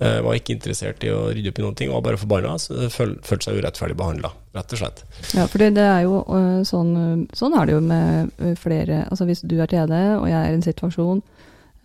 Eh, 0.00 0.20
var 0.24 0.36
ikke 0.36 0.54
interessert 0.56 1.04
i 1.06 1.10
å 1.12 1.30
rydde 1.32 1.50
opp 1.52 1.58
i 1.58 1.64
noen 1.64 1.76
ting, 1.78 1.90
var 1.92 2.02
bare 2.04 2.20
forbanna. 2.20 2.54
føl- 2.92 3.16
Følte 3.24 3.48
seg 3.48 3.58
urettferdig 3.60 3.96
behandla, 3.98 4.30
rett 4.54 4.72
og 4.76 4.78
slett. 4.82 5.02
Ja, 5.34 5.46
for 5.50 5.58
det, 5.62 5.72
er 5.78 6.02
jo 6.06 6.20
øh, 6.28 6.62
sånn 6.68 7.26
Sånn 7.34 7.56
er 7.58 7.66
det 7.66 7.74
jo 7.76 7.80
med 7.80 8.30
flere 8.60 9.02
Altså 9.10 9.26
hvis 9.26 9.42
du 9.46 9.56
er 9.60 9.66
TD, 9.70 9.92
og 10.20 10.28
jeg 10.28 10.38
er 10.40 10.50
i 10.50 10.54
en 10.58 10.62
situasjon 10.66 11.22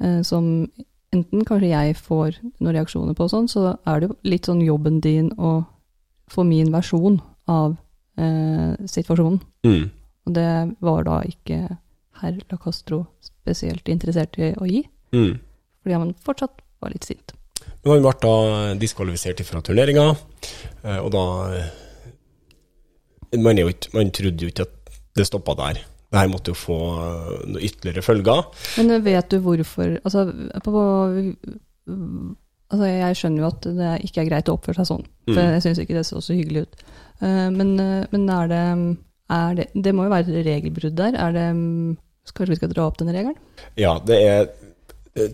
øh, 0.03 0.21
som 0.27 0.69
enten 1.13 1.41
kanskje 1.47 1.71
jeg 1.71 1.95
får 1.97 2.35
noen 2.61 2.75
reaksjoner 2.75 3.15
på, 3.17 3.25
sånn, 3.31 3.47
så 3.49 3.71
er 3.87 3.99
det 4.03 4.09
jo 4.11 4.17
litt 4.29 4.45
sånn 4.45 4.61
jobben 4.61 4.99
din 5.01 5.31
å 5.41 5.63
få 6.29 6.43
min 6.45 6.69
versjon 6.71 7.17
av 7.49 7.77
øh, 8.19 8.75
situasjonen. 8.85 9.39
Mm. 9.65 9.87
Og 10.27 10.33
det 10.35 10.49
var 10.85 11.03
da 11.07 11.21
ikke 11.25 11.63
herr 12.21 12.37
Lacastro 12.51 13.05
spesielt 13.25 13.87
interessert 13.89 14.37
i 14.37 14.51
å 14.59 14.67
gi, 14.69 14.83
Mm. 15.11 15.39
Fordi 15.83 15.95
han 15.95 16.15
fortsatt 16.25 16.61
var 16.83 16.93
litt 16.93 17.07
sint. 17.07 17.33
Men 17.83 17.93
han 17.93 18.03
ble 18.03 18.13
da 18.23 18.33
diskvalifisert 18.79 19.43
fra 19.47 19.61
turneringa, 19.63 20.09
eh, 20.83 20.99
og 20.99 21.11
da 21.15 21.23
eh, 21.55 23.39
man, 23.39 23.59
jo 23.59 23.69
ikke, 23.71 23.93
man 23.95 24.11
trodde 24.15 24.45
jo 24.45 24.51
ikke 24.51 24.67
at 24.67 24.93
det 25.19 25.27
stoppa 25.27 25.55
der. 25.59 25.81
Det 26.09 26.17
her 26.17 26.31
måtte 26.31 26.51
jo 26.53 26.57
få 26.57 26.77
eh, 26.97 27.33
noen 27.51 27.65
ytterligere 27.67 28.03
følger. 28.05 28.47
Men 28.79 29.03
vet 29.05 29.29
du 29.31 29.39
hvorfor 29.45 29.99
Altså, 30.01 30.25
på, 30.65 30.85
altså 32.69 32.89
jeg 32.89 33.19
skjønner 33.19 33.43
jo 33.43 33.51
at 33.51 33.69
det 33.79 33.93
ikke 34.09 34.23
er 34.23 34.31
greit 34.31 34.49
å 34.51 34.57
oppføre 34.57 34.81
seg 34.81 34.89
sånn, 34.93 35.05
for 35.29 35.39
Mm. 35.39 35.53
jeg 35.55 35.65
syns 35.67 35.83
ikke 35.83 35.97
det 35.99 36.05
så 36.07 36.21
så 36.25 36.33
hyggelig 36.35 36.65
ut. 36.67 36.83
Men, 37.21 37.75
men 38.09 38.29
er, 38.31 38.47
det, 38.47 38.59
er 39.35 39.55
det 39.57 39.65
Det 39.75 39.91
må 39.93 40.05
jo 40.07 40.11
være 40.13 40.31
et 40.31 40.45
regelbrudd 40.47 40.95
der. 40.95 41.17
Er 41.19 41.33
det 41.35 41.47
Kanskje 42.29 42.53
vi 42.53 42.57
skal 42.59 42.69
dra 42.71 42.85
opp 42.85 42.97
den 42.99 43.09
regelen? 43.09 43.35
Ja, 43.79 43.95
det 44.05 44.17
er 44.21 44.43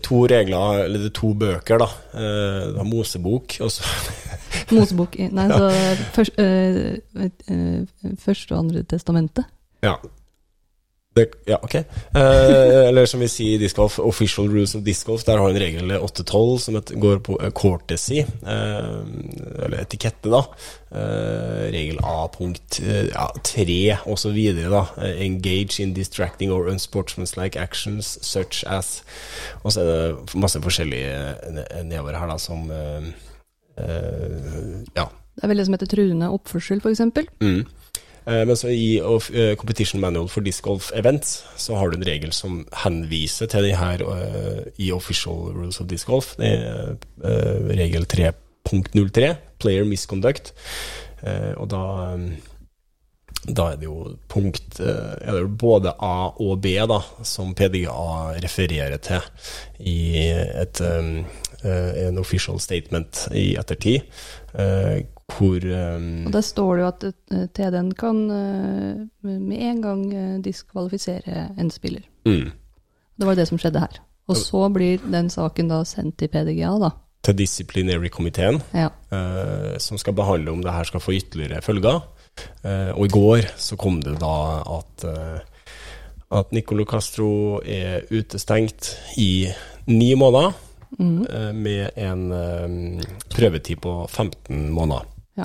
to 0.02 0.24
regler, 0.26 0.84
eller 0.84 1.06
er 1.08 1.14
to 1.14 1.32
bøker, 1.34 1.78
da. 1.82 1.88
Eh, 2.14 2.66
Det 2.72 2.76
har 2.76 2.88
Mosebok, 2.88 3.56
og 3.60 3.70
så 3.70 3.84
Mosebok 4.74 5.16
Nei, 5.18 5.48
så 5.48 5.70
først, 6.14 6.38
øh, 6.38 6.98
øh, 7.50 7.86
første 8.18 8.52
og 8.52 8.58
andre 8.58 8.82
testamentet. 8.82 9.44
Ja. 9.82 9.94
Det, 11.16 11.30
ja, 11.48 11.56
ok. 11.62 11.74
Eh, 11.74 12.88
eller 12.88 13.06
som 13.08 13.22
vi 13.24 13.28
sier 13.32 13.54
i 13.56 13.60
disc 13.62 13.78
golf, 13.78 13.94
official 14.04 14.50
rules 14.52 14.74
of 14.76 14.82
disc 14.84 15.06
golf, 15.08 15.22
der 15.24 15.40
har 15.40 15.48
en 15.48 15.60
regel 15.60 15.94
8-12 15.96 16.58
som 16.60 16.76
et, 16.76 16.90
går 17.00 17.22
på 17.24 17.38
eh, 17.40 17.52
courtesy, 17.56 18.18
eh, 18.20 18.90
eller 19.64 19.78
etikette, 19.80 20.28
da. 20.28 20.42
Eh, 20.92 21.62
regel 21.72 22.02
A 22.04 22.28
punkt 22.34 22.82
eh, 22.84 23.08
ja, 23.08 23.30
3 23.48 23.78
og 24.04 24.20
så 24.20 24.34
videre, 24.36 24.68
da. 24.74 24.82
Eh, 25.06 25.22
engage 25.24 25.80
in 25.80 25.94
distracting 25.96 26.52
or 26.52 26.68
unsportsmanlike 26.68 27.56
actions 27.56 28.18
such 28.20 28.60
as 28.68 29.00
Og 29.62 29.72
så 29.72 29.80
er 29.80 29.88
det 29.88 30.36
masse 30.36 30.60
forskjellige 30.60 31.82
nedover 31.88 32.18
her, 32.18 32.28
da, 32.28 32.36
som 32.36 32.68
Ja. 34.96 35.08
Det 35.36 35.44
er 35.44 35.50
vel 35.52 35.58
det 35.60 35.66
som 35.68 35.74
heter 35.76 35.88
truende 35.90 36.30
oppførsel, 36.32 36.80
f.eks. 36.80 37.02
Mm. 37.44 37.64
Eh, 38.26 38.42
men 38.46 38.58
så 38.58 38.72
i 38.74 38.98
eh, 38.98 39.54
Competition 39.58 40.00
Manual 40.02 40.28
for 40.30 40.44
Disc 40.44 40.64
Golf 40.66 40.90
Events 40.94 41.44
så 41.56 41.76
har 41.78 41.90
du 41.90 41.98
en 41.98 42.08
regel 42.08 42.32
som 42.34 42.64
henviser 42.82 43.50
til 43.50 43.68
de 43.68 43.76
her 43.78 44.02
eh, 44.02 44.66
i 44.82 44.90
Official 44.94 45.52
Rules 45.54 45.80
of 45.80 45.86
Disc 45.90 46.10
Golf. 46.10 46.34
Det 46.40 46.50
er 46.50 47.70
regel 47.78 48.06
3.03, 48.10 49.32
Player 49.62 49.86
Misconduct. 49.86 50.54
Og 51.56 51.66
da 51.70 51.82
da 53.46 53.64
er 53.70 53.76
det 53.78 53.86
jo 53.86 54.16
punkt 54.28 54.80
Er 54.80 55.46
både 55.46 55.92
A 56.02 56.32
og 56.42 56.58
B 56.62 56.72
da, 56.90 56.98
som 57.22 57.54
PDA 57.54 58.34
refererer 58.42 58.98
til 59.02 59.22
i 59.78 60.26
et, 60.26 60.80
en 61.64 62.18
official 62.18 62.58
statement 62.60 63.28
i 63.34 63.56
ettertid, 63.56 64.02
eh, 64.54 65.04
hvor 65.26 65.64
um, 65.96 66.26
Og 66.26 66.32
der 66.32 66.40
står 66.40 66.76
det 66.76 66.82
jo 66.82 66.88
at 66.88 67.04
eh, 67.08 67.46
TD-en 67.54 67.92
kan 67.98 68.20
eh, 68.30 69.06
med 69.22 69.58
en 69.58 69.80
gang 69.82 70.04
eh, 70.14 70.36
diskvalifisere 70.44 71.48
en 71.58 71.70
spiller. 71.70 72.02
mm, 72.26 72.50
Det 73.18 73.26
var 73.26 73.34
det 73.34 73.48
som 73.48 73.58
skjedde 73.58 73.80
her. 73.80 73.98
Og 74.28 74.36
så 74.36 74.68
blir 74.74 74.98
den 75.10 75.30
saken 75.30 75.68
da 75.68 75.84
sendt 75.84 76.18
til 76.18 76.28
PDGA, 76.28 76.78
da. 76.78 76.90
til 77.22 77.34
disciplinary-komiteen, 77.38 78.60
Ja. 78.74 78.88
eh, 79.10 79.78
som 79.78 79.98
skal 79.98 80.12
behandle 80.14 80.50
om 80.52 80.62
det 80.62 80.72
her 80.72 80.84
skal 80.84 81.00
få 81.00 81.12
ytterligere 81.12 81.62
følger. 81.62 82.00
Eh, 82.64 82.90
og 82.94 83.06
i 83.06 83.08
går 83.08 83.48
så 83.56 83.76
kom 83.76 84.00
det 84.02 84.18
da 84.20 84.62
at 84.78 85.04
at 86.32 86.50
Nicolo 86.52 86.84
Castro 86.84 87.60
er 87.64 88.00
utestengt 88.10 88.96
i 89.16 89.46
ni 89.86 90.14
måneder, 90.14 90.52
Mhm. 90.98 91.26
eh, 91.30 91.52
med 91.52 91.90
en 91.96 92.32
eh, 92.32 93.04
prøvetid 93.30 93.80
på 93.80 94.06
15 94.08 94.70
måneder. 94.72 95.04
Ja. 95.36 95.44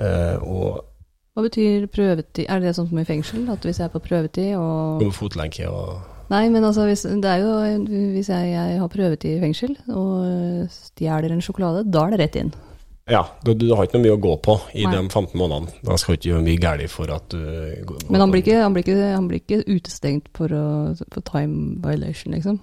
Eh, 0.00 0.38
og 0.42 0.84
Hva 1.36 1.44
betyr 1.46 1.86
prøvetid? 1.86 2.46
Er 2.50 2.58
det 2.60 2.74
sånn 2.74 2.88
som 2.88 2.98
i 2.98 3.04
fengsel? 3.04 3.44
At 3.52 3.62
hvis 3.62 3.78
jeg 3.78 3.86
er 3.86 3.92
på 3.94 4.00
prøvetid 4.02 4.56
og 4.58 5.04
fotlenke 5.14 5.68
og 5.70 6.00
Nei, 6.30 6.48
men 6.48 6.62
altså, 6.62 6.84
hvis, 6.86 7.02
det 7.02 7.24
er 7.26 7.40
jo 7.42 7.52
Hvis 8.14 8.28
jeg, 8.28 8.50
jeg 8.52 8.78
har 8.78 8.88
prøvetid 8.88 9.36
i 9.36 9.40
fengsel 9.42 9.72
og 9.88 10.68
stjeler 10.70 11.32
en 11.34 11.40
sjokolade, 11.42 11.84
da 11.90 12.04
er 12.06 12.10
det 12.14 12.20
rett 12.20 12.36
inn. 12.36 12.52
Ja, 13.10 13.24
du, 13.42 13.54
du 13.58 13.72
har 13.74 13.86
ikke 13.88 13.98
noe 13.98 14.04
mye 14.06 14.14
å 14.14 14.20
gå 14.22 14.36
på 14.44 14.54
i 14.78 14.84
Nei. 14.86 14.92
de 14.94 15.08
15 15.10 15.34
månedene. 15.40 15.72
Da 15.82 15.96
skal 15.98 16.14
du 16.14 16.18
ikke 16.20 16.28
gjøre 16.30 16.44
mye 16.46 16.60
galt 16.62 16.90
for 16.92 17.10
at 17.10 17.28
du 17.34 17.38
går- 17.88 18.04
Men 18.10 18.20
han 18.20 18.30
blir 18.30 18.42
ikke, 18.44 18.60
han 18.62 18.72
blir 18.76 18.84
ikke, 18.86 19.14
han 19.16 19.26
blir 19.30 19.40
ikke 19.42 19.64
utestengt 19.66 20.28
for, 20.38 20.46
å, 20.54 20.94
for 21.10 21.20
time 21.26 21.80
violation, 21.82 22.32
liksom. 22.36 22.60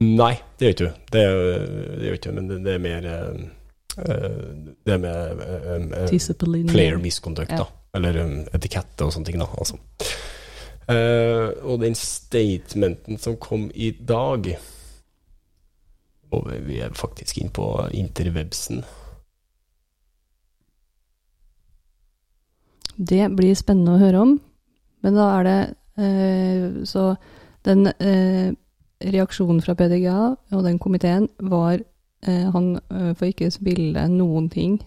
Nei, 0.00 0.32
det 0.56 0.64
gjør 0.64 0.74
ikke 0.74 0.86
du. 0.86 1.00
Det, 1.12 1.22
det 2.00 2.06
gjør 2.06 2.14
ikke 2.16 2.30
du, 2.30 2.36
men 2.38 2.64
det, 2.64 2.72
er 2.72 2.80
mer 2.80 3.06
eh, 3.10 3.40
eh, 4.00 4.38
Det 4.86 4.94
er 4.94 5.02
med 5.02 5.42
um, 5.76 5.90
eh, 5.92 6.66
player 6.72 6.96
misconduct, 7.02 7.52
Ja. 7.52 7.64
da. 7.64 7.66
Eller 7.98 8.20
um, 8.24 8.36
etikette 8.54 9.04
og 9.04 9.12
sånne 9.12 9.28
ting, 9.28 9.40
da. 9.42 9.48
Altså. 9.60 9.76
Uh, 10.90 11.52
og 11.68 11.82
den 11.82 11.94
statementen 11.94 13.18
som 13.20 13.36
kom 13.38 13.68
i 13.74 13.92
dag 13.92 14.48
Og 16.32 16.48
vi 16.66 16.80
er 16.82 16.96
faktisk 16.96 17.38
inne 17.38 17.52
på 17.54 17.66
interwebsen. 17.94 18.80
Det 22.96 23.28
blir 23.36 23.54
spennende 23.54 23.94
å 23.94 24.00
høre 24.00 24.24
om. 24.24 24.34
Men 25.04 25.18
da 25.18 25.28
er 25.36 25.46
det 25.46 25.60
uh, 26.00 26.82
Så 26.88 27.04
den 27.68 27.86
eh, 28.00 28.54
reaksjonen 29.00 29.62
fra 29.64 29.74
PDGA 29.78 30.36
og 30.52 30.64
den 30.66 30.78
komiteen 30.78 31.28
var 31.40 31.78
eh, 32.26 32.50
Han 32.52 32.74
eh, 32.90 33.12
får 33.16 33.30
ikke 33.32 33.50
spille 33.54 34.02
noen 34.12 34.50
ting 34.52 34.78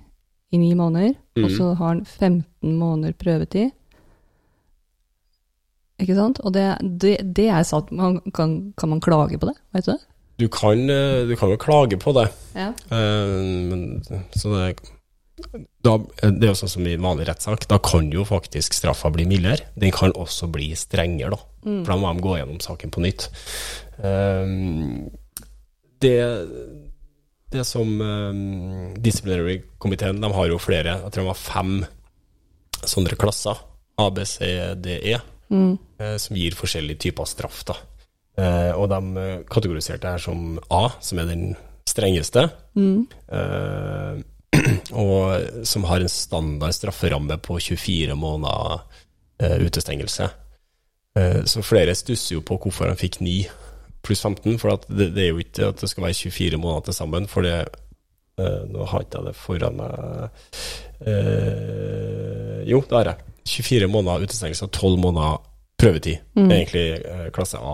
i 0.53 0.57
ni 0.61 0.74
måneder, 0.78 1.16
og 1.38 1.47
Mhm. 1.49 1.55
så 1.57 1.72
har 1.76 1.88
han 1.95 2.05
15 2.05 2.76
måneder 2.78 3.14
prøvetid. 3.18 3.72
Ikke 6.01 6.16
sant? 6.18 6.39
Og 6.43 6.53
det, 6.53 6.66
det, 7.01 7.16
det 7.38 7.47
er 7.49 7.64
sant. 7.68 7.91
Man 7.95 8.20
kan, 8.36 8.74
kan 8.78 8.89
man 8.91 9.01
klage 9.01 9.39
på 9.39 9.47
det? 9.49 9.55
veit 9.74 9.86
du 9.88 9.91
det? 9.93 10.01
Du 10.41 10.47
kan, 10.49 10.80
eh, 10.89 11.24
du 11.30 11.36
kan 11.38 11.49
jo 11.53 11.57
klage 11.61 11.97
på 12.01 12.14
det. 12.18 12.28
Ja. 12.57 12.72
Eh, 12.91 13.39
men, 13.70 14.03
så 14.36 14.49
det, 14.53 14.76
da, 15.86 15.97
det 16.22 16.43
er 16.47 16.51
jo 16.51 16.57
sånn 16.57 16.72
som 16.74 16.88
i 16.89 16.95
vanlig 17.01 17.28
rettssak, 17.30 17.68
da 17.70 17.78
kan 17.84 18.09
jo 18.14 18.26
faktisk 18.26 18.74
straffa 18.78 19.11
bli 19.14 19.26
mildere. 19.30 19.66
Den 19.80 19.93
kan 19.93 20.14
også 20.18 20.49
bli 20.53 20.72
strengere, 20.78 21.34
da. 21.38 21.41
For 21.64 21.93
da 21.93 21.95
må 21.97 22.09
de 22.18 22.26
gå 22.26 22.34
gjennom 22.38 22.59
saken 22.59 22.91
på 22.91 23.01
nytt. 23.05 23.30
Eh, 23.99 24.47
det, 26.03 26.17
det 27.53 27.63
som 27.65 28.01
um, 28.01 28.93
disciplinary-komiteen, 28.97 30.21
de 30.21 30.31
har 30.33 30.47
jo 30.49 30.57
flere, 30.59 30.97
jeg 31.03 31.11
tror 31.13 31.23
de 31.23 31.29
har 31.31 31.39
fem 31.39 31.75
sånne 32.83 33.15
klasser, 33.19 33.59
A, 34.01 34.09
B, 34.09 34.25
C, 34.25 34.49
D, 34.81 34.97
E, 35.13 35.19
Mm. 35.53 35.77
eh, 35.99 36.15
som 36.17 36.35
gir 36.39 36.55
forskjellige 36.57 36.97
typer 37.03 37.27
straff. 37.29 37.59
Da. 37.67 37.75
Eh, 38.41 38.71
og 38.73 38.87
de 38.89 39.17
eh, 39.21 39.41
kategoriserte 39.45 40.09
her 40.09 40.17
som 40.17 40.55
A, 40.71 40.87
som 40.99 41.19
er 41.19 41.25
den 41.29 41.55
strengeste, 41.85 42.47
Mm. 42.75 43.05
eh, 43.29 44.23
og 45.03 45.65
som 45.65 45.83
har 45.83 46.01
en 46.01 46.09
standard 46.09 46.73
strafferamme 46.73 47.37
på 47.37 47.59
24 47.61 48.15
måneder 48.17 48.81
eh, 49.39 49.59
utestengelse. 49.67 50.29
Eh, 51.15 51.43
så 51.45 51.61
flere 51.61 51.93
stusser 51.95 52.35
jo 52.39 52.41
på 52.41 52.57
hvorfor 52.57 52.87
han 52.89 52.97
fikk 52.97 53.19
9 53.21 53.45
pluss 54.04 54.22
15, 54.26 54.58
for 54.62 54.74
at 54.76 54.86
det, 54.89 55.12
det 55.16 55.24
er 55.26 55.32
jo 55.34 55.39
ikke 55.43 55.70
at 55.72 55.80
det 55.82 55.89
skal 55.91 56.04
være 56.10 56.18
24 56.20 56.60
måneder 56.60 56.89
til 56.89 56.97
sammen, 56.97 57.28
for 57.32 57.45
det 57.47 57.56
eh, 57.64 58.62
Nå 58.74 58.86
har 58.91 59.06
ikke 59.06 59.20
jeg 59.22 59.30
det 59.30 59.36
foran 59.39 59.78
meg 59.80 59.93
eh, 61.08 62.64
Jo, 62.70 62.82
det 62.88 62.97
har 62.99 63.10
jeg. 63.14 63.18
24 63.54 63.89
måneder 63.91 64.24
utestengelse 64.24 64.68
og 64.70 64.72
12 64.72 64.99
måneder 65.04 65.41
prøvetid. 65.84 66.22
Mm. 66.38 66.47
Egentlig 66.54 66.84
eh, 67.01 67.26
klasse 67.36 67.60
A. 67.60 67.74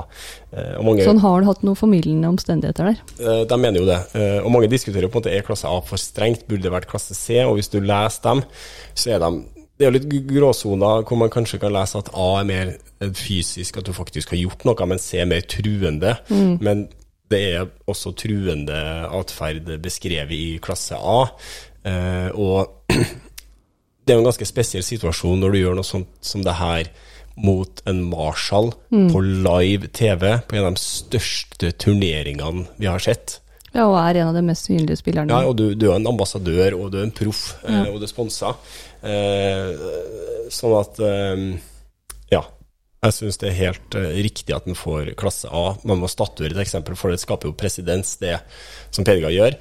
Eh, 0.50 0.72
og 0.80 0.86
mange, 0.88 1.04
sånn 1.06 1.20
har 1.22 1.44
du 1.44 1.50
hatt 1.50 1.62
noen 1.68 1.78
formildende 1.78 2.32
omstendigheter 2.32 2.90
der. 2.90 3.04
Eh, 3.22 3.44
De 3.52 3.58
mener 3.62 3.84
jo 3.84 3.86
det. 3.90 4.00
Eh, 4.18 4.40
Og 4.42 4.50
mange 4.56 4.70
diskuterer 4.72 5.06
på 5.12 5.20
en 5.20 5.22
måte 5.22 5.36
er 5.36 5.46
klasse 5.46 5.70
A 5.70 5.78
for 5.86 6.02
strengt, 6.02 6.48
burde 6.50 6.66
det 6.66 6.74
vært 6.74 6.90
klasse 6.90 7.14
C? 7.18 7.38
Og 7.46 7.60
hvis 7.60 7.70
du 7.70 7.78
leser 7.84 8.24
dem, 8.26 8.42
så 8.98 9.14
er 9.14 9.22
de 9.26 9.32
Det 9.80 9.86
er 9.88 9.94
jo 9.94 9.96
litt 9.96 10.28
gråsoner 10.28 11.06
hvor 11.08 11.20
man 11.22 11.32
kanskje 11.32 11.62
kan 11.62 11.72
lese 11.72 12.02
at 12.02 12.10
A 12.12 12.28
er 12.42 12.48
mer 12.50 12.72
eh, 12.76 13.12
fysisk, 13.16 13.78
at 13.80 13.88
du 13.88 13.94
faktisk 13.96 14.34
har 14.34 14.42
gjort 14.42 14.66
noe, 14.68 14.88
men 14.92 15.00
C 15.00 15.22
er 15.24 15.30
mer 15.30 15.46
truende. 15.48 16.18
Men 16.60 16.90
det 17.32 17.40
er 17.54 17.70
også 17.88 18.12
truende 18.18 18.76
atferd 19.16 19.70
beskrevet 19.84 20.36
i 20.36 20.60
klasse 20.64 20.98
A. 21.00 21.22
Eh, 21.88 22.28
Og 22.36 22.68
det 24.04 24.12
er 24.12 24.18
jo 24.18 24.24
en 24.26 24.28
ganske 24.32 24.50
spesiell 24.50 24.84
situasjon 24.84 25.40
når 25.40 25.52
du 25.56 25.60
gjør 25.62 25.78
noe 25.80 25.88
sånt 25.88 26.12
som 26.26 26.44
det 26.44 26.58
her 26.60 26.90
mot 27.40 27.80
en 27.88 28.02
Marshall 28.10 28.74
på 29.14 29.20
live 29.24 29.88
TV 29.96 30.26
på 30.50 30.58
en 30.60 30.66
av 30.66 30.74
de 30.76 30.82
største 30.84 31.70
turneringene 31.80 32.66
vi 32.82 32.90
har 32.90 33.00
sett. 33.00 33.38
Ja, 33.74 33.86
og 33.86 33.97
er 34.01 34.17
en 34.22 34.30
av 34.32 34.38
de 34.38 34.41
mest 34.47 34.65
synlige 34.70 34.97
spillerne. 34.97 35.30
Ja, 35.30 35.47
og 35.49 35.57
du, 35.59 35.74
du 35.78 35.88
er 35.91 35.97
en 35.99 36.07
ambassadør, 36.09 36.74
og 36.80 36.91
du 36.93 36.99
er 37.01 37.03
en 37.07 37.11
proff, 37.15 37.55
eh, 37.63 37.74
Ja. 37.76 37.84
og 37.91 37.99
du 38.01 38.07
er 38.07 38.11
sponsa. 38.11 38.55
Eh, 39.05 40.47
sånn 40.53 40.78
at 40.80 40.99
eh, 41.05 41.43
Ja. 42.34 42.43
Jeg 42.99 43.13
syns 43.15 43.38
det 43.39 43.47
er 43.53 43.55
helt 43.55 43.95
eh, 43.95 44.17
riktig 44.26 44.51
at 44.55 44.65
en 44.67 44.76
får 44.76 45.13
klasse 45.15 45.47
A. 45.47 45.78
Man 45.88 46.01
må 46.01 46.09
statuere 46.11 46.51
et 46.51 46.65
eksempel, 46.65 46.97
for 46.99 47.13
det 47.13 47.22
skaper 47.22 47.47
jo 47.47 47.55
presedens, 47.55 48.17
det 48.20 48.41
som 48.91 49.05
Pedga 49.07 49.30
gjør. 49.32 49.55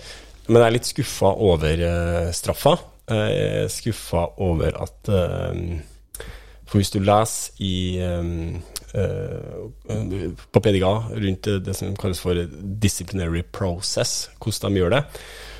Men 0.48 0.62
jeg 0.62 0.66
er 0.66 0.74
litt 0.78 0.88
skuffa 0.88 1.30
over 1.38 1.84
eh, 1.86 2.32
straffa. 2.34 2.72
Jeg 3.08 3.36
er 3.62 3.70
skuffa 3.72 4.24
over 4.44 4.74
at 4.82 5.08
eh, 5.08 5.60
For 6.68 6.80
hvis 6.80 6.90
du 6.92 6.98
leser 7.00 7.62
i 7.64 7.74
på 8.94 10.60
PDGA 10.64 10.92
rundt 11.12 11.48
det, 11.64 11.74
som 11.76 11.96
kalles 11.98 12.20
for 12.24 12.38
disciplinary 12.80 13.42
process, 13.52 14.30
hvordan 14.40 14.74
de 14.74 14.80
gjør 14.80 14.94
det, 14.96 15.02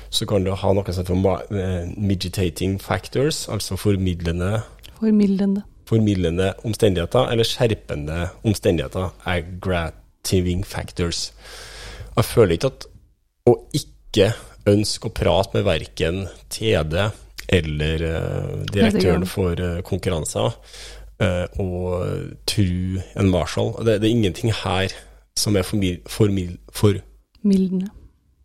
så 0.09 0.25
kan 0.25 0.45
du 0.45 0.51
ha 0.57 0.73
noe 0.73 0.93
som 0.95 1.05
heter 1.05 1.53
eh, 1.53 2.77
factors, 2.81 3.47
altså 3.49 3.77
formidlende 3.77 4.63
Formidlende. 4.99 5.63
Formidlende 5.87 6.53
omstendigheter, 6.67 7.29
eller 7.31 7.47
skjerpende 7.47 8.27
omstendigheter, 8.43 9.13
aggrativing 9.25 10.65
factors. 10.67 11.29
Jeg 12.17 12.25
føler 12.25 12.57
ikke 12.57 12.73
at 12.73 12.87
å 13.47 13.55
ikke 13.73 14.33
ønske 14.69 15.07
å 15.07 15.15
prate 15.15 15.55
med 15.55 15.65
verken 15.69 16.25
TD 16.51 16.97
eller 17.49 18.03
eh, 18.05 18.57
direktøren 18.69 19.25
for 19.29 19.57
eh, 19.63 19.79
konkurranser, 19.87 20.51
eh, 20.51 20.98
og 21.19 22.05
tru 22.47 22.99
en 23.19 23.29
Marshall 23.31 23.73
det, 23.83 23.97
det 24.01 24.07
er 24.07 24.13
ingenting 24.15 24.53
her 24.63 24.93
som 25.39 25.55
er 25.59 25.63
formil, 25.67 25.99
formil, 26.07 26.57
for 26.75 26.95
Mildende. 27.47 27.87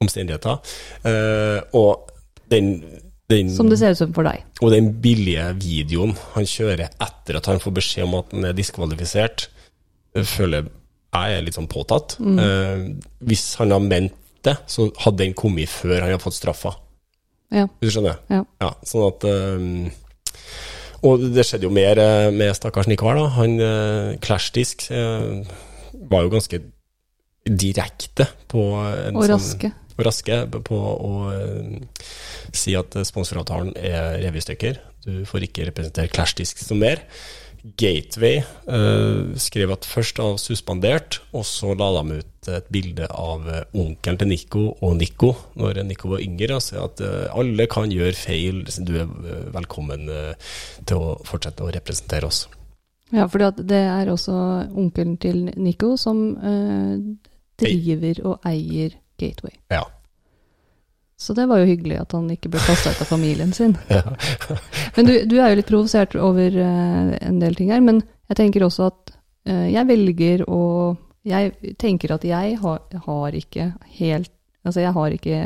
omstendigheter. 0.02 0.60
Eh, 1.06 1.60
og 1.74 2.10
den, 2.50 2.68
den 3.30 3.50
Som 3.56 3.70
det 3.70 3.78
ser 3.80 3.94
ut 3.94 3.98
som 3.98 4.12
for 4.14 4.22
deg. 4.26 4.42
og 4.62 4.70
den 4.74 4.92
billige 5.02 5.46
videoen 5.62 6.12
han 6.36 6.44
kjører 6.46 6.88
etter 7.02 7.38
at 7.40 7.46
han 7.50 7.58
får 7.62 7.74
beskjed 7.80 8.04
om 8.06 8.14
at 8.20 8.30
han 8.34 8.44
er 8.50 8.54
diskvalifisert, 8.58 9.48
føler 10.36 10.68
jeg 11.14 11.38
er 11.38 11.42
litt 11.46 11.54
sånn 11.58 11.70
påtatt. 11.70 12.16
Eh, 12.20 12.84
hvis 13.26 13.54
han 13.58 13.70
har 13.74 13.82
ment 13.82 14.14
det, 14.44 14.56
så 14.70 14.90
hadde 15.02 15.22
den 15.24 15.34
kommet 15.34 15.70
før 15.72 16.00
han 16.04 16.10
har 16.14 16.22
fått 16.22 16.36
straffa. 16.38 16.74
Ja. 17.54 17.66
Hvis 17.80 17.90
du 17.90 17.98
skjønner? 17.98 18.18
Ja. 18.30 18.42
Ja, 18.62 18.70
sånn 18.86 19.06
at 19.08 19.26
eh, 19.30 19.90
Og 21.04 21.20
det 21.34 21.44
skjedde 21.44 21.66
jo 21.68 21.72
mer 21.74 21.98
eh, 22.00 22.30
med 22.32 22.54
stakkars 22.56 22.88
Nikvar, 22.88 23.18
da. 23.18 23.26
Han 23.36 23.58
eh, 23.60 24.14
Clashdisk 24.24 24.86
eh, 24.94 25.42
var 26.08 26.24
jo 26.24 26.32
ganske 26.32 26.60
direkte 27.44 28.26
på 28.48 28.62
en 28.80 29.16
Og 29.18 29.26
sånn- 29.26 29.34
raske. 29.36 29.72
og 29.98 30.04
raske 30.06 30.38
på 30.64 30.78
å 30.80 31.12
eh, 31.34 32.08
si 32.56 32.72
at 32.78 32.96
sponsoravtalen 33.04 33.74
er 33.76 34.16
revystykker. 34.24 34.80
Du 35.04 35.24
får 35.28 35.44
ikke 35.50 35.66
representere 35.68 36.08
Clashdisk 36.08 36.62
som 36.64 36.80
mer. 36.80 37.02
Gateway 37.64 38.42
uh, 38.68 39.32
skrev 39.40 39.70
at 39.72 39.86
først 39.88 40.18
var 40.20 40.36
suspendert, 40.40 41.22
og 41.32 41.46
så 41.48 41.72
la 41.72 41.88
de 41.96 42.18
ut 42.20 42.48
et 42.52 42.66
bilde 42.68 43.06
av 43.08 43.46
eh, 43.48 43.62
onkelen 43.80 44.18
til 44.20 44.28
Nico 44.28 44.64
og 44.84 44.98
Nico 44.98 45.30
når 45.56 45.80
Nico 45.88 46.10
var 46.10 46.20
yngre, 46.20 46.58
og 46.58 46.60
sa 46.60 46.82
at 46.84 47.00
uh, 47.00 47.22
alle 47.32 47.64
kan 47.72 47.88
gjøre 47.88 48.12
feil, 48.20 48.60
du 48.84 48.92
er 49.00 49.08
velkommen 49.54 50.04
uh, 50.12 50.52
til 50.84 51.00
å 51.00 51.14
fortsette 51.24 51.64
å 51.64 51.72
representere 51.72 52.28
oss. 52.28 52.42
Ja, 53.14 53.24
for 53.32 53.40
det 53.40 53.80
er 53.80 54.12
også 54.12 54.36
onkelen 54.74 55.16
til 55.22 55.46
Nico 55.56 55.94
som 56.00 56.34
driver 57.60 58.20
og 58.26 58.48
eier 58.48 58.96
Gateway. 59.20 59.56
Ja. 59.72 59.86
Så 61.24 61.32
det 61.36 61.46
var 61.48 61.62
jo 61.62 61.68
hyggelig 61.70 61.96
at 62.02 62.12
han 62.12 62.26
ikke 62.34 62.50
ble 62.52 62.60
kasta 62.60 62.92
ut 62.92 63.00
av 63.00 63.08
familien 63.08 63.54
sin. 63.56 63.76
Ja. 63.94 64.02
Men 64.96 65.08
du, 65.08 65.14
du 65.30 65.38
er 65.40 65.50
jo 65.54 65.58
litt 65.62 65.70
provosert 65.70 66.14
over 66.20 66.52
uh, 66.60 67.14
en 67.24 67.40
del 67.40 67.56
ting 67.56 67.72
her, 67.72 67.80
men 67.84 68.02
jeg 68.28 68.36
tenker 68.42 68.64
også 68.66 68.90
at 68.90 69.14
uh, 69.48 69.66
jeg 69.72 69.88
velger 69.88 70.44
å 70.48 70.60
Jeg 71.24 71.76
tenker 71.80 72.12
at 72.12 72.24
jeg 72.28 72.58
har, 72.60 72.80
har 73.06 73.32
ikke 73.38 73.70
helt 73.96 74.28
Altså, 74.64 74.80
jeg 74.80 74.92
har 74.92 75.12
ikke 75.12 75.38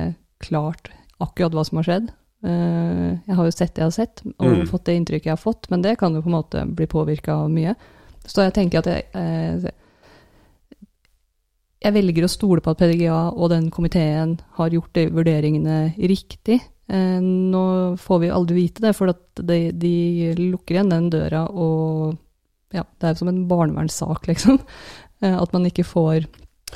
klart 0.42 0.90
akkurat 1.22 1.54
hva 1.54 1.62
som 1.66 1.78
har 1.80 1.86
skjedd. 1.86 2.10
Eh, 2.46 3.06
jeg 3.26 3.34
har 3.34 3.48
jo 3.48 3.54
sett 3.54 3.72
det 3.74 3.82
jeg 3.82 3.88
har 3.88 3.94
sett, 3.96 4.20
og 4.38 4.46
Mm. 4.46 4.66
fått 4.70 4.84
det 4.86 4.94
inntrykket 4.94 5.26
jeg 5.26 5.34
har 5.34 5.42
fått, 5.42 5.66
men 5.70 5.82
det 5.82 5.96
kan 5.98 6.14
jo 6.14 6.22
på 6.22 6.30
en 6.30 6.36
måte 6.36 6.62
bli 6.70 6.86
påvirka 6.86 7.34
av 7.34 7.50
mye. 7.50 7.74
Så 8.26 8.44
jeg 8.46 8.54
tenker 8.54 8.78
at 8.78 8.86
jeg 8.86 9.72
jeg 11.78 11.94
velger 11.94 12.26
å 12.26 12.30
stole 12.30 12.62
på 12.62 12.72
at 12.72 12.80
PDGA 12.80 13.18
og 13.30 13.52
den 13.52 13.68
komiteen 13.74 14.38
har 14.58 14.74
gjort 14.74 14.90
de 14.98 15.06
vurderingene 15.14 15.78
riktig. 16.10 16.58
Eh, 16.90 17.18
nå 17.22 17.64
får 18.00 18.22
vi 18.24 18.30
aldri 18.34 18.56
vite 18.64 18.82
det, 18.82 18.94
for 18.96 19.12
at 19.12 19.42
de, 19.46 19.60
de 19.76 20.32
lukker 20.38 20.78
igjen 20.78 20.90
den 20.90 21.10
døra, 21.12 21.44
og 21.52 22.16
ja, 22.74 22.82
det 23.00 23.10
er 23.10 23.18
som 23.18 23.30
en 23.30 23.44
barnevernssak, 23.50 24.26
liksom. 24.30 24.60
Eh, 25.22 25.34
at 25.34 25.54
man 25.54 25.64
ikke 25.66 25.82
får 25.82 26.28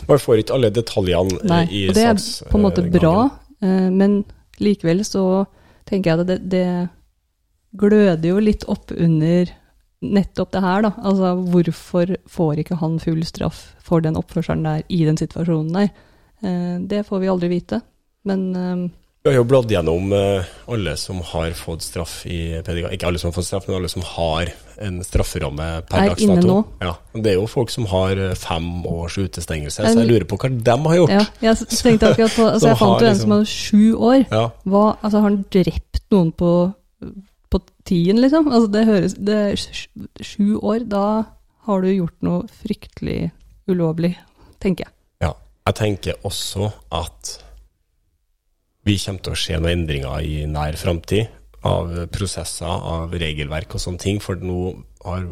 Man 0.09 0.19
får 0.19 0.41
ikke 0.43 0.55
alle 0.57 0.71
detaljene 0.75 1.37
eh, 1.37 1.47
Nei, 1.47 1.65
i 1.69 1.83
saksgangen. 1.87 1.95
det 1.95 2.07
er 2.11 2.51
på 2.51 2.59
en 2.59 2.65
måte 2.65 2.83
bra, 2.91 3.17
men 3.63 4.17
likevel 4.59 5.05
så 5.07 5.45
tenker 5.87 6.11
jeg 6.11 6.23
at 6.25 6.31
det, 6.33 6.39
det 6.51 6.65
gløder 7.79 8.33
jo 8.33 8.41
litt 8.43 8.65
opp 8.67 8.91
under 8.91 9.53
nettopp 10.03 10.51
det 10.53 10.63
her, 10.65 10.83
da. 10.83 10.93
Altså 11.03 11.35
hvorfor 11.53 12.17
får 12.29 12.59
ikke 12.65 12.79
han 12.81 12.99
full 13.03 13.23
straff 13.25 13.63
for 13.83 14.01
den 14.05 14.17
oppførselen 14.19 14.65
der 14.67 14.83
i 14.89 15.05
den 15.07 15.17
situasjonen 15.21 15.73
der? 15.73 15.93
Eh, 16.43 16.81
det 16.91 17.05
får 17.07 17.21
vi 17.23 17.29
aldri 17.31 17.49
vite. 17.53 17.81
Men 18.27 18.43
eh, 18.57 18.91
Vi 19.23 19.31
har 19.31 19.37
jo 19.39 19.45
bladd 19.47 19.71
gjennom 19.71 20.13
eh, 20.13 20.45
alle 20.67 20.97
som 20.99 21.21
har 21.23 21.53
fått 21.55 21.83
straff 21.87 22.25
i 22.27 22.59
PDG. 22.67 22.89
Ikke 22.97 23.07
alle 23.07 23.19
som 23.23 23.31
har 23.31 23.37
fått 23.37 23.47
straff, 23.47 23.69
men 23.69 23.77
alle 23.79 23.89
som 23.93 24.03
har 24.03 24.51
en 24.83 24.97
strafferamme 25.07 25.69
per 25.87 26.01
Er 26.03 26.09
dags 26.11 26.27
dato. 26.27 26.57
Ja. 26.83 26.97
Det 27.15 27.31
er 27.31 27.37
jo 27.39 27.47
folk 27.47 27.71
som 27.71 27.87
har 27.87 28.19
fem 28.35 28.85
års 28.91 29.19
utestengelse, 29.23 29.85
En- 29.87 29.95
så 29.95 30.03
jeg 30.03 30.09
lurer 30.11 30.27
på 30.27 30.39
hva 30.43 30.51
de 30.51 30.77
har 30.89 30.97
gjort. 30.97 31.11
ja, 31.15 31.25
jeg 31.47 31.69
tenkte 31.71 32.11
akkurat 32.11 32.35
på 32.35 32.49
Altså, 32.53 32.69
jeg 32.73 32.79
fant 32.83 33.01
jo 33.01 33.07
en 33.07 33.13
liksom- 33.13 33.21
som 33.23 33.31
hadde 33.31 33.47
sju 33.47 33.95
år. 33.95 34.27
Ja. 34.33 34.45
Hva, 34.67 34.85
altså, 35.03 35.21
har 35.21 35.29
han 35.31 35.45
drept 35.55 36.03
noen 36.11 36.33
på, 36.33 36.51
på 37.53 37.61
tien, 37.89 38.21
liksom? 38.23 38.49
Altså, 38.51 38.71
det 38.73 38.83
høres 38.89 39.15
det 39.19 39.39
er 39.39 40.25
Sju 40.25 40.59
år, 40.59 40.87
da 40.89 41.05
har 41.69 41.85
du 41.85 41.91
gjort 41.93 42.19
noe 42.27 42.49
fryktelig 42.63 43.31
ulovlig, 43.71 44.17
tenker 44.63 44.89
jeg. 44.89 44.95
Ja. 45.29 45.33
Jeg 45.69 45.79
tenker 45.79 46.27
også 46.27 46.73
at 46.91 47.37
vi 48.83 48.97
kommer 48.99 49.23
til 49.23 49.37
å 49.37 49.39
se 49.39 49.59
noen 49.61 49.77
endringer 49.77 50.27
i 50.27 50.43
nær 50.51 50.75
framtid 50.81 51.31
av 51.69 51.93
prosesser, 52.11 52.67
av 52.67 53.13
regelverk 53.15 53.77
og 53.77 53.85
sånne 53.85 54.03
ting, 54.03 54.19
for 54.23 54.41
nå 54.43 54.73
har 55.05 55.29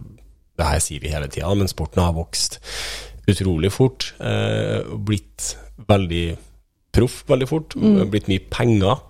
det 0.60 0.68
her 0.68 0.82
sier 0.84 1.02
vi 1.02 1.10
hele 1.10 1.26
tida, 1.32 1.50
men 1.56 1.70
sporten 1.70 2.04
har 2.04 2.14
vokst 2.14 2.60
utrolig 3.30 3.72
fort. 3.74 4.12
Eh, 4.22 4.86
blitt 5.08 5.54
veldig 5.88 6.24
proff 6.94 7.22
veldig 7.30 7.48
fort. 7.48 7.76
Blitt 8.10 8.28
mye 8.30 8.42
penger 8.52 9.00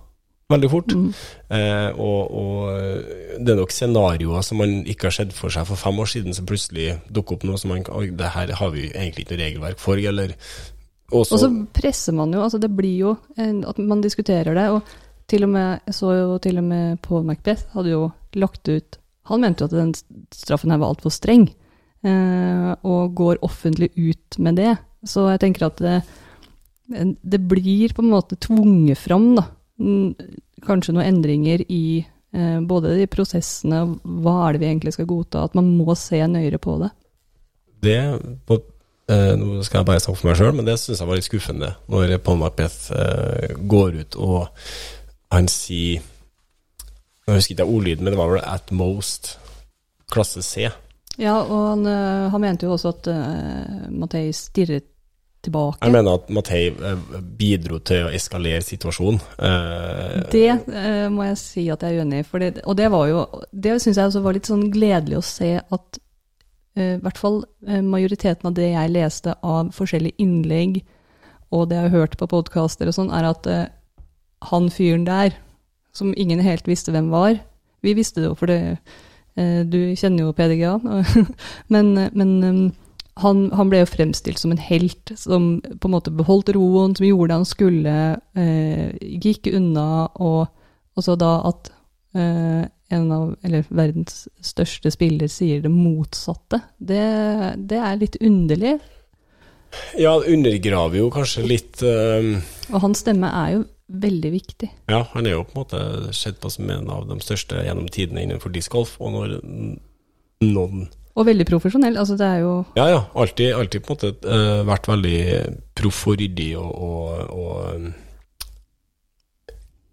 veldig 0.51 0.71
fort. 0.73 0.95
Eh, 0.95 1.89
og, 1.95 2.35
og 2.41 3.39
det 3.39 3.55
er 3.55 3.61
nok 3.61 3.75
scenarioer 3.75 4.45
som 4.47 4.61
man 4.63 4.81
ikke 4.83 5.09
har 5.09 5.17
sett 5.21 5.35
for 5.37 5.55
seg 5.55 5.69
for 5.69 5.81
fem 5.81 5.99
år 6.03 6.11
siden, 6.11 6.37
som 6.37 6.49
plutselig 6.49 6.97
dukker 7.09 7.39
opp 7.39 7.47
nå 7.49 7.59
som 7.61 7.75
man 7.75 7.87
det 8.19 8.35
her 8.35 8.53
har 8.59 8.75
vi 8.75 8.89
egentlig 8.91 9.25
ikke 9.25 9.37
noe 9.37 9.45
regelverk 9.45 9.83
for, 9.83 10.01
eller 10.11 10.35
også, 11.11 11.35
Og 11.35 11.41
så 11.43 11.49
presser 11.75 12.15
man 12.15 12.33
jo, 12.35 12.43
altså 12.45 12.61
det 12.63 12.71
blir 12.71 12.97
jo 13.01 13.15
at 13.37 13.79
man 13.83 14.03
diskuterer 14.03 14.55
det, 14.55 14.67
og 14.71 14.85
til 15.31 15.47
og 15.47 15.53
med, 15.53 15.81
jeg 15.87 15.97
så 15.97 16.13
jo 16.15 16.39
til 16.43 16.59
og 16.59 16.67
med 16.67 17.01
Paul 17.03 17.27
Macbeth 17.27 17.71
hadde 17.75 17.93
jo 17.93 18.09
lagt 18.39 18.67
ut 18.71 18.99
Han 19.31 19.45
mente 19.45 19.63
jo 19.63 19.71
at 19.71 19.77
den 19.77 19.93
straffen 20.35 20.73
her 20.73 20.81
var 20.83 20.91
altfor 20.91 21.13
streng, 21.15 21.45
eh, 22.03 22.71
og 22.83 23.13
går 23.15 23.39
offentlig 23.47 23.93
ut 23.95 24.39
med 24.43 24.57
det. 24.59 24.73
Så 25.07 25.29
jeg 25.31 25.43
tenker 25.45 25.69
at 25.69 25.79
det, 25.79 26.01
det 27.23 27.39
blir 27.47 27.95
på 27.95 28.03
en 28.03 28.11
måte 28.11 28.39
tvunget 28.43 28.99
fram, 28.99 29.29
da. 29.39 29.45
Kanskje 30.66 30.95
noen 30.95 31.09
endringer 31.09 31.62
i 31.72 32.03
eh, 32.03 32.59
både 32.61 32.95
de 32.99 33.07
prosessene, 33.11 33.83
hva 34.05 34.35
er 34.45 34.55
det 34.57 34.62
vi 34.62 34.68
egentlig 34.68 34.95
skal 34.97 35.09
godta, 35.09 35.47
at 35.49 35.57
man 35.57 35.72
må 35.78 35.97
se 35.99 36.20
nøyere 36.20 36.61
på 36.61 36.76
det. 36.83 36.91
det 37.87 38.01
på, 38.47 38.61
eh, 39.09 39.33
Nå 39.41 39.64
skal 39.64 39.81
jeg 39.81 39.89
bare 39.89 40.05
snakke 40.05 40.20
for 40.20 40.31
meg 40.31 40.41
sjøl, 40.41 40.55
men 40.59 40.68
det 40.68 40.76
syns 40.83 41.01
jeg 41.01 41.11
var 41.11 41.20
litt 41.20 41.31
skuffende 41.31 41.74
når 41.89 42.18
Paul 42.24 42.41
Macbeth 42.43 42.93
eh, 42.93 43.57
går 43.57 44.03
ut 44.03 44.20
og 44.20 44.41
han 45.31 45.47
sier 45.47 46.03
Jeg 47.26 47.37
husker 47.37 47.55
ikke 47.55 47.70
ordlyden, 47.70 48.05
men 48.05 48.12
det 48.12 48.18
var 48.18 48.33
vel 48.33 48.43
at 48.43 48.72
most 48.74 49.37
klasse 50.11 50.43
C. 50.43 50.64
Ja, 51.20 51.37
og 51.43 51.66
han, 51.68 51.85
eh, 51.87 52.31
han 52.33 52.43
mente 52.43 52.66
jo 52.66 52.74
også 52.74 52.95
at 52.95 53.11
uh, 53.12 53.91
Mathei 53.93 54.31
stirret 54.35 54.89
tilbake. 55.43 55.78
Jeg 55.82 55.93
mener 55.95 56.18
at 56.18 56.28
Mathei 56.36 56.66
eh, 56.68 57.05
bidro 57.38 57.78
til 57.84 58.07
å 58.09 58.12
eskalere 58.14 58.61
situasjonen. 58.64 59.20
Eh, 59.38 60.20
Det 60.32 60.45
eh, 60.51 61.09
må 61.12 61.24
jeg 61.30 61.38
si 61.41 61.64
at 61.72 61.80
jeg 61.82 61.97
er 61.97 62.05
uenig 62.05 62.20
i. 62.20 62.22
for 62.28 62.38
det- 62.38 62.62
Og 62.66 62.76
det 62.76 62.91
var 62.91 63.09
jo 63.09 63.26
Det 63.53 63.80
syns 63.80 63.97
jeg 63.97 64.07
også 64.11 64.22
var 64.22 64.32
litt 64.32 64.47
sånn 64.47 64.70
gledelig 64.72 65.16
å 65.18 65.24
se 65.24 65.51
at 65.61 65.99
eh, 66.76 66.95
i 66.97 67.01
hvert 67.01 67.18
fall 67.18 67.45
majoriteten 67.66 68.47
av 68.47 68.55
det 68.55 68.72
jeg 68.72 68.91
leste 68.91 69.34
av 69.43 69.70
forskjellige 69.74 70.16
innlegg, 70.18 70.82
og 71.53 71.68
det 71.68 71.76
jeg 71.76 71.91
har 71.91 71.99
hørt 71.99 72.16
på 72.16 72.28
podkaster 72.28 72.86
og 72.86 72.95
sånn, 72.95 73.11
er 73.12 73.24
at 73.30 73.70
han 74.43 74.68
fyren 74.70 75.05
der, 75.05 75.34
som 75.93 76.14
ingen 76.16 76.38
helt 76.41 76.64
visste 76.66 76.93
hvem 76.93 77.11
var 77.11 77.41
Vi 77.82 77.95
visste 77.95 78.20
det 78.20 78.28
jo, 78.28 78.34
for 78.36 78.47
det, 78.47 78.78
eh, 79.36 79.64
du 79.64 79.95
kjenner 79.97 80.26
jo 80.28 80.32
PDGA, 80.32 80.78
men, 81.72 81.95
men 82.14 82.72
han, 83.23 83.49
han 83.57 83.71
ble 83.71 83.83
jo 83.83 83.91
fremstilt 83.91 84.41
som 84.41 84.53
en 84.55 84.62
helt 84.62 85.12
som 85.18 85.53
på 85.62 85.89
en 85.89 85.95
måte 85.95 86.12
beholdt 86.14 86.53
roen, 86.57 86.95
som 86.97 87.07
gjorde 87.07 87.31
det 87.33 87.39
han 87.41 87.49
skulle, 87.49 87.97
eh, 88.39 88.91
gikk 89.23 89.51
unna, 89.55 89.89
og, 90.21 90.51
og 90.97 91.07
så 91.07 91.16
da 91.21 91.35
at 91.51 91.73
eh, 92.18 92.62
en 92.91 93.11
av, 93.14 93.35
eller 93.47 93.66
verdens 93.68 94.25
største 94.45 94.91
spiller 94.93 95.31
sier 95.31 95.62
det 95.64 95.73
motsatte, 95.73 96.62
det, 96.79 97.05
det 97.71 97.79
er 97.79 98.01
litt 98.01 98.18
underlig. 98.21 98.79
ja, 99.99 100.16
undergraver 100.18 100.99
jo 100.99 101.11
kanskje 101.14 101.47
litt 101.47 101.83
eh, 101.87 102.33
Og 102.73 102.81
hans 102.83 103.05
stemme 103.05 103.31
er 103.31 103.53
jo 103.59 103.66
veldig 103.91 104.31
viktig. 104.31 104.68
Ja, 104.91 105.05
han 105.12 105.27
er 105.27 105.37
jo 105.37 105.45
på 105.47 105.55
en 105.55 105.62
måte 105.64 106.14
sett 106.14 106.39
på 106.43 106.51
som 106.51 106.68
en 106.71 106.91
av 106.91 107.09
de 107.11 107.18
største 107.23 107.62
gjennom 107.66 107.89
tidene 107.91 108.23
innenfor 108.23 108.53
discgolf, 108.55 108.97
og 109.03 109.14
når 109.16 109.39
noen 110.47 110.89
Og 111.21 111.27
veldig 111.29 111.47
profesjonell. 111.49 111.99
Altså, 112.01 112.16
det 112.16 112.27
er 112.27 112.39
jo 112.45 112.53
Ja, 112.79 112.87
ja. 112.89 113.01
Alltid, 113.14 113.53
alltid 113.55 113.85
på 113.85 113.93
en 113.93 113.99
måte 113.99 114.12
uh, 114.25 114.62
vært 114.68 114.89
veldig 114.89 115.18
proff 115.77 116.07
og 116.09 116.16
ryddig 116.21 116.51
og, 116.61 116.71
og, 116.87 117.09
og 117.37 117.57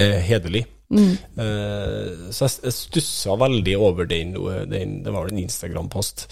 uh, 0.02 0.20
hederlig. 0.30 0.66
mm, 0.90 1.16
Uh, 1.36 2.32
så 2.32 2.48
jeg, 2.48 2.54
jeg 2.64 2.74
stussa 2.78 3.36
veldig 3.36 3.76
over 3.78 4.08
den, 4.08 4.32
den 4.72 5.04
Det 5.04 5.12
var 5.12 5.26
vel 5.26 5.36
en 5.36 5.44
Instagram-post 5.44 6.28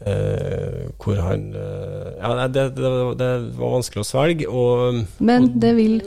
hvor 0.00 1.18
han 1.20 1.42
Ja, 1.52 2.46
det, 2.48 2.62
det, 2.72 2.90
det 3.20 3.26
var 3.58 3.74
vanskelig 3.74 4.00
å 4.00 4.06
svelge, 4.08 4.46
og 4.48 5.02
Men 5.20 5.50
det 5.60 5.74
vil, 5.76 5.98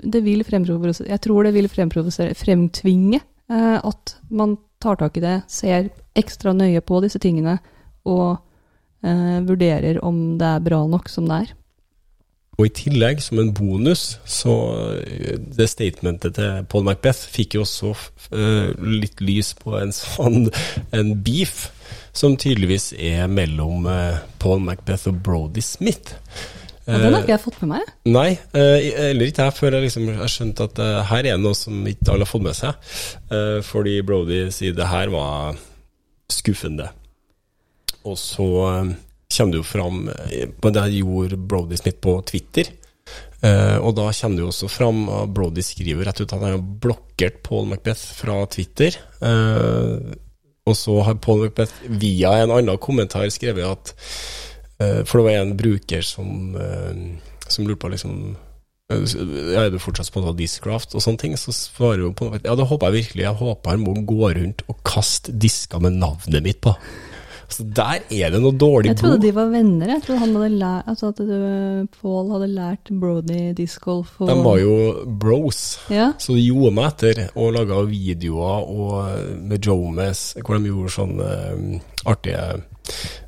det 0.00 0.22
vil 0.24 0.40
Jeg 0.48 1.20
tror 1.20 1.44
det 1.44 1.52
vil 1.52 1.68
fremtvinge 1.68 3.20
at 3.52 4.14
man 4.32 4.56
tar 4.80 4.96
tak 4.96 5.18
i 5.18 5.24
det, 5.24 5.36
ser 5.50 5.90
ekstra 6.18 6.54
nøye 6.56 6.82
på 6.84 7.00
disse 7.04 7.20
tingene 7.22 7.58
og 8.08 8.38
eh, 9.06 9.38
vurderer 9.46 10.00
om 10.04 10.38
det 10.40 10.50
er 10.56 10.66
bra 10.66 10.82
nok 10.90 11.10
som 11.12 11.28
det 11.30 11.44
er. 11.44 11.54
Og 12.58 12.66
i 12.66 12.74
tillegg, 12.74 13.20
som 13.22 13.38
en 13.38 13.52
bonus, 13.54 14.16
så 14.26 14.52
eh, 14.98 15.36
det 15.38 15.68
statementet 15.70 16.34
til 16.34 16.64
Paul 16.70 16.88
Macbeth 16.88 17.28
fikk 17.30 17.54
jo 17.54 17.62
også 17.62 17.92
uh, 18.34 18.72
litt 18.82 19.22
lys 19.22 19.52
på 19.60 19.76
en 19.78 19.94
sånn 19.94 20.48
en 20.90 21.12
beef 21.22 21.68
som 22.16 22.34
tydeligvis 22.34 22.90
er 22.98 23.30
mellom 23.30 23.86
uh, 23.86 24.18
Paul 24.42 24.64
Macbeth 24.66 25.06
og 25.06 25.20
Brody 25.22 25.62
Smith. 25.62 26.18
Og 26.88 26.98
den 26.98 27.12
har 27.12 27.20
ikke 27.20 27.34
jeg 27.36 27.44
fått 27.44 27.62
med 27.62 27.70
meg. 27.76 27.88
Nei, 28.08 28.28
eller 28.56 29.28
ikke 29.28 29.44
jeg, 29.44 29.54
før 29.58 29.74
jeg 29.76 29.84
liksom 29.84 30.06
har 30.16 30.30
skjønt 30.32 30.62
at 30.64 30.78
her 31.10 31.26
er 31.28 31.36
noe 31.36 31.52
som 31.54 31.82
ikke 31.84 32.14
alle 32.14 32.24
har 32.24 32.30
fått 32.30 32.46
med 32.46 32.56
seg. 32.56 32.94
fordi 33.68 33.98
Brody 34.08 34.38
sier 34.56 34.72
det 34.72 34.86
her 34.88 35.12
var 35.12 35.58
skuffende. 36.32 36.90
Og 38.06 38.18
så 38.20 38.48
kommer 39.28 39.52
det 39.52 39.60
jo 39.60 39.66
fram 39.66 40.04
Det 40.08 40.84
gjorde 40.94 41.36
Brody 41.36 41.76
Smith 41.76 42.00
på 42.04 42.18
Twitter. 42.26 42.70
Uh, 43.38 43.78
og 43.80 43.94
da 43.96 44.08
kommer 44.12 44.36
det 44.36 44.42
jo 44.42 44.50
også 44.50 44.68
fram 44.68 45.04
Brody 45.32 45.62
skriver 45.64 46.08
rett 46.08 46.20
ut 46.20 46.32
at 46.32 46.40
han 46.42 46.56
har 46.56 46.64
blokkert 46.82 47.38
Paul 47.46 47.68
Macbeth 47.70 48.18
fra 48.18 48.42
Twitter. 48.50 48.98
Og 50.68 50.76
så 50.76 50.98
har 51.06 51.20
Paul 51.24 51.46
Macbeth 51.46 51.86
via 51.88 52.34
en 52.42 52.52
annen 52.58 52.82
kommentar 52.82 53.30
skrevet 53.32 53.64
at 53.64 53.94
For 55.08 55.18
det 55.18 55.24
var 55.24 55.38
en 55.38 55.56
bruker 55.58 56.04
som, 56.06 56.52
som 57.48 57.66
lurte 57.66 57.80
på 57.82 57.90
liksom 57.94 58.36
ja, 58.88 59.66
er 59.66 59.72
du 59.74 59.76
fortsatt 59.82 60.08
på 60.14 60.22
noe 60.24 60.32
Discraft 60.32 60.94
og 60.96 61.02
sånne 61.04 61.20
ting? 61.20 61.34
Så 61.36 61.52
svarer 61.52 62.06
hun 62.06 62.16
på 62.16 62.30
Ja, 62.38 62.54
det 62.56 62.64
håper 62.70 62.88
jeg 62.88 63.04
virkelig. 63.04 63.26
Jeg 63.26 63.36
håper 63.36 63.74
han 63.74 63.82
må 63.84 63.92
gå 64.08 64.30
rundt 64.38 64.64
og 64.64 64.78
kaste 64.86 65.34
disker 65.36 65.82
med 65.84 65.98
navnet 66.00 66.40
mitt 66.44 66.62
på. 66.64 66.72
Så 67.48 67.64
der 67.64 68.00
er 68.12 68.32
det 68.32 68.40
noe 68.40 68.52
dårlig 68.56 68.90
blod. 68.90 68.94
Jeg 68.94 68.98
trodde 69.00 69.18
de 69.24 69.32
var 69.36 69.50
venner. 69.52 69.92
Jeg 69.92 70.02
trodde 70.04 70.20
han 70.20 70.32
hadde 70.36 70.60
lært, 70.60 70.88
altså 70.92 71.10
at 71.12 71.20
Paul 71.98 72.32
hadde 72.32 72.48
lært 72.52 72.92
Brody 73.02 73.42
discgolf. 73.56 74.14
Og... 74.20 74.28
De 74.28 74.38
var 74.44 74.58
jo 74.60 74.74
bros, 75.20 75.60
ja. 75.92 76.10
så 76.20 76.36
de 76.36 76.46
gjorde 76.46 76.72
meg 76.76 76.88
etter 76.92 77.22
og 77.34 77.52
laga 77.56 77.82
videoer 77.88 78.72
og 78.72 79.44
med 79.52 79.68
Jomes 79.68 80.24
hvor 80.40 80.56
de 80.56 80.72
gjorde 80.72 80.94
sånne 80.96 81.28
um, 81.56 81.68
artige 82.08 82.40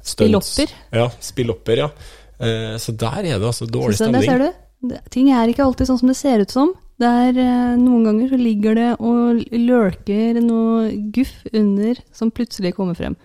stunts. 0.01 0.17
Spillopper. 0.17 0.75
Ja, 1.03 1.07
spillopper, 1.33 1.85
ja. 1.85 1.93
Uh, 2.41 2.75
så 2.81 2.97
der 2.97 3.23
er 3.25 3.37
det 3.37 3.53
altså 3.53 3.69
dårlig 3.69 4.01
stemning. 4.01 4.25
Det 4.25 4.33
ser 4.33 4.45
du. 4.49 4.67
Ting 5.13 5.29
er 5.35 5.51
ikke 5.51 5.65
alltid 5.67 5.91
sånn 5.91 5.99
som 6.01 6.09
det 6.09 6.17
ser 6.17 6.41
ut 6.41 6.53
som. 6.53 6.73
Der 7.01 7.37
er 7.37 7.77
Noen 7.81 8.05
ganger 8.07 8.31
så 8.33 8.39
ligger 8.41 8.77
det 8.77 8.89
og 9.01 9.41
lurker 9.53 10.41
noe 10.41 10.91
guff 11.13 11.47
under 11.53 12.01
som 12.17 12.33
plutselig 12.33 12.75
kommer 12.77 12.97
frem. 12.97 13.17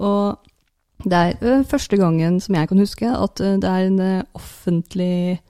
Og 0.00 0.36
det 1.04 1.16
er 1.16 1.64
første 1.68 1.96
gangen 2.00 2.38
som 2.44 2.56
jeg 2.56 2.68
kan 2.68 2.80
huske 2.80 3.08
at 3.08 3.40
det 3.40 3.68
er 3.68 3.88
en 3.88 4.00
offentlig 4.36 5.40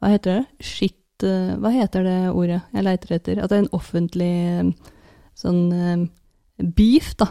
Hva 0.00 0.12
heter 0.12 0.40
det? 0.40 0.64
Shit 0.64 1.24
Hva 1.24 1.72
heter 1.72 2.04
det 2.04 2.18
ordet 2.32 2.60
jeg 2.72 2.84
leiter 2.84 3.16
etter? 3.16 3.40
At 3.40 3.52
det 3.52 3.58
er 3.58 3.64
en 3.64 3.76
offentlig 3.76 4.34
sånn 5.40 6.08
beef, 6.76 7.14
da, 7.16 7.30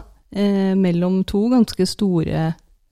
mellom 0.78 1.22
to 1.26 1.44
ganske 1.50 1.86
store 1.86 2.48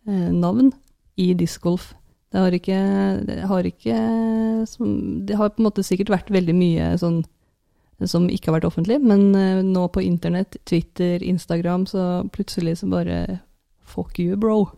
navn 0.07 0.71
i 1.19 1.33
discgolf. 1.35 1.93
Det 2.29 2.43
har 2.43 2.53
ikke 2.53 2.79
Det 3.25 3.39
har 3.49 3.67
ikke 3.67 3.99
Det 5.29 5.37
har 5.37 5.53
på 5.55 5.63
en 5.63 5.69
måte 5.69 5.85
sikkert 5.87 6.13
vært 6.13 6.31
veldig 6.31 6.55
mye 6.55 6.93
sånn 7.01 7.23
som 8.07 8.29
ikke 8.31 8.53
har 8.53 8.61
vært 8.61 8.69
offentlig, 8.69 9.01
men 9.03 9.33
nå 9.73 9.81
på 9.91 10.05
internett, 10.07 10.55
Twitter, 10.71 11.19
Instagram, 11.19 11.83
så 11.91 12.23
plutselig 12.31 12.77
så 12.79 12.87
bare 12.87 13.41
Fuck 13.89 14.21
you, 14.23 14.37
bro. 14.39 14.69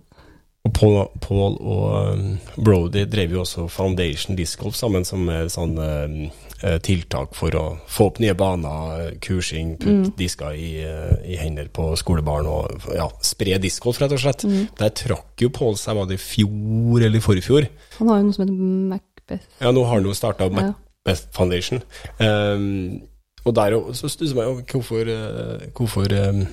Og 0.65 0.73
Paul, 0.73 1.07
Paul 1.21 1.57
og 1.61 2.15
um, 2.15 2.39
Brody 2.65 3.05
drev 3.09 3.33
jo 3.35 3.43
også 3.45 3.67
Foundation 3.69 4.37
Disc 4.37 4.61
Golf 4.61 4.77
sammen, 4.77 5.05
som 5.09 5.29
er 5.33 5.49
sånn 5.53 5.77
uh, 5.77 6.49
tiltak 6.85 7.33
for 7.37 7.55
å 7.57 7.65
få 7.89 8.11
opp 8.11 8.19
nye 8.21 8.35
baner, 8.37 9.15
kursing, 9.25 9.75
putte 9.81 10.11
mm. 10.11 10.17
disker 10.19 10.57
i, 10.57 10.71
uh, 10.85 11.15
i, 11.25 11.39
hender 11.41 11.71
på 11.73 11.87
skolebarn 11.97 12.49
og 12.51 12.91
ja, 12.93 13.07
spre 13.25 13.57
discgolf, 13.63 14.01
rett 14.03 14.13
og 14.17 14.21
slett. 14.21 14.45
Mm. 14.45 14.67
Der 14.81 14.93
trakk 14.97 15.41
jo 15.41 15.53
Pål 15.57 15.79
seg, 15.81 15.97
var 15.97 16.09
det 16.11 16.19
i 16.19 16.23
fjor 16.23 17.01
eller 17.01 17.17
i 17.17 17.25
forrige 17.25 17.49
fjor? 17.49 17.69
Han 17.99 18.13
har 18.13 18.21
jo 18.21 18.27
noe 18.29 18.37
som 18.37 18.45
heter 18.45 18.75
Macbeth. 18.93 19.47
Ja, 19.63 19.73
nå 19.73 19.85
har 19.89 19.99
han 19.99 20.09
jo 20.11 20.17
starta 20.17 20.51
Macbeth 20.53 21.25
ja. 21.25 21.33
Foundation. 21.37 21.83
Um, 22.21 23.01
og 23.49 23.57
der 23.57 23.79
så 23.97 24.11
stusser 24.13 24.37
man 24.37 24.51
jo 24.51 24.59
hvorfor, 24.75 25.09
uh, 25.09 25.71
hvorfor 25.77 26.17
um, 26.29 26.45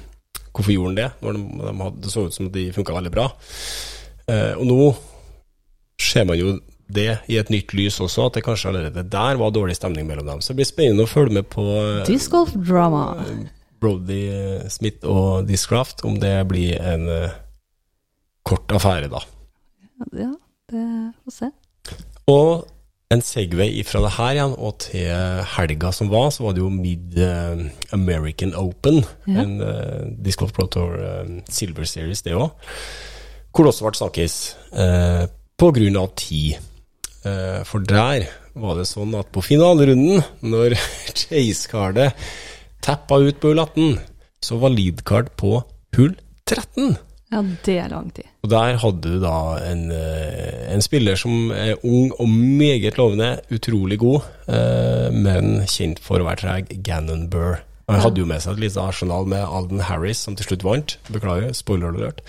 Hvorfor 0.58 0.74
gjorde 0.74 0.89
han 0.89 0.97
det, 0.97 1.10
når 1.22 1.36
de, 1.36 1.41
de 1.62 1.74
hadde, 1.84 2.01
det 2.01 2.12
så 2.12 2.24
ut 2.26 2.34
som 2.34 2.47
de 2.49 2.64
funka 2.74 2.93
veldig 2.95 3.12
bra? 3.14 3.28
Uh, 4.26 4.55
og 4.58 4.64
nå 4.66 4.78
ser 6.01 6.26
man 6.26 6.39
jo 6.39 6.55
det 6.88 7.10
i 7.28 7.38
et 7.40 7.50
nytt 7.52 7.74
lys 7.76 8.00
også, 8.04 8.30
at 8.30 8.38
det 8.38 8.46
kanskje 8.46 8.72
allerede 8.72 9.04
der 9.12 9.40
var 9.40 9.52
dårlig 9.52 9.76
stemning 9.76 10.08
mellom 10.08 10.28
dem. 10.28 10.42
Så 10.42 10.54
det 10.54 10.62
blir 10.62 10.70
spennende 10.70 11.04
å 11.08 11.12
følge 11.12 11.40
med 11.40 11.50
på 11.52 11.66
eh, 11.76 12.06
Disc 12.08 12.32
golf 12.32 12.54
drama. 12.56 13.10
Eh, 13.26 13.46
Brody 13.78 14.24
Smith 14.74 15.06
og 15.06 15.46
Discraft, 15.50 16.02
om 16.08 16.16
det 16.18 16.34
blir 16.50 16.80
en 16.82 17.04
uh, 17.06 17.36
kort 18.48 18.72
affære, 18.74 19.12
da. 19.12 19.22
Ja, 20.18 20.32
det 20.72 20.86
får 21.22 21.36
se. 21.36 21.50
Og 22.32 22.66
en 23.14 23.22
Segway 23.24 23.84
fra 23.88 24.02
det 24.04 24.16
her 24.18 24.34
igjen 24.34 24.56
og 24.58 24.80
til 24.84 25.12
helga 25.54 25.92
som 25.96 26.10
var, 26.12 26.32
så 26.34 26.44
var 26.44 26.56
det 26.58 26.64
jo 26.64 26.72
Mid 26.74 27.20
uh, 27.22 27.68
American 27.96 28.56
Open. 28.58 29.04
Ja. 29.28 29.44
En 29.44 29.62
uh, 29.62 30.10
Disc 30.26 30.42
Golf 30.42 30.56
Pro 30.58 30.66
Tour 30.74 30.98
uh, 30.98 31.38
Silver 31.48 31.86
Series, 31.88 32.26
det 32.26 32.34
òg. 32.36 32.50
Hvor 33.54 33.66
det 33.66 33.76
også 33.76 33.88
ble 33.88 34.02
snakkes 34.02 34.40
uh, 34.74 35.24
på 35.58 35.72
grunn 35.78 36.02
av 36.02 36.12
tid. 36.20 36.58
Uh, 37.28 37.63
for 37.67 37.84
der 37.84 38.28
var 38.57 38.78
det 38.80 38.88
sånn 38.89 39.15
at 39.19 39.32
på 39.36 39.43
finalerunden, 39.45 40.23
når 40.41 40.78
Chase-kardet 41.19 42.15
tappa 42.86 43.19
ut 43.19 43.41
på 43.41 43.51
hull 43.51 43.61
18, 43.63 43.99
så 44.43 44.59
var 44.61 44.73
lead-card 44.73 45.34
på 45.39 45.59
hull 45.97 46.15
13. 46.47 46.95
Ja, 47.28 47.41
det 47.43 47.75
er 47.75 47.91
lang 47.91 48.07
tid. 48.15 48.28
Og 48.45 48.51
Der 48.53 48.78
hadde 48.80 49.03
du 49.03 49.19
da 49.19 49.59
en, 49.59 49.89
eh, 49.91 50.71
en, 50.71 50.82
spiller 50.82 51.19
som 51.19 51.51
er 51.51 51.75
ung 51.84 52.13
og 52.15 52.30
meget 52.30 52.95
lovende, 52.97 53.41
utrolig 53.51 53.99
god, 53.99 54.21
eh, 54.47 55.09
men 55.11 55.65
kjent 55.67 55.99
for 55.99 56.23
å 56.23 56.30
være 56.30 56.43
treg, 56.45 56.71
Gannon 56.84 57.28
Burr. 57.30 57.59
Han 57.88 58.01
hadde 58.03 58.19
jo 58.19 58.28
med 58.28 58.41
seg 58.43 58.57
et 58.57 58.65
lite 58.65 58.84
arsenal 58.84 59.28
med 59.32 59.45
Alden 59.47 59.80
Harris, 59.88 60.19
som 60.19 60.36
til 60.36 60.49
slutt 60.49 60.63
vant. 60.67 60.97
Beklager, 61.07 61.53
spoiler 61.55 61.95
alert. 61.95 62.19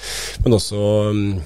Men 0.45 0.55
også 0.55 0.83
um, 1.11 1.41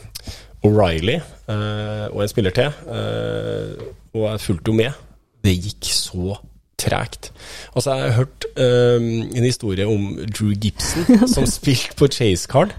O'Reilly 0.67 1.19
uh, 1.49 2.15
og 2.15 2.23
en 2.23 2.31
spiller 2.31 2.55
til. 2.55 2.71
Uh, 2.87 3.75
og 4.15 4.31
jeg 4.31 4.41
fulgte 4.41 4.71
jo 4.71 4.79
med. 4.79 4.99
Det 5.45 5.55
gikk 5.59 5.89
så 5.91 6.37
tregt. 6.79 7.33
Altså, 7.75 7.95
jeg 7.95 8.05
har 8.05 8.13
hørt 8.13 8.47
um, 8.57 9.09
en 9.37 9.45
historie 9.45 9.87
om 9.87 10.19
Drew 10.39 10.53
Gibson, 10.55 11.19
som 11.35 11.47
spilte 11.47 11.97
på 11.97 12.07
Chase 12.07 12.49
Card. 12.51 12.75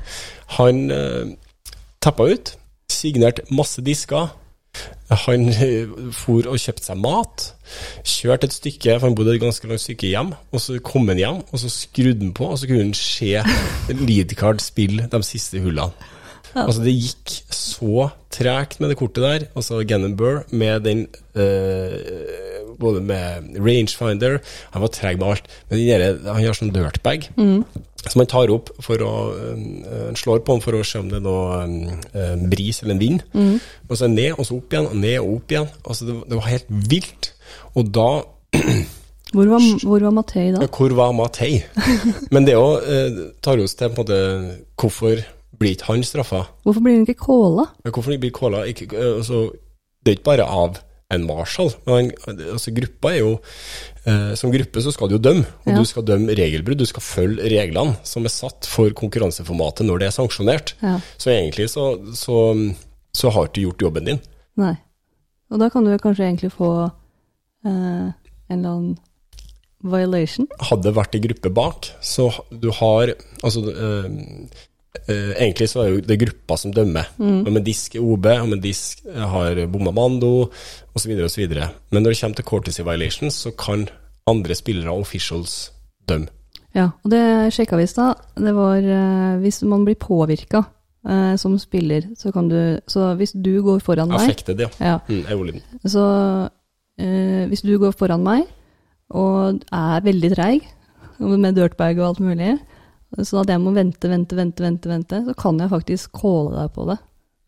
Han 0.59 0.91
uh, 0.91 1.27
tappa 2.01 2.23
ut, 2.23 2.55
signerte 2.91 3.41
masse 3.51 3.81
disker. 3.81 4.39
Han 5.09 5.51
for 6.15 6.47
og 6.49 6.57
kjøpte 6.57 6.87
seg 6.87 6.97
mat. 6.97 7.43
Kjørte 8.07 8.47
et 8.49 8.55
stykke, 8.55 8.95
for 8.97 9.07
han 9.07 9.15
bodde 9.15 9.35
et 9.35 9.43
ganske 9.43 9.67
langt 9.69 9.83
stykke 9.83 10.09
hjem. 10.09 10.31
Og 10.51 10.61
så 10.63 10.79
kom 10.83 11.07
han 11.11 11.19
hjem, 11.19 11.43
og 11.51 11.61
så 11.61 11.69
skrudde 11.69 12.25
han 12.25 12.33
på, 12.33 12.47
og 12.49 12.57
så 12.59 12.67
kunne 12.67 12.87
han 12.87 12.97
se 12.97 13.35
Leadcard 13.93 14.63
spille 14.63 15.05
de 15.11 15.23
siste 15.27 15.61
hullene. 15.61 15.91
Ja. 16.53 16.65
Altså, 16.67 16.83
det 16.85 16.93
gikk 16.93 17.33
så 17.53 18.09
tregt 18.33 18.79
med 18.81 18.93
det 18.93 18.97
kortet 18.99 19.25
der. 19.25 19.47
Altså 19.57 19.81
Gannon 19.87 20.17
med 20.51 20.85
den 20.85 21.07
uh, 21.37 21.97
Både 22.73 23.03
med 23.05 23.53
rangefinder 23.61 24.39
Han 24.73 24.81
var 24.81 24.89
treg 24.89 25.19
med 25.19 25.27
alt. 25.27 25.49
Men 25.69 25.83
der, 25.87 26.17
han 26.25 26.45
har 26.45 26.57
sånn 26.57 26.73
dirtbag. 26.73 27.29
Mm 27.37 27.65
som 28.11 28.19
han 28.19 28.27
tar 28.27 28.51
opp 28.51 28.71
for 28.83 28.99
å 29.03 29.11
uh, 29.31 30.09
slår 30.17 30.41
på 30.43 30.55
den 30.57 30.63
for 30.63 30.75
å 30.75 30.83
se 30.87 30.99
om 30.99 31.11
det 31.11 31.21
er 31.21 31.23
noe 31.23 31.61
uh, 32.11 32.33
bris 32.51 32.81
eller 32.83 32.97
en 32.97 33.03
vind. 33.03 33.23
Mm. 33.31 33.53
Og 33.87 33.99
så 33.99 34.09
ned, 34.11 34.33
og 34.35 34.47
så 34.47 34.57
opp 34.57 34.75
igjen, 34.75 34.89
og 34.89 34.99
ned 34.99 35.19
og 35.21 35.37
opp 35.37 35.53
igjen. 35.55 35.69
Altså 35.85 36.09
det, 36.09 36.17
det 36.27 36.39
var 36.39 36.49
helt 36.49 36.73
vilt. 36.91 37.31
Og 37.79 37.93
da 37.95 38.09
Hvor 39.33 39.47
var, 39.49 39.63
hvor 39.81 40.03
var 40.03 40.11
Matei 40.13 40.43
da? 40.53 40.67
Hvor 40.69 40.93
var 40.93 41.13
Matei? 41.17 41.63
Men 42.33 42.45
det 42.45 42.53
òg 42.53 42.83
tar 43.41 43.57
oss 43.63 43.73
til 43.79 43.89
på 43.89 44.03
en 44.03 44.03
måte 44.03 44.19
Hvorfor 44.77 45.23
blir 45.63 45.77
ikke 45.77 45.89
han 45.89 46.03
straffa? 46.05 46.45
Hvorfor 46.67 46.83
blir 46.83 46.99
han 46.99 47.05
ikke 47.07 47.23
kåla? 47.23 47.69
Hvorfor 47.87 48.17
blir 48.19 48.33
calla? 48.35 48.65
Altså, 48.67 49.45
det 50.03 50.11
er 50.11 50.19
ikke 50.19 50.31
bare 50.33 50.47
av 50.47 50.81
en 51.13 51.25
marshal, 51.27 51.69
Men 51.85 52.11
altså, 52.25 52.71
gruppa 52.75 53.11
er 53.13 53.19
jo 53.19 53.33
eh, 54.09 54.33
Som 54.39 54.53
gruppe 54.53 54.81
så 54.81 54.93
skal 54.93 55.11
du 55.11 55.17
jo 55.17 55.23
dømme, 55.23 55.45
og 55.65 55.71
ja. 55.71 55.77
du 55.77 55.85
skal 55.85 56.05
dømme 56.07 56.35
regelbrudd. 56.37 56.81
Du 56.81 56.89
skal 56.89 57.05
følge 57.05 57.51
reglene 57.53 57.97
som 58.07 58.25
er 58.25 58.33
satt 58.33 58.67
for 58.69 58.93
konkurranseformatet 58.97 59.87
når 59.87 60.01
det 60.01 60.09
er 60.09 60.17
sanksjonert. 60.17 60.75
Ja. 60.81 60.97
Så 61.17 61.33
egentlig 61.33 61.69
så, 61.73 61.93
så, 62.17 62.39
så 63.13 63.33
har 63.35 63.51
du 63.53 63.63
gjort 63.65 63.87
jobben 63.87 64.09
din. 64.09 64.21
Nei. 64.59 64.75
Og 65.53 65.61
da 65.61 65.69
kan 65.69 65.85
du 65.85 65.93
kanskje 66.01 66.27
egentlig 66.27 66.53
få 66.55 66.71
eh, 66.87 68.09
en 68.09 68.57
eller 68.57 68.69
annen 68.73 68.93
violation? 69.83 70.47
Hadde 70.63 70.87
det 70.87 70.95
vært 70.97 71.17
i 71.17 71.23
gruppe 71.27 71.51
bak, 71.53 71.91
så 72.01 72.31
du 72.49 72.71
har 72.79 73.15
Altså, 73.43 73.59
eh, 74.99 75.13
eh, 75.15 75.31
Egentlig 75.39 75.69
så 75.69 75.83
er 75.83 75.89
jo 75.89 76.03
det 76.05 76.19
gruppa 76.21 76.57
som 76.57 76.73
dømmer. 76.73 77.09
Om 77.19 77.49
en 77.49 77.63
disk 77.65 77.95
er 77.95 78.05
OB, 78.05 78.29
om 78.43 78.53
en 78.53 78.63
disk 78.63 79.03
har 79.13 79.65
bomma 79.67 79.91
mando, 79.91 80.49
osv., 80.95 81.11
osv. 81.25 81.49
Men 81.91 82.03
når 82.03 82.13
det 82.13 82.19
kommer 82.21 82.35
til 82.35 82.49
courtesy 82.51 82.81
violations, 82.81 83.41
så 83.45 83.51
kan 83.57 83.87
andre 84.27 84.55
spillere 84.55 84.91
og 84.91 85.03
officials 85.07 85.71
dømme. 86.09 86.31
Ja, 86.73 86.89
og 87.03 87.11
det 87.13 87.21
sjekka 87.53 87.77
vi 87.77 87.85
i 87.85 87.89
stad. 87.89 88.21
Det 88.33 88.53
var 88.55 88.81
uh, 88.81 89.37
hvis 89.43 89.61
man 89.69 89.85
blir 89.85 89.97
påvirka 89.99 90.63
uh, 91.05 91.35
som 91.37 91.57
spiller, 91.61 92.07
så 92.17 92.31
kan 92.33 92.49
du 92.49 92.79
Så 92.87 93.13
hvis 93.15 93.35
du 93.37 93.61
går 93.61 93.79
foran 93.79 94.09
meg 94.09 94.21
Affektet, 94.21 94.59
ja. 94.59 94.69
ja, 94.79 94.97
Mm. 95.07 95.61
Så 95.85 96.03
eh, 96.99 97.47
hvis 97.47 97.61
du 97.61 97.77
går 97.79 97.91
foran 97.91 98.23
meg 98.23 98.43
og 99.09 99.61
er 99.71 100.01
veldig 100.01 100.35
treig, 100.35 100.61
med 101.19 101.55
dirtbag 101.55 101.99
og 101.99 102.07
alt 102.07 102.19
mulig, 102.19 102.57
så 103.21 103.41
at 103.43 103.51
jeg 103.53 103.61
må 103.61 103.73
vente, 103.75 104.09
vente, 104.09 104.35
vente, 104.37 104.63
vente, 104.63 104.89
vente, 104.89 105.19
så 105.27 105.35
kan 105.37 105.59
jeg 105.61 105.69
faktisk 105.69 106.15
calle 106.17 106.55
deg 106.55 106.71
på 106.73 106.87
det. 106.89 106.97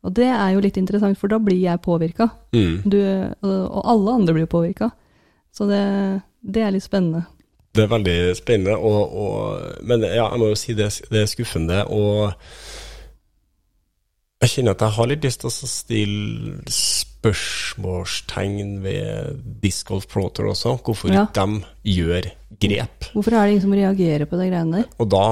Og 0.06 0.14
det 0.14 0.28
er 0.30 0.52
jo 0.54 0.62
litt 0.62 0.78
interessant, 0.78 1.18
for 1.18 1.32
da 1.32 1.40
blir 1.42 1.58
jeg 1.58 1.82
påvirka. 1.82 2.28
Mm. 2.54 2.86
Og, 2.86 3.80
alle 3.82 4.14
andre 4.20 4.36
blir 4.38 4.50
påvirka. 4.50 4.92
Så 5.56 5.66
det, 5.70 5.82
det 6.46 6.62
er 6.62 6.76
litt 6.76 6.86
spennende. 6.86 7.26
Det 7.76 7.84
er 7.84 7.92
veldig 7.92 8.36
spennende, 8.38 8.78
og, 8.78 9.16
og, 9.18 9.82
men 9.84 10.06
ja, 10.06 10.30
jeg 10.30 10.40
må 10.40 10.52
jo 10.52 10.60
si 10.60 10.76
det, 10.78 10.92
det 11.10 11.24
er 11.24 11.32
skuffende. 11.32 11.82
Og 11.90 12.32
jeg 14.46 14.54
kjenner 14.54 14.76
at 14.76 14.86
jeg 14.86 14.96
har 15.00 15.10
litt 15.10 15.26
lyst 15.26 15.42
til 15.42 15.50
å 15.50 15.70
stille 15.72 16.62
spørsmålstegn 16.78 18.76
ved 18.84 19.42
Disc 19.64 19.90
Golf 19.90 20.06
Pro 20.12 20.30
Tour 20.30 20.54
også, 20.54 20.78
hvorfor 20.86 21.10
Ja. 21.12 21.26
de 21.34 21.48
gjør 21.84 22.30
grep. 22.62 23.08
Hvorfor 23.14 23.32
er 23.36 23.46
det 23.46 23.50
ingen 23.56 23.62
som 23.66 23.74
reagerer 23.78 24.26
på 24.30 24.38
de 24.40 24.50
greiene 24.52 24.78
der? 24.78 24.84
Og 25.00 25.10
da 25.12 25.24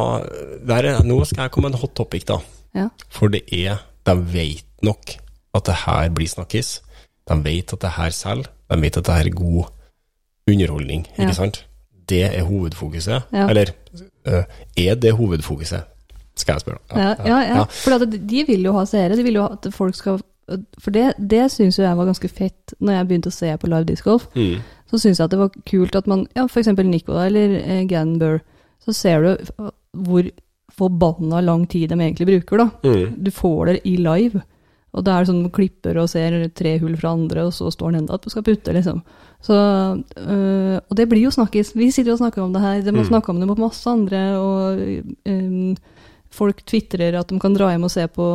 der 0.68 0.90
er, 0.94 1.04
Nå 1.04 1.20
skal 1.26 1.42
jeg 1.48 1.52
komme 1.52 1.70
med 1.70 1.76
en 1.78 1.82
hot 1.82 1.96
topic, 1.96 2.26
da. 2.30 2.38
Ja. 2.76 2.88
For 3.10 3.28
det 3.34 3.44
er 3.52 3.78
De 4.06 4.16
vet 4.34 4.66
nok 4.84 5.14
at 5.56 5.66
det 5.66 5.76
her 5.86 6.10
blir 6.10 6.28
snakkis. 6.28 6.82
De 7.30 7.38
vet 7.46 7.74
at 7.74 7.82
det 7.82 7.90
her 7.96 8.10
selger. 8.10 8.50
De 8.72 8.82
vet 8.82 8.98
at 8.98 9.06
det 9.06 9.14
her 9.16 9.30
er 9.30 9.36
god 9.38 9.64
underholdning, 10.50 11.06
ikke 11.08 11.24
Ja. 11.30 11.32
sant? 11.34 11.66
Det 12.10 12.24
er 12.26 12.44
hovedfokuset. 12.44 13.22
Ja. 13.34 13.48
Eller 13.50 13.66
øh, 14.28 14.44
er 14.78 14.96
det 14.96 15.14
hovedfokuset, 15.14 15.84
skal 16.36 16.54
jeg 16.54 16.62
spørre. 16.62 16.78
Ja, 16.96 17.14
ja, 17.26 17.38
ja. 17.56 17.64
For 17.64 17.98
de 18.06 18.44
vil 18.48 18.64
jo 18.64 18.74
ha 18.78 18.86
seere. 18.86 19.16
De 19.18 19.24
vil 19.24 19.34
jo 19.40 19.46
at 19.46 19.68
folk 19.74 19.96
skal 19.96 20.20
For 20.80 20.92
det, 20.92 21.14
det 21.30 21.52
syns 21.52 21.78
jo 21.80 21.84
jeg 21.86 21.98
var 21.98 22.06
ganske 22.06 22.28
fett 22.28 22.74
når 22.84 22.94
jeg 22.94 23.08
begynte 23.08 23.30
å 23.32 23.32
se 23.32 23.54
på 23.58 23.68
live 23.72 23.86
disc 23.88 24.04
golf. 24.04 24.26
Mm. 24.36 24.58
Så 24.94 25.00
syns 25.02 25.18
jeg 25.18 25.26
at 25.26 25.32
det 25.34 25.40
var 25.42 25.50
kult 25.66 25.96
at 25.98 26.06
man 26.08 26.28
Ja, 26.38 26.46
f.eks. 26.46 26.70
Nico 26.86 27.18
eller 27.18 27.58
eh, 27.64 27.84
Gannon 27.90 28.20
Burr. 28.22 28.42
Så 28.86 28.94
ser 28.94 29.24
du 29.26 29.30
eh, 29.34 29.72
hvor 29.98 30.28
forbanna 30.74 31.42
lang 31.42 31.68
tid 31.70 31.90
de 31.90 31.98
egentlig 31.98 32.28
bruker, 32.30 32.58
da. 32.62 32.70
Mm. 32.86 33.16
Du 33.24 33.32
får 33.34 33.66
det 33.72 33.80
i 33.90 33.96
live. 33.98 34.42
Og 34.94 35.04
det 35.06 35.10
er 35.14 35.26
sånn 35.26 35.48
klipper 35.54 35.98
og 35.98 36.10
ser 36.10 36.36
tre 36.54 36.76
hull 36.82 36.94
fra 36.98 37.12
andre, 37.18 37.48
og 37.48 37.54
så 37.54 37.72
står 37.74 37.92
den 37.96 38.04
enda 38.04 38.14
at 38.14 38.22
du 38.26 38.30
skal 38.30 38.44
putte, 38.46 38.74
liksom. 38.74 39.00
Så, 39.42 39.56
øh, 39.58 40.78
og 40.78 40.94
det 40.98 41.08
blir 41.10 41.24
jo 41.26 41.32
snakkis. 41.34 41.74
Vi 41.76 41.90
sitter 41.92 42.12
jo 42.12 42.18
og 42.18 42.22
snakker 42.22 42.44
om 42.44 42.54
det 42.54 42.62
her. 42.62 42.82
De 42.82 42.92
har 42.94 43.02
Mm. 43.04 43.10
snakka 43.10 43.30
om 43.34 43.40
det 43.42 43.48
på 43.50 43.58
masse 43.58 43.90
andre, 43.90 44.22
og 44.38 44.78
øh, 45.26 45.76
folk 46.30 46.62
tvitrer 46.66 47.18
at 47.20 47.28
de 47.28 47.40
kan 47.40 47.54
dra 47.54 47.70
hjem 47.74 47.84
og 47.84 47.92
se 47.92 48.08
på, 48.08 48.28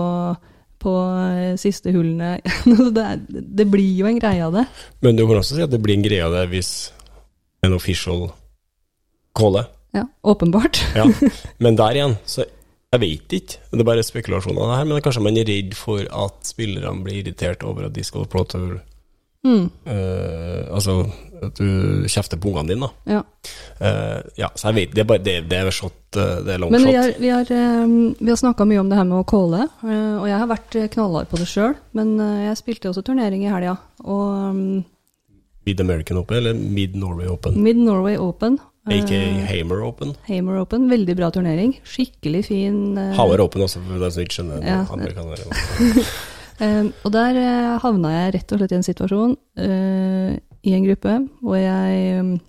på 0.83 0.93
øh, 0.95 1.55
siste 1.61 1.93
hullene. 1.95 2.39
det, 2.97 3.05
er, 3.05 3.25
det 3.29 3.67
blir 3.71 4.03
jo 4.03 4.11
en 4.11 4.21
greie 4.21 4.45
av 4.45 4.55
det. 4.57 4.67
Men 5.05 5.19
du 5.19 5.27
kan 5.27 5.41
også 5.41 5.59
si 5.59 5.65
at 5.65 5.73
det 5.73 5.83
blir 5.85 5.99
en 5.99 6.07
greie 6.07 6.25
av 6.25 6.37
det 6.37 6.47
hvis 6.53 6.73
en 7.67 7.75
official 7.77 8.29
caller. 9.39 9.69
Ja, 9.97 10.05
åpenbart. 10.23 10.81
Ja. 10.95 11.09
Men 11.65 11.79
der 11.79 11.97
igjen, 11.97 12.17
så 12.29 12.45
jeg 12.93 13.01
vet 13.03 13.35
ikke, 13.37 13.59
det 13.73 13.83
er 13.83 13.89
bare 13.89 14.05
spekulasjoner 14.05 14.71
her, 14.73 14.87
men 14.89 15.03
kanskje 15.05 15.21
man 15.21 15.37
er 15.37 15.45
redd 15.45 15.75
for 15.77 16.07
at 16.09 16.49
spillerne 16.49 17.05
blir 17.05 17.19
irritert 17.21 17.61
over 17.69 17.85
at 17.85 17.93
de 17.93 18.05
skal 18.07 18.25
få 18.25 18.31
Pro 18.33 18.45
Tour 18.49 18.79
Mm, 19.47 19.69
Uh, 19.87 20.75
Altså 20.75 20.95
at 21.39 21.55
du 21.55 22.03
kjefter 22.11 22.37
på 22.43 22.51
ungene 22.51 22.73
dine, 22.73 22.89
da. 22.89 23.13
ja. 23.15 23.21
Uh, 23.79 24.21
ja, 24.37 24.49
så 24.59 24.73
jeg 24.73 24.75
vet 24.75 24.95
Det 24.97 25.03
er 25.05 25.07
bare 25.07 25.23
det, 25.23 25.37
det 25.49 25.61
er 25.61 25.71
shot, 25.71 25.95
eh, 26.19 26.41
det 26.43 26.57
er 26.57 26.59
long 26.59 26.73
Men 26.75 26.83
vi 26.83 26.91
shot. 26.91 26.99
har, 26.99 27.13
vi 27.23 27.29
har, 27.31 27.53
vi 28.19 28.29
har 28.33 28.41
snakka 28.41 28.67
mye 28.67 28.81
om 28.83 28.91
det 28.91 28.99
her 28.99 29.07
med 29.07 29.21
å 29.21 29.27
calle, 29.29 29.69
og 29.87 30.27
jeg 30.27 30.39
har 30.43 30.51
vært 30.51 30.77
knallhard 30.97 31.31
på 31.31 31.39
det 31.39 31.47
sjøl. 31.47 31.77
Men 31.95 32.17
jeg 32.19 32.59
spilte 32.59 32.91
også 32.91 33.05
turnering 33.07 33.45
i 33.47 33.53
helga, 33.53 33.77
og 34.03 34.25
øhm, 34.51 34.83
Mid 35.69 35.81
American 35.85 36.17
Open 36.19 36.37
eller 36.41 36.59
Mid 36.59 36.97
Norway 36.99 37.29
Open? 37.31 37.55
Mid 37.63 37.77
Norway 37.79 38.17
Open. 38.19 38.59
Aka 38.89 39.19
Hamer 39.51 39.83
Open. 39.85 40.15
Hamer 40.27 40.63
Open, 40.63 40.87
veldig 40.89 41.15
bra 41.19 41.29
turnering. 41.31 41.75
Skikkelig 41.85 42.47
fin. 42.49 42.79
uh, 42.97 43.13
Havar 43.19 43.43
Open 43.45 43.63
også, 43.67 43.83
for 43.85 44.01
de 44.01 44.11
som 44.11 44.25
ikke 44.25 44.39
skjønner 44.41 44.65
Ja. 44.65 44.81
amerikanere. 46.59 46.87
eh, 46.87 46.93
og 47.05 47.13
der 47.13 47.39
øh, 47.43 47.81
havna 47.83 48.09
jeg 48.09 48.35
rett 48.35 48.53
og 48.53 48.59
slett 48.59 48.73
i 48.73 48.79
en 48.79 48.87
situasjon 48.87 49.37
øh, 49.59 50.39
i 50.63 50.75
en 50.75 50.85
gruppe 50.85 51.29
hvor 51.43 51.57
jeg 51.57 52.41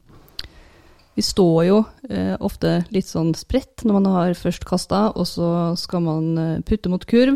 Vi 1.15 1.21
står 1.21 1.63
jo 1.67 1.83
eh, 2.09 2.37
ofte 2.39 2.85
litt 2.95 3.05
sånn 3.05 3.33
spredt 3.35 3.83
når 3.83 3.93
man 3.93 4.05
har 4.05 4.33
først 4.33 4.63
kasta, 4.63 5.09
og 5.11 5.27
så 5.27 5.75
skal 5.75 6.01
man 6.05 6.37
øh, 6.37 6.61
putte 6.63 6.87
mot 6.89 7.03
kurv. 7.05 7.35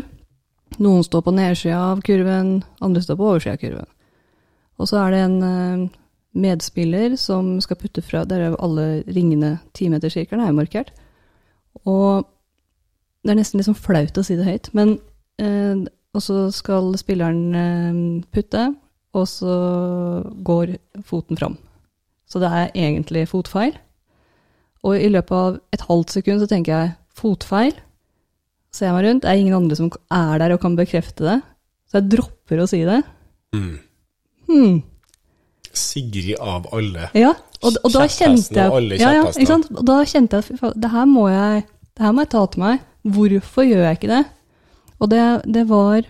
Noen 0.78 1.04
står 1.04 1.20
på 1.20 1.34
nedsida 1.36 1.76
av 1.92 2.00
kurven, 2.00 2.62
andre 2.80 3.02
står 3.04 3.18
på 3.18 3.26
oversida 3.28 3.52
av 3.52 3.60
kurven. 3.60 3.90
Og 4.80 4.88
så 4.88 5.02
er 5.02 5.12
det 5.12 5.20
en 5.26 5.36
eh, 5.42 5.84
medspiller 6.34 7.18
som 7.20 7.60
skal 7.60 7.76
putte 7.76 8.02
fra 8.02 8.24
Der 8.24 8.40
er 8.40 8.56
alle 8.56 9.04
ringene 9.04 9.58
timetersirkelen 9.76 10.46
er 10.46 10.56
markert. 10.56 10.90
Og 11.84 12.24
det 13.22 13.34
er 13.34 13.38
nesten 13.42 13.60
litt 13.60 13.68
sånn 13.68 13.78
flaut 13.78 14.16
å 14.16 14.24
si 14.24 14.38
det 14.38 14.48
høyt, 14.48 14.72
men 14.72 14.96
eh, 15.36 15.84
Og 16.14 16.22
så 16.22 16.48
skal 16.54 16.92
spilleren 16.98 17.54
eh, 17.58 18.02
putte, 18.34 18.68
og 19.14 19.26
så 19.30 19.54
går 20.46 20.76
foten 21.06 21.38
fram. 21.38 21.56
Så 22.30 22.40
det 22.42 22.50
er 22.50 22.70
egentlig 22.74 23.26
fotfeil. 23.30 23.74
Og 24.84 25.00
i 25.00 25.10
løpet 25.10 25.34
av 25.34 25.58
et 25.74 25.84
halvt 25.88 26.16
sekund 26.18 26.42
så 26.42 26.48
tenker 26.50 26.74
jeg 26.74 26.94
fotfeil. 27.16 27.74
Ser 28.74 28.90
jeg 28.90 28.96
meg 28.96 29.06
rundt, 29.06 29.22
det 29.22 29.30
er 29.30 29.40
ingen 29.40 29.56
andre 29.56 29.78
som 29.78 29.90
er 30.12 30.40
der 30.42 30.56
og 30.56 30.62
kan 30.64 30.76
bekrefte 30.78 31.26
det. 31.26 31.38
Så 31.90 32.00
jeg 32.00 32.10
dropper 32.16 32.62
å 32.62 32.66
si 32.68 32.82
det. 32.86 33.00
Mm. 33.54 33.76
Hmm. 34.48 34.80
Sigrid 35.74 36.34
av 36.42 36.66
alle. 36.74 37.08
Ja, 37.16 37.32
og, 37.62 37.78
og 37.82 37.94
da 37.94 38.04
kjente 38.06 38.50
Kjepphestene 38.50 38.66
og 38.68 38.76
alle 38.80 38.98
jeg 38.98 39.02
ja, 39.02 39.12
ja, 39.16 39.30
ikke 39.30 39.50
sant? 39.50 39.70
Og 39.72 39.86
da 39.88 40.00
kjente 40.06 40.40
jeg 40.40 40.58
at 40.58 40.76
det 40.84 40.90
her 40.92 41.06
må 41.08 41.28
jeg 41.32 41.62
det 41.94 42.02
her 42.02 42.14
må 42.14 42.24
jeg 42.24 42.32
ta 42.34 42.42
til 42.50 42.64
meg. 42.64 42.82
Hvorfor 43.14 43.66
gjør 43.68 43.84
jeg 43.86 43.98
ikke 44.00 44.10
det? 44.10 44.22
Og 45.02 45.10
det, 45.10 45.22
det 45.44 45.64
var 45.68 46.06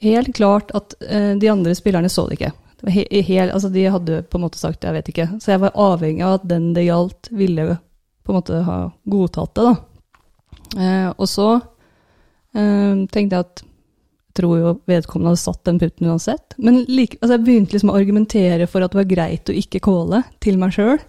helt 0.00 0.34
klart 0.36 0.70
at 0.76 0.94
eh, 1.02 1.34
de 1.38 1.50
andre 1.50 1.74
spillerne 1.74 2.10
så 2.12 2.26
det 2.28 2.38
ikke. 2.38 2.52
Det 2.78 2.94
he, 2.94 3.04
helt, 3.26 3.52
altså 3.52 3.70
de 3.74 3.86
hadde 3.90 4.22
på 4.30 4.38
en 4.38 4.44
måte 4.46 4.58
sagt 4.58 4.84
'jeg 4.84 4.94
vet 4.94 5.08
ikke'. 5.08 5.40
Så 5.40 5.50
jeg 5.50 5.60
var 5.60 5.72
avhengig 5.74 6.22
av 6.22 6.34
at 6.38 6.48
den 6.48 6.74
det 6.74 6.86
gjaldt, 6.86 7.30
ville 7.30 7.78
på 8.24 8.32
en 8.32 8.38
måte 8.38 8.62
ha 8.62 8.92
godtatt 9.04 9.54
det. 9.54 9.64
da. 9.64 9.74
Eh, 10.76 11.12
og 11.18 11.28
så 11.28 11.54
eh, 12.54 13.06
tenkte 13.10 13.36
jeg 13.36 13.40
at 13.40 13.64
jeg 14.28 14.44
tror 14.44 14.58
jo 14.58 14.80
vedkommende 14.86 15.32
hadde 15.32 15.42
satt 15.42 15.64
den 15.64 15.78
putten 15.78 16.06
uansett. 16.06 16.54
Men 16.58 16.84
like, 16.86 17.18
altså 17.20 17.34
jeg 17.34 17.44
begynte 17.44 17.72
liksom 17.72 17.90
å 17.90 17.96
argumentere 17.98 18.66
for 18.66 18.84
at 18.84 18.92
det 18.92 19.00
var 19.00 19.10
greit 19.10 19.50
å 19.50 19.56
ikke 19.56 19.80
calle 19.82 20.22
til 20.38 20.58
meg 20.58 20.70
sjøl. 20.76 21.00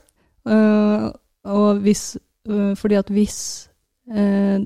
og 1.46 1.78
hvis, 1.84 2.18
uh, 2.50 2.74
fordi 2.74 2.96
at 2.96 3.10
hvis 3.14 3.70
uh, 4.10 4.58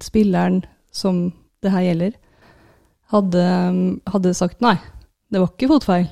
spilleren 0.00 0.64
som 0.90 1.32
det 1.64 1.72
her 1.74 1.84
gjelder, 1.86 2.16
hadde, 3.12 3.44
hadde 4.12 4.34
sagt 4.36 4.62
nei, 4.64 4.76
det 5.32 5.42
var 5.42 5.52
ikke 5.52 5.70
fotfeil, 5.72 6.08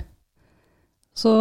så 1.17 1.33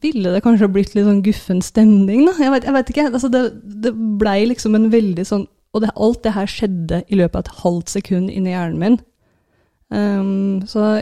ville 0.00 0.32
det 0.32 0.40
kanskje 0.44 0.70
blitt 0.72 0.94
litt 0.96 1.04
sånn 1.04 1.20
guffen 1.24 1.60
stemning, 1.64 2.24
da. 2.24 2.32
Jeg 2.40 2.52
vet, 2.64 2.92
ikke. 2.92 3.10
Altså 3.10 3.28
det, 3.32 3.42
det 3.84 3.92
blei 3.92 4.46
liksom 4.48 4.78
en 4.78 4.88
veldig 4.92 5.26
sånn 5.28 5.44
Og 5.72 5.82
det, 5.84 5.90
alt 6.04 6.20
det 6.24 6.32
her 6.36 6.48
skjedde 6.48 6.98
i 7.08 7.16
løpet 7.16 7.36
av 7.38 7.44
et 7.44 7.60
halvt 7.62 7.92
sekund 7.92 8.32
inni 8.32 8.52
hjernen 8.52 8.80
min. 8.80 8.96
Um, 9.88 10.58
så 10.68 11.00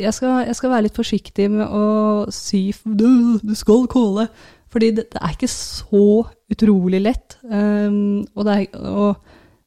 jeg 0.00 0.12
skal, 0.16 0.46
jeg 0.48 0.56
skal 0.56 0.72
være 0.72 0.86
litt 0.86 0.96
forsiktig 0.96 1.50
med 1.52 1.68
å 1.68 1.84
si 2.32 2.62
du, 2.84 3.36
du 3.44 3.52
skal 3.56 3.84
calle. 3.92 4.24
Fordi 4.72 4.88
det, 4.96 5.04
det 5.12 5.20
er 5.20 5.34
ikke 5.34 5.50
så 5.52 6.04
utrolig 6.52 7.02
lett. 7.04 7.36
Um, 7.44 8.22
og, 8.34 8.48
er, 8.48 8.68
og 8.76 9.20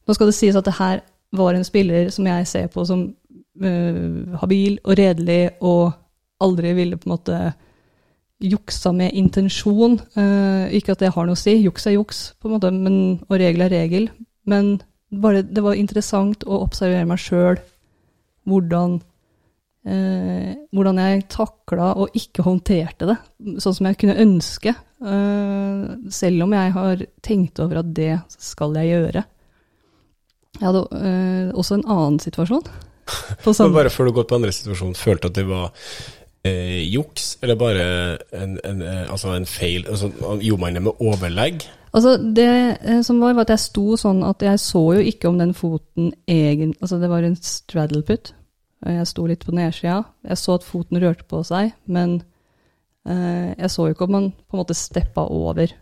nå 0.06 0.16
skal 0.18 0.30
det 0.30 0.38
sies 0.38 0.58
at 0.58 0.66
det 0.66 0.78
her 0.80 1.02
var 1.34 1.56
en 1.56 1.66
spiller 1.66 2.10
som 2.14 2.26
jeg 2.28 2.48
ser 2.48 2.70
på 2.72 2.84
som 2.88 3.04
uh, 3.62 4.38
habil 4.40 4.78
og 4.84 4.96
redelig 4.98 5.42
og 5.64 5.94
aldri 6.44 6.74
ville 6.76 6.98
på 6.98 7.08
en 7.08 7.14
måte 7.14 7.38
juksa 8.44 8.92
med 8.92 9.14
intensjon. 9.16 9.98
Uh, 10.18 10.66
ikke 10.74 10.94
at 10.94 11.04
det 11.04 11.14
har 11.14 11.26
noe 11.28 11.38
å 11.38 11.40
si, 11.40 11.56
juks 11.62 11.88
er 11.88 11.96
juks, 11.96 12.24
på 12.38 12.50
en 12.50 12.56
måte, 12.56 12.72
men, 12.74 12.98
og 13.28 13.38
regel 13.40 13.66
er 13.66 13.74
regel. 13.74 14.10
Men 14.50 14.76
bare, 15.14 15.44
det 15.46 15.62
var 15.64 15.78
interessant 15.78 16.44
å 16.44 16.60
observere 16.64 17.06
meg 17.08 17.22
sjøl, 17.22 17.60
hvordan, 18.50 18.98
uh, 19.88 20.50
hvordan 20.74 21.00
jeg 21.04 21.28
takla 21.32 21.94
og 21.94 22.18
ikke 22.18 22.44
håndterte 22.44 23.08
det, 23.12 23.20
sånn 23.62 23.78
som 23.78 23.90
jeg 23.90 24.02
kunne 24.02 24.20
ønske. 24.26 24.76
Selv 25.04 26.46
om 26.46 26.52
jeg 26.56 26.70
har 26.72 27.00
tenkt 27.20 27.60
over 27.60 27.82
at 27.82 27.88
det 27.92 28.14
skal 28.40 28.72
jeg 28.78 28.94
gjøre. 28.94 29.24
Jeg 30.60 30.66
hadde 30.68 30.84
eh, 30.98 31.54
også 31.54 31.78
en 31.78 31.88
annen 31.90 32.20
situasjon. 32.22 32.66
Men 33.44 33.74
bare 33.74 33.92
før 33.92 34.08
du 34.08 34.18
går 34.18 34.28
på 34.28 34.36
andre 34.38 34.52
situasjon, 34.54 34.94
følte 34.96 35.28
at 35.28 35.38
det 35.38 35.46
var 35.48 35.72
eh, 36.44 36.84
juks, 36.88 37.38
eller 37.42 37.58
bare 37.60 37.86
en, 38.32 38.58
en, 38.64 38.82
eh, 38.82 39.04
altså 39.10 39.34
en 39.34 39.48
feil? 39.48 39.86
Altså, 39.88 40.10
gjorde 40.40 40.60
man 40.60 40.78
det 40.78 40.84
med 40.86 41.00
overlegg? 41.00 41.66
altså 41.94 42.16
det 42.18 42.46
eh, 42.82 43.02
som 43.06 43.20
var, 43.22 43.36
var 43.36 43.46
at 43.46 43.54
jeg 43.54 43.64
sto 43.68 43.98
sånn 44.00 44.24
at 44.26 44.42
jeg 44.42 44.58
så 44.62 44.82
jo 44.96 45.04
ikke 45.04 45.30
om 45.30 45.38
den 45.38 45.54
foten 45.54 46.12
egen 46.26 46.74
Altså 46.80 46.98
det 46.98 47.10
var 47.12 47.22
en 47.22 47.36
straddle 47.38 48.02
put. 48.02 48.32
Jeg 48.84 49.06
sto 49.08 49.24
litt 49.28 49.44
på 49.46 49.54
nedsida. 49.56 50.02
Jeg 50.26 50.40
så 50.40 50.58
at 50.58 50.66
foten 50.66 51.00
rørte 51.00 51.24
på 51.28 51.40
seg, 51.46 51.72
men 51.86 52.18
eh, 53.08 53.54
jeg 53.56 53.70
så 53.72 53.86
jo 53.88 53.94
ikke 53.94 54.08
om 54.08 54.16
man 54.18 54.28
på 54.34 54.56
en 54.56 54.60
måte 54.60 54.76
steppa 54.76 55.24
over. 55.32 55.72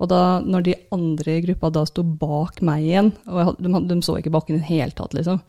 Og 0.00 0.08
da, 0.08 0.20
når 0.40 0.64
de 0.64 0.74
andre 0.96 1.36
i 1.36 1.42
gruppa 1.44 1.68
da 1.74 1.82
sto 1.88 2.02
bak 2.02 2.62
meg 2.64 2.86
igjen, 2.86 3.10
og 3.28 3.42
hadde- 3.50 3.66
de, 3.68 3.80
de 3.90 3.98
så 4.06 4.16
ikke 4.16 4.32
bakken 4.32 4.56
i 4.56 4.60
det 4.62 4.70
hele 4.70 4.96
tatt, 4.96 5.12
liksom, 5.16 5.42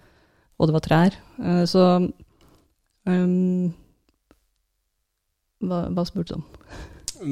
og 0.59 0.67
det 0.67 0.75
var 0.75 0.83
trær, 0.85 1.15
eh, 1.39 1.63
så 1.71 1.85
um, 3.07 3.71
hva, 5.63 5.85
hva 5.95 6.05
spurte 6.05 6.35
du 6.35 6.39
om? 6.41 6.45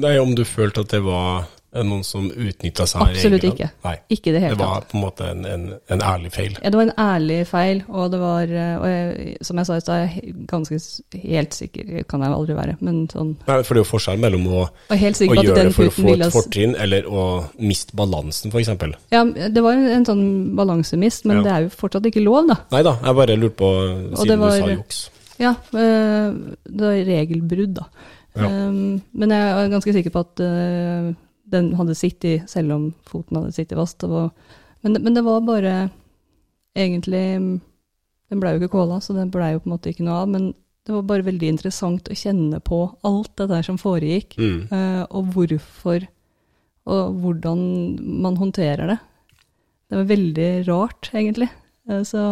Nei, 0.00 0.14
om 0.22 0.32
du 0.38 0.44
følte 0.46 0.84
at 0.84 0.94
det 0.94 1.02
var 1.04 1.44
noen 1.72 2.02
som 2.02 2.24
utnytta 2.30 2.86
seg 2.88 3.02
Absolutt 3.04 3.44
ikke. 3.46 3.68
Nei, 3.84 3.92
Ikke 4.10 4.32
det 4.32 4.40
det 4.40 4.42
hele 4.42 4.56
var 4.58 4.86
på 4.90 4.96
en 4.98 5.04
måte 5.04 5.28
en, 5.30 5.44
en, 5.46 5.66
en 5.94 6.02
ærlig 6.02 6.32
feil. 6.34 6.56
Ja, 6.58 6.72
det 6.72 6.80
var 6.80 6.88
en 6.88 6.96
ærlig 6.98 7.36
feil, 7.46 7.82
og 7.88 8.08
det 8.10 8.20
var 8.22 8.50
eh, 8.50 8.72
og 8.80 8.86
jeg, 8.90 9.36
Som 9.46 9.60
jeg 9.60 9.68
sa 9.68 9.76
i 9.78 9.84
stad, 9.84 10.16
ganske 10.50 10.80
helt 11.22 11.54
sikker 11.54 12.02
kan 12.10 12.24
jeg 12.26 12.34
aldri 12.34 12.56
være, 12.58 12.76
men 12.80 13.04
sånn 13.12 13.36
Nei, 13.46 13.60
for 13.62 13.74
det 13.76 13.80
er 13.80 13.84
jo 13.84 13.90
forskjell 13.92 14.20
mellom 14.26 14.48
å, 14.50 14.64
å 14.90 14.98
gjøre 14.98 15.54
det 15.60 15.74
for 15.76 15.86
å 15.92 15.94
få 15.94 16.16
et 16.16 16.26
fortrinn, 16.34 16.74
eller 16.74 17.06
å 17.06 17.24
miste 17.62 17.94
balansen, 17.98 18.50
f.eks. 18.50 18.74
Ja, 19.14 19.22
det 19.24 19.62
var 19.62 19.78
en, 19.78 19.86
en 20.00 20.08
sånn 20.08 20.26
balansemist, 20.58 21.26
men 21.30 21.40
Ja. 21.40 21.46
det 21.46 21.54
er 21.54 21.66
jo 21.68 21.74
fortsatt 21.78 22.06
ikke 22.10 22.24
lov, 22.24 22.50
da. 22.50 22.58
Nei 22.74 22.82
da, 22.86 22.96
jeg 23.04 23.18
bare 23.22 23.38
lurte 23.38 23.58
på, 23.62 23.72
siden 24.18 24.42
var- 24.42 24.58
du 24.58 24.64
sa 24.66 24.74
juks. 24.74 25.02
Ja, 25.40 25.54
eh, 25.72 26.32
det 26.68 26.84
var 26.84 26.98
regelbrudd, 27.14 27.78
da. 27.78 27.86
Ja. 28.36 28.46
Um, 28.46 29.00
men 29.16 29.32
jeg 29.34 29.42
er 29.58 29.70
ganske 29.72 29.92
sikker 29.96 30.12
på 30.14 30.20
at 30.22 30.40
eh, 30.44 31.08
den 31.50 31.72
hadde 31.78 31.96
sittet, 31.98 32.48
selv 32.50 32.74
om 32.76 32.86
foten 33.08 33.40
hadde 33.40 33.54
sittet 33.56 33.78
fast. 33.78 34.04
Men, 34.06 34.96
men 35.02 35.16
det 35.16 35.24
var 35.26 35.42
bare 35.44 35.74
egentlig 36.78 37.24
Den 38.30 38.38
blei 38.38 38.52
jo 38.54 38.60
ikke 38.60 38.76
kåla, 38.76 39.00
så 39.02 39.14
den 39.16 39.30
blei 39.34 39.52
jo 39.56 39.60
på 39.64 39.66
en 39.66 39.72
måte 39.74 39.90
ikke 39.90 40.04
noe 40.06 40.20
av. 40.22 40.28
Men 40.30 40.52
det 40.86 40.94
var 40.94 41.02
bare 41.08 41.26
veldig 41.26 41.48
interessant 41.50 42.08
å 42.10 42.14
kjenne 42.16 42.60
på 42.62 42.78
alt 43.06 43.32
det 43.40 43.48
der 43.50 43.64
som 43.66 43.78
foregikk, 43.78 44.36
Mm. 44.38 44.68
uh, 44.70 45.02
og 45.10 45.32
hvorfor, 45.34 46.06
og 46.86 47.18
hvordan 47.22 47.58
man 48.22 48.38
håndterer 48.38 48.86
det. 48.86 48.98
Det 49.90 49.98
var 49.98 50.08
veldig 50.12 50.50
rart, 50.68 51.10
egentlig. 51.12 51.50
Uh, 51.90 52.02
så 52.06 52.22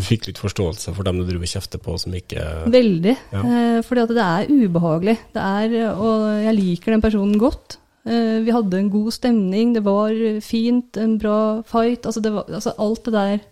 Du 0.00 0.06
fikk 0.06 0.30
litt 0.30 0.40
forståelse 0.40 0.94
for 0.96 1.04
dem 1.04 1.20
du 1.20 1.26
driver 1.28 1.44
og 1.44 1.52
kjefter 1.52 1.80
på 1.82 1.94
som 2.00 2.14
ikke 2.16 2.44
Veldig. 2.72 3.14
Ja. 3.34 3.42
Eh, 3.44 3.78
fordi 3.84 4.04
at 4.06 4.14
det 4.16 4.24
er 4.24 4.48
ubehagelig. 4.48 5.16
Det 5.36 5.44
er, 5.44 5.76
og 5.92 6.24
jeg 6.40 6.56
liker 6.56 6.96
den 6.96 7.04
personen 7.04 7.36
godt. 7.40 7.76
Eh, 8.08 8.40
vi 8.46 8.54
hadde 8.54 8.78
en 8.80 8.88
god 8.92 9.12
stemning, 9.12 9.74
det 9.76 9.84
var 9.84 10.14
fint, 10.40 10.96
en 10.96 11.18
bra 11.20 11.60
fight. 11.68 12.06
Altså, 12.08 12.22
det 12.24 12.32
var, 12.32 12.48
altså 12.48 12.72
alt 12.80 13.04
det 13.04 13.12
der 13.12 13.42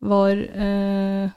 var, 0.00 0.30
eh, 0.32 1.28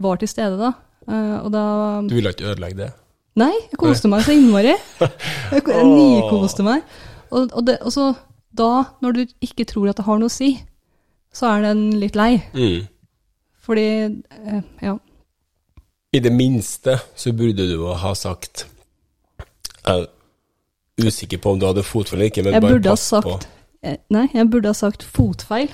var 0.00 0.16
til 0.16 0.28
stede 0.28 0.56
da. 0.56 0.72
Eh, 1.08 1.36
og 1.44 1.52
da 1.52 1.64
Du 2.08 2.14
ville 2.14 2.32
ikke 2.32 2.48
ødelegge 2.48 2.80
det? 2.80 2.90
Nei, 3.38 3.52
jeg 3.70 3.78
koste 3.78 4.08
meg 4.10 4.24
så 4.26 4.32
innmari. 4.34 4.72
Jeg 5.52 5.62
nikoste 5.84 6.64
meg. 6.66 6.82
Og, 7.30 7.52
og, 7.52 7.66
det, 7.66 7.76
og 7.86 7.92
så 7.92 8.14
da, 8.56 8.88
når 9.04 9.12
du 9.12 9.20
ikke 9.44 9.64
tror 9.68 9.90
at 9.92 10.00
det 10.00 10.06
har 10.08 10.18
noe 10.18 10.32
å 10.32 10.32
si, 10.32 10.56
så 11.30 11.52
er 11.52 11.68
den 11.68 12.00
litt 12.00 12.16
lei. 12.18 12.40
Mm. 12.56 12.88
Fordi 13.68 13.86
eh, 14.08 14.62
Ja. 14.82 14.96
I 16.12 16.20
det 16.24 16.32
minste 16.32 16.94
så 17.16 17.34
burde 17.36 17.66
du 17.68 17.74
jo 17.74 17.92
ha 18.00 18.14
sagt 18.16 18.64
Jeg 19.84 20.06
er 20.06 20.06
usikker 21.04 21.38
på 21.38 21.52
om 21.52 21.60
du 21.60 21.66
hadde 21.68 21.84
fotfeil 21.84 22.16
eller 22.16 22.30
ikke, 22.32 22.44
men 22.46 22.56
Jeg 22.56 22.64
bare 22.64 22.80
pass 22.88 23.04
sagt 23.12 23.28
på. 23.28 23.36
Nei, 24.10 24.24
jeg 24.32 24.48
burde 24.50 24.72
ha 24.72 24.76
sagt 24.76 25.04
fotfeil. 25.04 25.68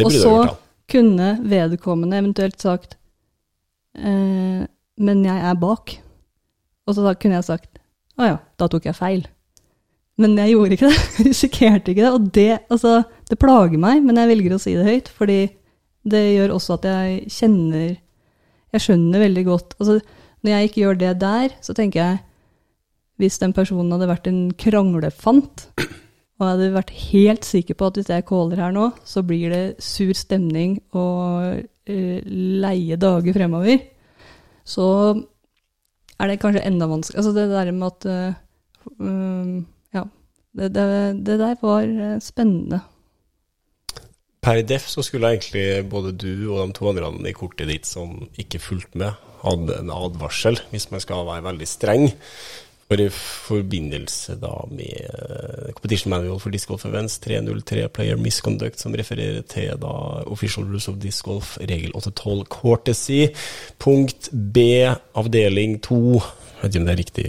Og 0.00 0.12
så 0.14 0.30
gjort, 0.30 0.60
kunne 0.88 1.32
vedkommende 1.44 2.22
eventuelt 2.22 2.62
sagt 2.62 2.94
eh, 3.98 4.62
Men 4.96 5.24
jeg 5.26 5.42
er 5.50 5.58
bak. 5.60 5.98
Og 6.86 6.94
så 6.96 7.04
da 7.04 7.12
kunne 7.18 7.36
jeg 7.40 7.48
sagt 7.50 7.82
Å 8.18 8.30
ja, 8.30 8.38
da 8.58 8.70
tok 8.70 8.88
jeg 8.88 8.96
feil. 8.96 9.26
Men 10.18 10.34
jeg 10.38 10.54
gjorde 10.54 10.74
ikke 10.78 10.88
det. 10.90 11.02
Risikerte 11.28 11.92
ikke 11.92 12.06
det. 12.06 12.14
Og 12.14 12.30
det, 12.34 12.50
altså, 12.72 13.02
det 13.30 13.38
plager 13.38 13.78
meg, 13.78 14.00
men 14.06 14.18
jeg 14.18 14.30
velger 14.32 14.56
å 14.56 14.62
si 14.62 14.74
det 14.78 14.86
høyt, 14.86 15.10
fordi 15.14 15.42
det 16.06 16.22
gjør 16.36 16.54
også 16.54 16.78
at 16.78 16.88
jeg 16.88 17.32
kjenner 17.32 17.96
Jeg 18.74 18.84
skjønner 18.84 19.24
veldig 19.24 19.44
godt 19.48 19.76
altså, 19.78 19.98
Når 20.44 20.52
jeg 20.52 20.68
ikke 20.68 20.82
gjør 20.82 20.98
det 21.00 21.14
der, 21.22 21.54
så 21.64 21.74
tenker 21.76 22.00
jeg 22.02 22.18
Hvis 23.18 23.38
den 23.42 23.54
personen 23.56 23.90
hadde 23.94 24.10
vært 24.10 24.28
en 24.30 24.42
kranglefant, 24.54 25.64
og 26.38 26.44
jeg 26.44 26.52
hadde 26.52 26.74
vært 26.76 26.92
helt 27.10 27.48
sikker 27.48 27.74
på 27.74 27.88
at 27.88 27.96
hvis 27.98 28.10
jeg 28.12 28.26
caller 28.28 28.60
her 28.62 28.74
nå, 28.76 28.92
så 29.02 29.24
blir 29.26 29.50
det 29.50 29.82
sur 29.82 30.12
stemning 30.14 30.76
og 30.94 31.64
uh, 31.90 32.20
leie 32.62 32.94
dager 32.94 33.34
fremover, 33.34 33.82
så 34.62 34.86
er 36.14 36.30
det 36.30 36.38
kanskje 36.44 36.62
enda 36.70 36.86
vanskelig. 36.86 37.18
Altså 37.18 37.34
det 37.34 37.48
der 37.50 37.72
med 37.74 37.88
at 37.90 38.06
uh, 38.06 38.94
um, 39.02 39.66
Ja. 39.96 40.04
Det, 40.54 40.70
det, 40.76 40.86
det 41.26 41.40
der 41.42 41.58
var 41.58 41.90
spennende. 42.22 42.84
Per 44.44 44.62
def 44.62 44.86
så 44.86 45.02
skulle 45.02 45.32
egentlig 45.34 45.88
både 45.90 46.14
du 46.14 46.50
og 46.52 46.60
de 46.62 46.76
to 46.76 46.88
andre 46.90 47.10
i 47.26 47.34
kortet 47.36 47.70
ditt 47.70 47.88
som 47.88 48.20
ikke 48.38 48.62
fulgte 48.62 49.00
med, 49.02 49.26
hadde 49.42 49.80
en 49.80 49.90
advarsel, 49.94 50.58
hvis 50.70 50.90
man 50.92 51.02
skal 51.02 51.26
være 51.26 51.46
veldig 51.46 51.68
streng. 51.68 52.08
For 52.88 53.02
i 53.02 53.10
forbindelse 53.12 54.38
da 54.40 54.54
med 54.72 55.74
Competition 55.76 56.08
Manual 56.14 56.38
for 56.40 56.54
Disc 56.54 56.70
Golf 56.70 56.86
Events 56.88 57.18
303 57.20 57.82
Player 57.92 58.16
Misconduct, 58.16 58.80
som 58.80 58.96
refererer 58.96 59.42
til 59.44 59.74
da 59.82 59.90
Official 60.32 60.64
Rules 60.64 60.88
of 60.88 60.96
Disc 61.02 61.26
Golf, 61.26 61.58
regel 61.60 61.92
812 61.92 62.46
Courtesy, 62.54 63.26
punkt 63.76 64.30
B, 64.32 64.88
avdeling 65.18 65.76
2. 65.84 66.00
Jeg 66.16 66.62
vet 66.62 66.72
ikke 66.72 66.80
om 66.80 66.88
det 66.88 66.94
er 66.94 67.02
riktig 67.04 67.28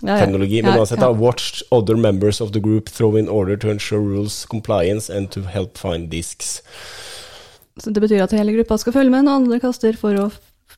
Terminologi, 0.00 0.62
men 0.64 0.78
uansett, 0.78 1.00
da, 1.00 1.10
watched 1.12 1.62
other 1.70 1.96
members 1.96 2.40
of 2.40 2.52
the 2.52 2.60
group 2.60 2.88
throw 2.88 3.18
in 3.18 3.28
order 3.28 3.56
to 3.56 3.70
ensure 3.70 4.00
rules 4.00 4.46
compliance 4.48 5.12
and 5.12 5.30
to 5.30 5.42
help 5.44 5.78
find 5.78 6.08
disks. 6.10 6.62
Så 7.76 7.90
det 7.90 8.00
betyr 8.00 8.22
at 8.24 8.32
hele 8.32 8.52
gruppa 8.52 8.78
skal 8.80 8.96
følge 8.96 9.12
med 9.12 9.26
når 9.26 9.42
andre 9.42 9.60
kaster 9.60 9.96
for 9.96 10.16
å 10.16 10.30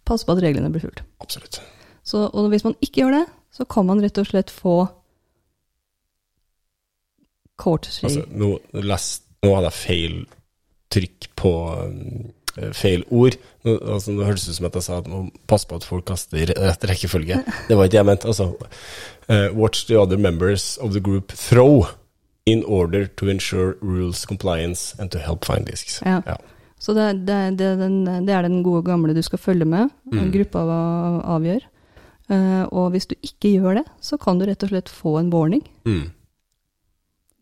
passe 0.07 0.27
på 0.27 0.35
at 0.35 0.43
reglene 0.43 0.71
blir 0.73 0.85
fulgt. 0.85 1.05
Absolutt. 1.23 1.61
Så, 2.03 2.27
og 2.27 2.51
hvis 2.51 2.67
man 2.67 2.75
ikke 2.83 3.05
gjør 3.05 3.17
det, 3.21 3.25
så 3.55 3.67
kan 3.69 3.87
man 3.87 4.03
rett 4.03 4.19
og 4.19 4.29
slett 4.29 4.51
få 4.51 4.77
Court 7.63 7.87
altså, 7.87 8.25
nå, 8.33 8.57
lest, 8.83 9.27
nå 9.45 9.53
hadde 9.55 9.69
jeg 9.69 9.79
feil 9.79 10.15
trykk 10.93 11.29
på 11.39 11.53
um, 11.85 12.33
feil 12.77 13.05
ord. 13.11 13.37
Nå, 13.65 13.79
altså, 13.95 14.13
det 14.17 14.27
hørtes 14.27 14.49
ut 14.49 14.57
som 14.59 14.67
at 14.69 14.75
jeg 14.75 14.83
sa 14.87 14.99
at 14.99 15.09
man 15.09 15.31
pass 15.49 15.65
på 15.65 15.77
at 15.79 15.85
folk 15.89 16.05
kaster 16.11 16.37
i 16.43 16.47
rett 16.51 16.85
rekkefølge. 16.91 17.43
Det 17.69 17.77
var 17.77 17.85
ikke 17.89 17.93
det 17.97 18.01
jeg 18.01 18.07
mente. 18.11 18.29
Altså, 18.29 18.49
uh, 19.29 19.49
watch 19.59 19.87
the 19.87 19.99
other 20.01 20.19
members 20.19 20.79
of 20.83 20.93
the 20.93 21.01
group 21.01 21.33
throw 21.33 21.87
in 22.47 22.65
order 22.67 23.07
to 23.07 23.29
ensure 23.31 23.77
rules 23.81 24.25
compliance 24.27 24.95
and 24.99 25.11
to 25.11 25.19
help 25.19 25.45
find 25.45 25.69
risks. 25.71 26.01
Ja. 26.05 26.21
Ja. 26.27 26.37
Så 26.79 26.93
det, 26.95 27.27
det, 27.27 27.59
det, 27.59 27.69
det 28.27 28.35
er 28.35 28.43
den 28.43 28.63
gode 28.67 28.83
gamle 28.83 29.15
du 29.15 29.23
skal 29.23 29.39
følge 29.39 29.65
med. 29.65 29.89
Mm. 30.13 30.33
Gruppa 30.35 30.59
av- 30.67 31.21
avgjør. 31.37 31.69
Uh, 32.31 32.65
og 32.73 32.91
hvis 32.95 33.07
du 33.07 33.15
ikke 33.23 33.53
gjør 33.57 33.75
det, 33.81 33.85
så 34.01 34.17
kan 34.19 34.39
du 34.41 34.47
rett 34.49 34.63
og 34.67 34.73
slett 34.73 34.91
få 34.91 35.19
en 35.21 35.31
warning. 35.33 35.63
Mm. 35.87 36.11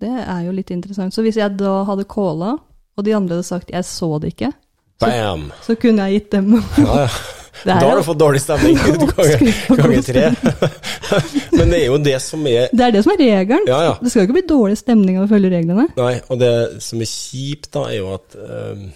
Det 0.01 0.11
er 0.23 0.45
jo 0.47 0.53
litt 0.57 0.71
interessant. 0.73 1.15
Så 1.15 1.23
hvis 1.25 1.37
jeg 1.41 1.57
da 1.61 1.83
hadde 1.89 2.07
calla, 2.09 2.55
og 2.97 3.05
de 3.07 3.15
andre 3.17 3.37
hadde 3.39 3.47
sagt 3.49 3.71
'jeg 3.71 3.85
så 3.85 4.19
det 4.21 4.35
ikke', 4.35 4.53
Bam! 5.01 5.51
så 5.64 5.76
kunne 5.80 6.09
jeg 6.09 6.20
gitt 6.20 6.32
dem 6.36 6.57
Ja, 6.78 7.05
ja. 7.05 7.12
Da 7.64 7.74
har 7.76 7.98
du 7.98 8.05
fått 8.07 8.18
dårlig 8.20 8.40
stemning. 8.40 8.76
Ganger 8.80 9.03
Oppskrift 9.05 9.66
ganger 9.76 10.03
tre. 10.07 10.22
Men 11.59 11.72
det 11.74 11.80
er 11.82 11.86
jo 11.90 11.98
det 12.01 12.16
som 12.24 12.46
er 12.48 12.70
Det 12.72 12.86
er 12.86 12.94
det 12.94 13.03
som 13.05 13.12
er 13.12 13.20
regelen. 13.20 13.66
Ja, 13.68 13.80
ja. 13.84 13.90
Det 14.01 14.12
skal 14.12 14.22
jo 14.22 14.28
ikke 14.28 14.38
bli 14.38 14.46
dårlig 14.48 14.78
stemning 14.80 15.18
av 15.18 15.26
å 15.26 15.30
følge 15.30 15.51
reglene. 15.53 15.84
Nei, 15.98 16.14
og 16.32 16.40
det 16.40 16.55
som 16.84 17.03
er 17.05 17.11
kjipt, 17.11 17.68
da, 17.74 17.84
er 17.90 17.98
jo 17.98 18.14
at 18.16 18.38
um, 18.40 18.86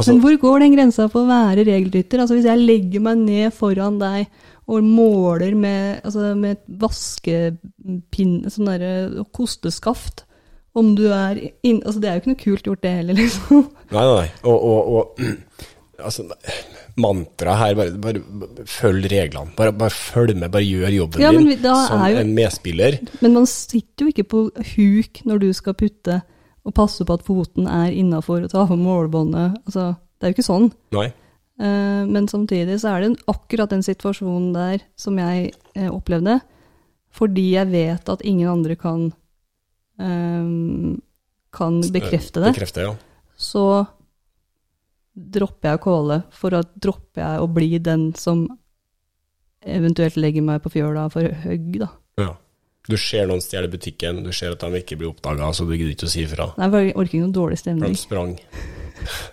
Altså, 0.00 0.14
Men 0.16 0.22
hvor 0.24 0.36
går 0.40 0.64
den 0.64 0.74
grensa 0.74 1.06
for 1.12 1.22
å 1.22 1.30
være 1.30 1.66
regelrytter? 1.68 2.22
Altså 2.24 2.34
Hvis 2.34 2.48
jeg 2.48 2.64
legger 2.64 3.04
meg 3.04 3.20
ned 3.22 3.54
foran 3.54 4.00
deg 4.00 4.32
og 4.72 4.86
måler 4.86 5.54
med, 5.58 6.00
altså 6.06 6.32
med 6.38 6.56
et 6.56 6.66
vaskepinn, 6.80 8.36
sånn 8.50 8.70
derre 8.70 9.24
kosteskaft 9.34 10.22
om 10.78 10.94
du 10.96 11.04
er 11.12 11.38
inn, 11.62 11.82
altså 11.84 12.00
Det 12.00 12.08
er 12.08 12.14
jo 12.16 12.22
ikke 12.22 12.30
noe 12.32 12.42
kult 12.42 12.68
gjort, 12.68 12.82
det 12.84 12.92
heller, 12.96 13.18
liksom. 13.18 13.64
Nei, 13.92 14.04
nei, 14.04 14.14
nei. 14.22 14.28
Og, 14.48 14.64
og, 14.68 14.92
og 14.92 15.20
altså, 16.06 16.24
mantraet 17.02 17.60
her, 17.60 17.76
bare, 17.78 18.20
bare 18.24 18.66
følg 18.68 19.08
reglene. 19.12 19.52
Bare, 19.56 19.72
bare 19.76 19.94
følg 19.94 20.36
med, 20.36 20.50
bare 20.52 20.66
gjør 20.66 20.96
jobben 20.96 21.24
Ja, 21.24 21.32
men 21.32 21.48
din 21.50 21.62
som 21.62 22.04
jo- 22.08 22.20
en 22.22 22.34
medspiller. 22.36 22.98
Men 23.20 23.36
man 23.38 23.46
sitter 23.50 24.06
jo 24.06 24.12
ikke 24.12 24.28
på 24.28 24.44
huk 24.74 25.22
når 25.28 25.42
du 25.44 25.50
skal 25.56 25.76
putte 25.78 26.20
og 26.62 26.74
passe 26.76 27.04
på 27.04 27.16
at 27.18 27.24
foten 27.26 27.66
er 27.66 27.90
innafor 27.90 28.44
og 28.44 28.52
ta 28.52 28.62
av 28.62 28.76
målbåndet. 28.78 29.56
Altså, 29.66 29.92
det 30.20 30.26
er 30.28 30.32
jo 30.32 30.36
ikke 30.36 30.46
sånn. 30.46 30.68
Nei. 30.94 31.08
Eh, 31.60 32.02
men 32.08 32.28
samtidig 32.30 32.78
så 32.80 32.94
er 32.94 33.04
det 33.04 33.24
akkurat 33.28 33.70
den 33.74 33.82
situasjonen 33.84 34.52
der 34.54 34.84
som 34.96 35.18
jeg 35.20 35.52
eh, 35.74 35.88
opplevde, 35.90 36.38
fordi 37.12 37.50
jeg 37.56 37.68
vet 37.72 38.08
at 38.08 38.22
ingen 38.24 38.48
andre 38.48 38.76
kan, 38.78 39.10
eh, 40.00 40.52
kan 41.52 41.80
bekrefte 41.92 42.40
det, 42.40 42.54
Bekrefte, 42.54 42.86
ja. 42.86 42.94
så 43.36 43.66
dropper 45.12 45.72
jeg 45.72 45.80
å 45.80 45.82
calle, 45.84 46.22
for 46.32 46.56
at 46.56 46.70
dropper 46.80 47.20
jeg 47.20 47.42
å 47.42 47.48
bli 47.52 47.76
den 47.84 48.06
som 48.16 48.46
eventuelt 49.62 50.16
legger 50.16 50.44
meg 50.46 50.62
på 50.64 50.72
fjøla 50.72 51.08
for 51.12 51.28
høgg, 51.44 51.76
da. 51.84 51.92
ja. 52.22 52.32
Du 52.88 52.96
ser 52.98 53.28
noen 53.30 53.38
stjele 53.38 53.68
butikken, 53.70 54.24
du 54.26 54.32
ser 54.34 54.56
at 54.56 54.64
de 54.64 54.80
ikke 54.80 54.96
blir 54.98 55.12
oppdaga, 55.12 55.52
så 55.54 55.62
du 55.68 55.76
gidder 55.76 55.92
ikke 55.92 56.08
å 56.08 56.10
si 56.10 56.24
ifra. 56.24 56.48
Nei, 56.58 56.66
jeg 56.72 56.96
orker 56.96 57.12
ikke 57.12 57.20
noen 57.20 57.36
dårlig 57.36 57.60
stemning. 57.60 57.94
de 57.94 58.00
sprang. 58.00 58.32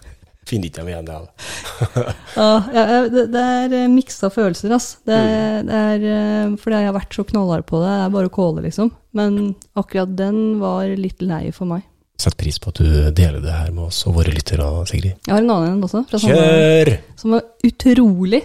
Finner 0.50 0.70
ikke 0.70 0.82
dem 0.82 0.90
igjen, 0.90 1.06
det 1.06 1.14
heller. 1.14 2.16
Ja, 2.40 2.94
det, 3.12 3.26
det 3.34 3.44
er 3.44 3.76
eh, 3.84 3.92
miksa 3.92 4.32
følelser, 4.34 4.74
ass. 4.74 4.88
Det, 5.06 5.20
det 5.68 5.82
er, 5.92 6.06
eh, 6.10 6.56
fordi 6.62 6.80
jeg 6.82 6.90
har 6.90 6.96
vært 6.98 7.14
så 7.14 7.26
knallhard 7.30 7.68
på 7.70 7.84
det. 7.84 7.92
Det 7.92 8.08
er 8.08 8.16
bare 8.16 8.32
å 8.32 8.34
kåle, 8.34 8.64
liksom. 8.66 8.90
Men 9.18 9.40
akkurat 9.78 10.16
den 10.18 10.60
var 10.62 10.90
litt 10.98 11.22
lei 11.22 11.50
for 11.56 11.70
meg. 11.70 11.86
Sett 12.20 12.36
pris 12.40 12.58
på 12.60 12.74
at 12.74 12.82
du 12.82 12.88
deler 13.16 13.40
det 13.40 13.54
her 13.54 13.70
med 13.72 13.86
oss 13.86 14.02
og 14.10 14.18
våre 14.18 14.34
lyttere, 14.34 14.66
Sigrid. 14.90 15.14
Jeg 15.24 15.32
har 15.32 15.44
en 15.44 15.54
annen 15.54 15.78
en 15.78 15.86
også, 15.88 16.02
fra 16.10 16.20
samme, 16.20 16.42
Kjør! 16.42 16.92
som 17.22 17.36
var 17.38 17.46
utrolig 17.70 18.42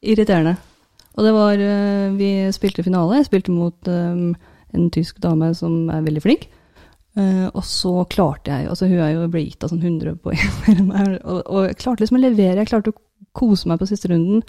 irriterende. 0.00 0.54
Og 1.18 1.26
det 1.26 1.32
var 1.36 1.60
eh, 1.60 2.06
Vi 2.16 2.30
spilte 2.56 2.86
finale. 2.86 3.18
Jeg 3.18 3.28
spilte 3.28 3.52
mot 3.52 3.90
um, 3.90 4.30
en 4.72 4.88
tysk 4.94 5.18
dame 5.20 5.50
som 5.58 5.90
er 5.92 6.06
veldig 6.06 6.22
flink. 6.24 6.46
Eh, 7.20 7.46
og 7.50 7.64
så 7.66 8.04
klarte 8.08 8.52
jeg 8.52 8.68
Altså, 8.70 8.86
hun 8.88 9.00
er 9.02 9.14
jo 9.14 9.28
ble 9.32 9.42
gitt 9.44 9.64
av 9.64 9.72
sånn 9.72 9.82
100 9.82 10.16
poeng 10.24 10.84
meg, 10.88 11.16
og, 11.24 11.40
og 11.44 11.66
jeg 11.66 11.80
klarte 11.82 12.04
liksom 12.04 12.20
å 12.20 12.24
levere. 12.24 12.62
Jeg 12.62 12.70
klarte 12.70 12.94
å 12.94 13.00
kose 13.36 13.70
meg 13.70 13.80
på 13.80 13.88
siste 13.90 14.10
runden. 14.12 14.44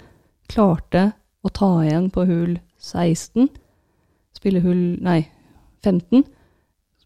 Klarte 0.52 1.10
å 1.42 1.50
ta 1.52 1.72
igjen 1.84 2.08
på 2.14 2.26
hull 2.28 2.56
16. 2.82 3.50
Spille 4.38 4.62
hull 4.64 4.84
Nei, 5.02 5.20
15. 5.84 6.24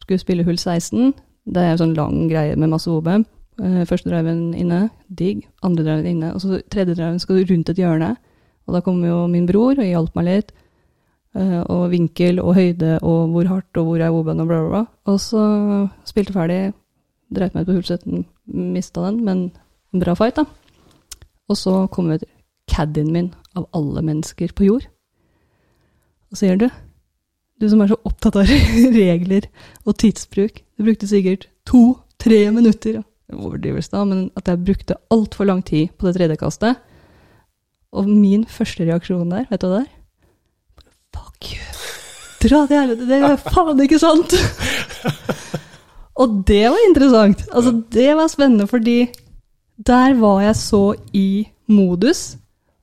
Skulle 0.03 0.23
spille 0.23 0.45
hull 0.47 0.59
16. 0.61 1.15
Det 1.47 1.63
er 1.63 1.75
en 1.75 1.81
sånn 1.81 1.97
lang 1.97 2.27
greie 2.31 2.57
med 2.59 2.73
masse 2.73 2.91
OB. 2.91 3.09
Uh, 3.57 3.83
Første 3.89 4.11
driven 4.11 4.51
inne, 4.59 4.87
digg. 5.09 5.45
Andre 5.67 5.87
driven 5.87 6.11
inne. 6.11 6.35
Og 6.35 6.43
så 6.43 6.61
tredje 6.73 6.95
driven 6.95 7.21
skal 7.23 7.41
du 7.41 7.53
rundt 7.53 7.73
et 7.73 7.81
hjørne. 7.81 8.15
Og 8.67 8.77
da 8.77 8.83
kommer 8.85 9.13
jo 9.13 9.19
min 9.31 9.47
bror 9.49 9.79
og 9.79 9.87
hjalp 9.87 10.17
meg 10.19 10.29
litt. 10.29 10.55
Eh, 11.37 11.61
Og 11.69 11.91
vinkel 11.93 12.41
og 12.41 12.55
høyde 12.57 12.97
og 13.03 13.33
hvor 13.35 13.49
hardt 13.51 13.77
og 13.77 13.89
hvor 13.91 14.01
er 14.01 14.15
OB-en 14.15 14.41
og 14.41 14.49
bla, 14.49 14.61
bla, 14.63 14.69
bla. 14.73 14.83
Og 15.13 15.21
så 15.21 15.43
spilte 16.09 16.33
ferdig. 16.33 16.73
Dreit 17.35 17.57
meg 17.57 17.67
ut 17.67 17.73
på 17.73 17.75
hull 17.75 17.85
17, 17.85 18.25
mista 18.73 19.03
den, 19.03 19.25
men 19.27 19.41
en 19.93 20.03
bra 20.03 20.15
fight, 20.15 20.39
da. 20.39 20.45
Og 21.51 21.59
så 21.59 21.75
kommer 21.91 22.23
caddien 22.71 23.11
min, 23.13 23.33
av 23.59 23.67
alle 23.75 24.03
mennesker 24.07 24.53
på 24.55 24.67
jord, 24.69 24.87
og 26.31 26.39
sier 26.39 26.59
du 26.61 26.69
du 27.57 27.65
som 27.73 27.81
er 27.81 27.89
så 27.89 27.97
opptatt 28.05 28.37
av 28.37 28.51
regler 29.01 29.47
og 29.87 29.97
tidsbruk. 29.97 30.61
Du 30.77 30.85
brukte 30.85 31.09
sikkert 31.09 31.47
to-tre 31.67 32.43
minutter. 32.53 33.01
Overdrivelse, 33.33 33.91
da, 33.95 34.05
men 34.07 34.27
at 34.39 34.47
jeg 34.51 34.63
brukte 34.63 34.99
altfor 35.11 35.49
lang 35.49 35.65
tid 35.67 35.89
på 35.97 36.07
det 36.07 36.19
tredje 36.19 36.37
kastet. 36.39 36.83
Og 37.97 38.11
min 38.11 38.45
første 38.45 38.85
reaksjon 38.85 39.33
der, 39.33 39.49
vet 39.51 39.65
du 39.65 39.67
hva 39.71 39.79
det 39.81 39.87
er? 39.87 39.95
Fuck 41.15 41.53
you. 41.53 41.67
Dra 42.43 42.65
til 42.67 42.81
helvete, 42.81 43.07
det 43.09 43.21
er 43.21 43.37
faen 43.37 43.85
ikke 43.85 44.01
sant! 44.01 44.35
og 46.21 46.41
det 46.49 46.65
var 46.71 46.83
interessant. 46.89 47.45
Altså, 47.53 47.75
det 47.93 48.11
var 48.17 48.33
spennende, 48.33 48.67
fordi 48.67 48.99
der 49.87 50.15
var 50.21 50.41
jeg 50.41 50.57
så 50.57 50.83
i 51.13 51.47
modus, 51.69 52.37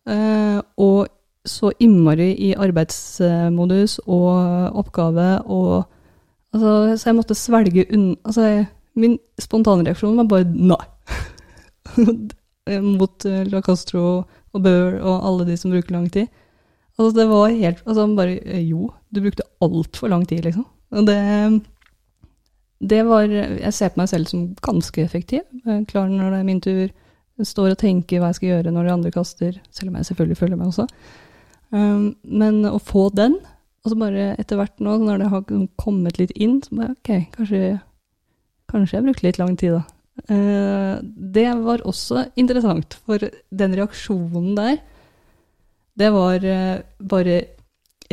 eh, 0.08 0.60
og 0.78 1.08
så 1.46 1.72
innmari 1.80 2.32
i 2.40 2.54
arbeidsmodus 2.56 3.98
og 4.08 4.78
oppgave 4.80 5.42
og 5.42 5.84
altså, 6.54 6.98
Så 6.98 7.10
jeg 7.10 7.16
måtte 7.16 7.36
svelge 7.36 7.86
unna 7.92 8.16
altså, 8.24 8.66
Min 8.96 9.18
spontanreaksjon 9.40 10.18
var 10.18 10.24
bare 10.30 10.46
nei. 10.54 10.86
Mot 13.00 13.26
eh, 13.26 13.44
La 13.50 13.62
Castro 13.62 14.24
og 14.54 14.62
Bøhr 14.64 15.02
og 15.02 15.26
alle 15.28 15.48
de 15.50 15.58
som 15.58 15.72
bruker 15.74 15.96
lang 15.96 16.12
tid. 16.14 16.28
Altså, 17.00 17.12
det 17.18 17.28
var 17.30 17.50
helt 17.50 17.84
Altså, 17.88 18.08
bare 18.16 18.40
eh, 18.46 18.66
Jo, 18.70 18.92
du 19.10 19.22
brukte 19.22 19.48
altfor 19.62 20.12
lang 20.14 20.26
tid, 20.30 20.44
liksom. 20.46 20.66
Og 20.94 21.08
det 21.08 21.62
Det 22.80 23.06
var 23.08 23.24
Jeg 23.24 23.74
ser 23.74 23.90
på 23.90 24.02
meg 24.02 24.10
selv 24.10 24.28
som 24.28 24.56
ganske 24.62 25.02
effektiv. 25.02 25.42
Jeg 25.66 25.88
klar 25.88 26.10
når 26.10 26.30
det 26.30 26.40
er 26.40 26.44
min 26.44 26.62
tur. 26.62 26.90
Står 27.42 27.72
og 27.74 27.78
tenker 27.82 28.20
hva 28.20 28.30
jeg 28.30 28.36
skal 28.36 28.50
gjøre 28.50 28.72
når 28.72 28.84
de 28.84 28.92
andre 28.94 29.12
kaster, 29.12 29.56
selv 29.72 29.90
om 29.90 29.96
jeg 29.98 30.06
selvfølgelig 30.06 30.38
følger 30.38 30.60
meg 30.60 30.68
også. 30.68 30.86
Um, 31.74 32.16
men 32.24 32.60
å 32.70 32.78
få 32.78 33.08
den, 33.10 33.40
og 33.82 33.90
så 33.90 33.98
bare 33.98 34.36
etter 34.38 34.60
hvert 34.60 34.84
nå, 34.84 35.00
når 35.02 35.24
det 35.24 35.30
har 35.32 35.48
kommet 35.82 36.20
litt 36.22 36.34
inn, 36.38 36.60
så 36.62 36.78
bare 36.78 36.94
ok, 36.94 37.10
kanskje, 37.34 37.62
kanskje 38.70 39.00
jeg 39.00 39.06
brukte 39.08 39.26
litt 39.26 39.40
lang 39.42 39.58
tid 39.58 39.80
da. 39.80 39.82
Uh, 40.30 41.02
det 41.34 41.48
var 41.66 41.82
også 41.90 42.28
interessant, 42.38 43.00
for 43.02 43.26
den 43.50 43.74
reaksjonen 43.80 44.54
der, 44.60 44.78
det 46.00 46.10
var 46.14 46.46
eh, 46.46 46.82
bare 47.00 47.42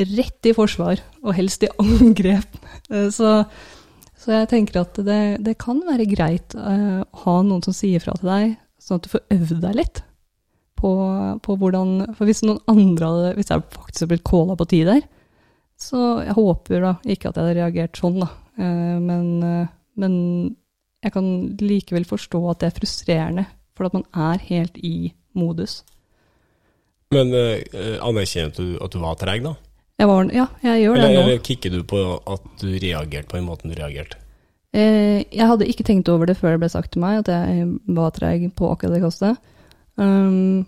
rett 0.00 0.46
i 0.48 0.54
forsvar, 0.56 1.00
og 1.24 1.36
helst 1.36 1.66
i 1.66 1.72
angrep. 1.80 2.58
Eh, 2.90 3.06
så, 3.14 3.44
så 4.18 4.32
jeg 4.34 4.48
tenker 4.50 4.80
at 4.80 4.96
det, 5.06 5.38
det 5.46 5.52
kan 5.62 5.78
være 5.86 6.08
greit 6.10 6.56
eh, 6.58 7.02
å 7.04 7.20
ha 7.22 7.34
noen 7.46 7.62
som 7.62 7.76
sier 7.76 8.02
fra 8.02 8.16
til 8.18 8.26
deg, 8.26 8.56
sånn 8.82 8.98
at 8.98 9.04
du 9.04 9.12
får 9.12 9.36
øvd 9.36 9.60
deg 9.62 9.76
litt 9.78 10.00
på, 10.80 10.90
på 11.44 11.56
hvordan 11.60 12.16
For 12.18 12.26
hvis 12.26 12.40
noen 12.42 12.58
andre 12.72 13.10
hadde 13.12 13.30
Hvis 13.36 13.52
jeg 13.52 13.62
faktisk 13.76 14.00
hadde 14.00 14.10
blitt 14.14 14.26
calla 14.26 14.56
på 14.58 14.66
tid 14.72 14.90
der, 14.90 15.04
så 15.78 16.00
jeg 16.24 16.34
håper 16.40 16.82
da 16.82 16.92
ikke 17.04 17.30
at 17.30 17.38
jeg 17.38 17.44
hadde 17.44 17.58
reagert 17.60 18.00
sånn, 18.00 18.18
da. 18.24 18.30
Men, 18.58 19.30
men 20.02 20.16
jeg 21.04 21.14
kan 21.14 21.30
likevel 21.62 22.08
forstå 22.10 22.42
at 22.50 22.64
det 22.64 22.72
er 22.72 22.78
frustrerende, 22.80 23.46
for 23.78 23.86
at 23.86 23.94
man 24.00 24.08
er 24.10 24.42
helt 24.50 24.82
i 24.82 25.12
modus. 25.38 25.84
Men 27.10 27.34
eh, 27.34 27.96
anerkjente 28.06 28.62
du 28.62 28.74
at 28.78 28.94
du 28.94 29.00
var 29.02 29.16
treg, 29.18 29.42
da? 29.42 29.56
Jeg 30.00 30.08
var, 30.08 30.28
ja, 30.32 30.46
jeg 30.64 30.84
gjør 30.84 30.96
det 30.96 31.00
Eller, 31.02 31.14
nå. 31.16 31.22
eller 31.26 31.40
kikker 31.44 31.72
du 31.74 31.80
på 31.84 32.02
at 32.16 32.44
du 32.62 32.68
reagerte 32.70 33.28
på 33.28 33.36
den 33.36 33.48
måten 33.48 33.72
du 33.72 33.76
reagerte? 33.76 34.20
Eh, 34.70 35.26
jeg 35.26 35.48
hadde 35.50 35.66
ikke 35.66 35.84
tenkt 35.88 36.08
over 36.12 36.30
det 36.30 36.38
før 36.38 36.54
det 36.54 36.62
ble 36.62 36.70
sagt 36.70 36.92
til 36.94 37.02
meg, 37.02 37.24
at 37.24 37.32
jeg 37.34 37.66
var 37.96 38.12
treg 38.14 38.46
på 38.56 38.70
akkurat 38.70 38.94
det 38.94 39.02
kastet. 39.02 39.40
Um, 39.98 40.62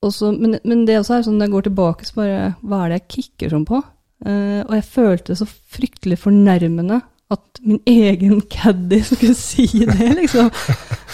også, 0.00 0.30
men, 0.38 0.60
men 0.64 0.86
det 0.88 1.00
også 1.00 1.18
er 1.18 1.26
sånn, 1.26 1.40
når 1.40 1.48
jeg 1.48 1.54
går 1.56 1.66
tilbake, 1.66 2.06
så 2.06 2.16
bare 2.16 2.36
Hva 2.62 2.78
er 2.84 2.92
det 2.92 3.00
jeg 3.00 3.08
kicker 3.16 3.52
sånn 3.52 3.66
på? 3.68 3.80
Uh, 4.22 4.60
og 4.62 4.76
jeg 4.78 4.86
følte 4.94 5.32
det 5.32 5.40
så 5.40 5.48
fryktelig 5.50 6.20
fornærmende 6.22 7.00
at 7.30 7.60
min 7.66 7.82
egen 8.06 8.40
caddy 8.50 9.02
skulle 9.10 9.34
si 9.38 9.66
det, 9.90 10.12
liksom. 10.22 10.48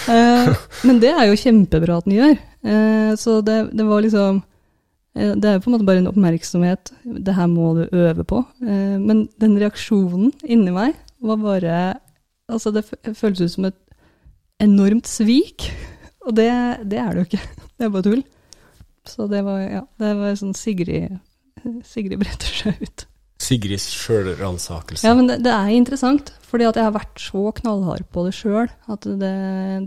Uh, 0.07 0.53
men 0.86 1.01
det 1.03 1.16
er 1.16 1.30
jo 1.30 1.40
kjempebra 1.40 1.99
at 1.99 2.07
den 2.07 2.20
gjør. 2.20 2.36
Eh, 2.67 3.14
så 3.21 3.41
det, 3.47 3.57
det 3.79 3.85
var 3.87 4.03
liksom 4.03 4.41
eh, 5.14 5.35
Det 5.39 5.51
er 5.51 5.61
på 5.62 5.71
en 5.71 5.77
måte 5.77 5.87
bare 5.87 6.03
en 6.03 6.11
oppmerksomhet. 6.11 6.93
Det 7.05 7.35
her 7.37 7.51
må 7.51 7.73
du 7.79 7.85
øve 7.93 8.25
på. 8.27 8.43
Eh, 8.62 8.97
men 9.03 9.27
den 9.41 9.59
reaksjonen 9.61 10.33
inni 10.45 10.75
meg 10.75 10.97
var 11.23 11.41
bare 11.43 11.77
Altså, 12.47 12.71
det 12.71 12.85
føltes 13.19 13.41
ut 13.43 13.55
som 13.57 13.64
et 13.67 13.79
enormt 14.62 15.09
svik. 15.11 15.67
Og 16.27 16.37
det, 16.39 16.47
det 16.87 17.01
er 17.03 17.11
det 17.12 17.23
jo 17.25 17.29
ikke. 17.31 17.43
Det 17.77 17.85
er 17.85 17.93
bare 17.93 18.07
tull. 18.07 18.23
Så 19.07 19.27
det 19.31 19.43
var, 19.45 19.59
ja, 19.61 19.83
det 20.01 20.12
var 20.19 20.39
sånn 20.39 20.55
Sigrid 20.57 21.19
Sigrid 21.87 22.19
bretter 22.19 22.55
seg 22.57 22.81
ut. 22.83 23.05
Sigrids 23.37 23.84
sjølransakelse. 23.93 25.05
Ja, 25.05 25.12
men 25.16 25.28
det, 25.28 25.43
det 25.45 25.53
er 25.53 25.72
interessant, 25.76 26.32
fordi 26.47 26.66
at 26.68 26.78
jeg 26.78 26.87
har 26.89 26.95
vært 26.95 27.20
så 27.20 27.51
knallhard 27.59 28.07
på 28.14 28.24
det 28.24 28.32
sjøl. 28.37 28.70
At 28.93 29.05
det, 29.20 29.32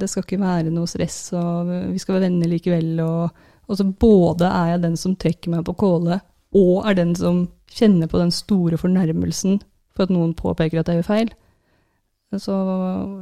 det 0.01 0.09
skal 0.11 0.25
ikke 0.25 0.41
være 0.41 0.73
noe 0.73 0.89
stress, 0.89 1.17
og 1.37 1.71
vi 1.89 2.01
skal 2.01 2.17
være 2.17 2.27
venner 2.27 2.51
likevel. 2.51 2.91
Og, 3.01 3.45
og 3.65 3.79
så 3.79 3.87
både 3.89 4.49
er 4.49 4.75
jeg 4.75 4.83
den 4.85 4.97
som 5.01 5.17
trekker 5.17 5.55
meg 5.55 5.65
på 5.65 5.77
kåle, 5.81 6.19
og 6.59 6.89
er 6.89 6.97
den 7.01 7.15
som 7.17 7.47
kjenner 7.73 8.09
på 8.09 8.21
den 8.21 8.33
store 8.33 8.77
fornærmelsen 8.81 9.59
for 9.93 10.05
at 10.05 10.13
noen 10.13 10.35
påpeker 10.37 10.81
at 10.81 10.89
jeg 10.89 11.01
gjør 11.01 11.09
feil. 11.09 11.33
Så 12.37 12.53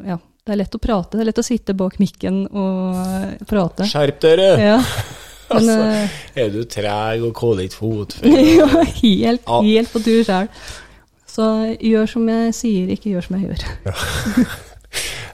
ja, 0.07 0.19
det 0.19 0.53
er 0.53 0.59
lett 0.59 0.75
å 0.75 0.81
prate. 0.83 1.15
Det 1.15 1.23
er 1.23 1.29
lett 1.29 1.39
å 1.39 1.45
sitte 1.45 1.75
bak 1.77 1.95
mikken 2.03 2.43
og 2.51 3.45
prate. 3.47 3.87
Skjerp 3.87 4.19
dere! 4.23 4.49
Ja, 4.59 4.77
men 5.53 5.69
Altså, 5.69 5.77
eh, 5.81 6.43
Er 6.43 6.49
du 6.53 6.59
treg 6.69 7.23
og 7.27 7.33
kåler 7.37 7.67
ikke 7.67 7.79
fot? 7.79 8.17
ja, 8.23 8.67
helt, 9.01 9.41
Ja. 9.47 9.61
helt 9.63 9.93
på 9.93 10.01
tur 10.05 10.23
sjøl. 10.27 10.49
Så 11.37 11.47
gjør 11.77 12.07
som 12.09 12.29
jeg 12.31 12.53
sier, 12.57 12.89
ikke 12.95 13.11
gjør 13.13 13.27
som 13.27 13.37
jeg 13.37 13.49
gjør. 13.51 13.61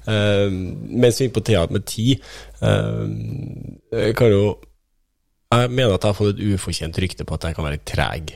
Uh, 0.04 0.52
mens 1.04 1.22
vi 1.22 1.30
er 1.30 1.34
på 1.36 1.44
temaet 1.48 1.72
med 1.72 1.86
tid, 1.88 2.20
uh, 2.60 3.08
jeg 3.94 4.16
kan 4.20 4.34
jo 4.34 4.58
Jeg 5.54 5.70
mener 5.70 5.94
at 5.94 6.02
jeg 6.04 6.10
har 6.10 6.18
fått 6.18 6.34
et 6.34 6.42
ufortjent 6.56 6.98
rykte 7.00 7.26
på 7.30 7.36
at 7.38 7.44
jeg 7.46 7.56
kan 7.56 7.68
være 7.68 7.78
treg. 7.86 8.34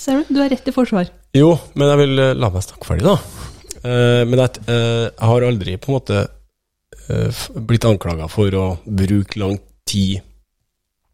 Ser 0.00 0.24
du, 0.24 0.34
du 0.34 0.40
er 0.42 0.50
rett 0.50 0.66
i 0.66 0.72
forsvar. 0.74 1.10
Jo, 1.36 1.52
men 1.78 1.90
jeg 1.92 1.98
vil 2.00 2.22
eh, 2.22 2.32
la 2.34 2.48
meg 2.50 2.64
snakke 2.64 2.88
ferdig, 2.88 3.04
da. 3.06 3.16
Uh, 3.86 4.22
men 4.26 4.40
jeg, 4.40 4.62
eh, 4.66 5.04
jeg 5.12 5.28
har 5.30 5.46
aldri 5.46 5.76
på 5.78 5.92
en 5.92 5.96
måte 5.98 6.22
eh, 7.06 7.42
blitt 7.68 7.86
anklaga 7.86 8.26
for 8.32 8.50
å 8.58 8.64
bruke 8.82 9.38
lang 9.38 9.60
tid 9.86 10.24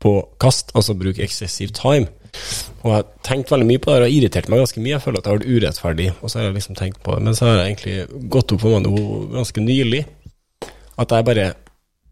på 0.02 0.16
kast, 0.42 0.74
altså 0.78 0.96
bruke 0.98 1.22
excessive 1.24 1.74
time. 1.76 2.10
Og 2.82 2.88
jeg 2.88 2.94
har 2.96 3.08
tenkt 3.26 3.50
veldig 3.52 3.66
mye 3.68 3.80
på 3.82 3.92
det, 3.92 3.98
og 4.00 4.06
har 4.06 4.14
irritert 4.16 4.48
meg 4.50 4.62
ganske 4.62 4.82
mye. 4.82 4.94
Jeg 4.96 5.04
føler 5.04 5.20
at 5.20 5.26
det 5.26 5.32
har 5.32 5.40
vært 5.40 5.50
urettferdig, 5.52 6.08
og 6.20 6.30
så 6.30 6.38
har 6.40 6.48
jeg 6.48 6.56
liksom 6.58 6.78
tenkt 6.78 7.02
på 7.04 7.16
det. 7.16 7.24
Men 7.28 7.36
så 7.38 7.48
har 7.48 7.60
jeg 7.60 7.74
egentlig 7.74 8.28
gått 8.32 8.54
opp 8.54 8.64
for 8.64 8.74
meg 8.74 8.86
nå 8.86 9.18
ganske 9.36 9.64
nylig, 9.64 10.06
at 11.00 11.14
jeg 11.14 11.28
bare 11.28 11.52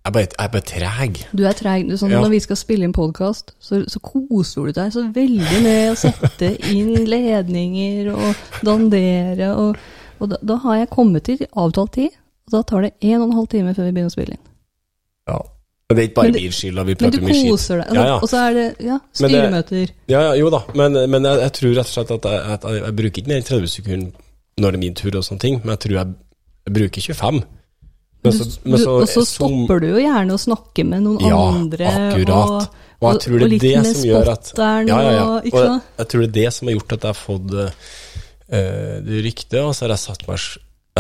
jeg 0.01 0.13
bare, 0.15 0.29
jeg 0.33 0.51
bare 0.55 0.65
treg. 0.65 1.19
Du 1.37 1.43
er 1.45 1.57
treg. 1.57 1.83
Du, 1.91 1.97
Sånn, 2.01 2.15
Ja. 2.15 2.23
Når 2.25 2.31
vi 2.33 2.41
skal 2.41 2.57
spille 2.57 2.87
inn 2.87 2.95
podkast, 2.97 3.53
så, 3.61 3.83
så 3.85 4.01
koser 4.01 4.71
du 4.71 4.79
deg 4.79 4.95
så 4.95 5.03
veldig 5.13 5.59
med 5.61 5.91
å 5.93 5.99
sette 6.01 6.55
inn 6.73 6.95
ledninger 7.05 8.09
og 8.15 8.65
dandere. 8.65 9.51
Og, 9.53 9.77
og 10.17 10.33
da, 10.33 10.39
da 10.41 10.57
har 10.65 10.81
jeg 10.81 10.93
kommet 10.95 11.29
til 11.29 11.45
avtalt 11.53 11.93
tid, 11.99 12.17
og 12.49 12.57
da 12.57 12.63
tar 12.65 12.87
det 12.87 12.95
en 13.11 13.21
og 13.21 13.27
en 13.29 13.37
halv 13.43 13.51
time 13.53 13.75
før 13.77 13.91
vi 13.91 13.93
begynner 13.93 14.13
å 14.13 14.17
spille 14.17 14.39
inn. 14.39 14.47
Ja. 15.29 15.43
Men 15.91 15.99
det 15.99 16.03
er 16.03 16.09
ikke 16.09 16.19
bare 16.21 16.33
min 16.37 16.53
skyld. 16.55 16.81
Vi 16.87 16.95
prater 16.95 17.19
du 17.19 17.25
skit. 17.27 17.27
Men 17.27 17.39
du 17.43 17.51
koser 17.51 17.81
deg. 17.83 17.95
Ja, 17.99 18.03
ja. 18.07 18.17
Og 18.23 18.31
så 18.31 18.41
er 18.47 18.57
det 18.57 18.67
ja, 18.87 18.97
styremøter. 19.21 19.95
Ja, 20.13 20.21
ja, 20.29 20.35
jo 20.39 20.51
da, 20.55 20.61
men, 20.79 20.99
men 21.11 21.27
jeg, 21.27 21.41
jeg 21.43 21.55
tror 21.59 21.73
rett 21.81 21.91
og 21.91 21.95
slett 21.97 22.13
at 22.15 22.29
jeg, 22.31 22.43
at 22.55 22.67
jeg, 22.69 22.83
jeg 22.85 22.97
bruker 23.01 23.23
ikke 23.25 23.33
mer 23.33 23.41
enn 23.41 23.49
30 23.49 23.73
sekunder 23.75 24.29
når 24.61 24.77
det 24.77 24.79
er 24.79 24.85
min 24.85 24.99
tur 25.01 25.17
og 25.19 25.25
sånne 25.27 25.43
ting, 25.43 25.57
men 25.65 25.73
jeg 25.75 25.83
tror 25.87 25.97
jeg, 25.97 26.13
bruker 26.71 27.07
25. 27.09 27.41
Men 28.21 28.37
så, 28.37 28.45
du, 28.45 28.57
men 28.69 28.83
så, 28.83 28.95
og 29.01 29.09
så 29.09 29.25
stopper 29.25 29.83
du 29.83 29.89
jo 29.95 30.05
gjerne 30.05 30.37
å 30.37 30.41
snakke 30.41 30.85
med 30.85 31.05
noen 31.09 31.25
Ja, 31.25 31.41
andre. 31.57 31.91
akkurat. 31.91 32.55
Og 32.71 32.89
og, 33.01 33.17
og, 33.17 33.33
er 33.33 33.49
litt 33.49 33.63
det 33.65 33.77
med 33.81 33.97
spotteren 33.97 34.91
ja, 34.91 34.97
ja, 35.01 35.21
og 35.25 35.31
Og 35.39 35.47
Ikke 35.49 35.61
sant? 35.65 35.93
jeg 35.97 36.09
tror 36.13 36.21
det 36.21 36.29
er 36.29 36.35
det 36.37 36.51
som 36.53 36.69
har 36.69 36.75
gjort 36.77 36.93
at 36.93 37.05
jeg 37.07 37.09
har 37.09 37.17
fått 37.17 37.55
uh, 37.57 37.71
det 39.07 39.23
ryktet, 39.25 39.61
og 39.63 39.73
så 39.73 39.87
har 39.87 39.95
jeg 39.95 40.03
satt 40.03 40.27
meg 40.29 40.43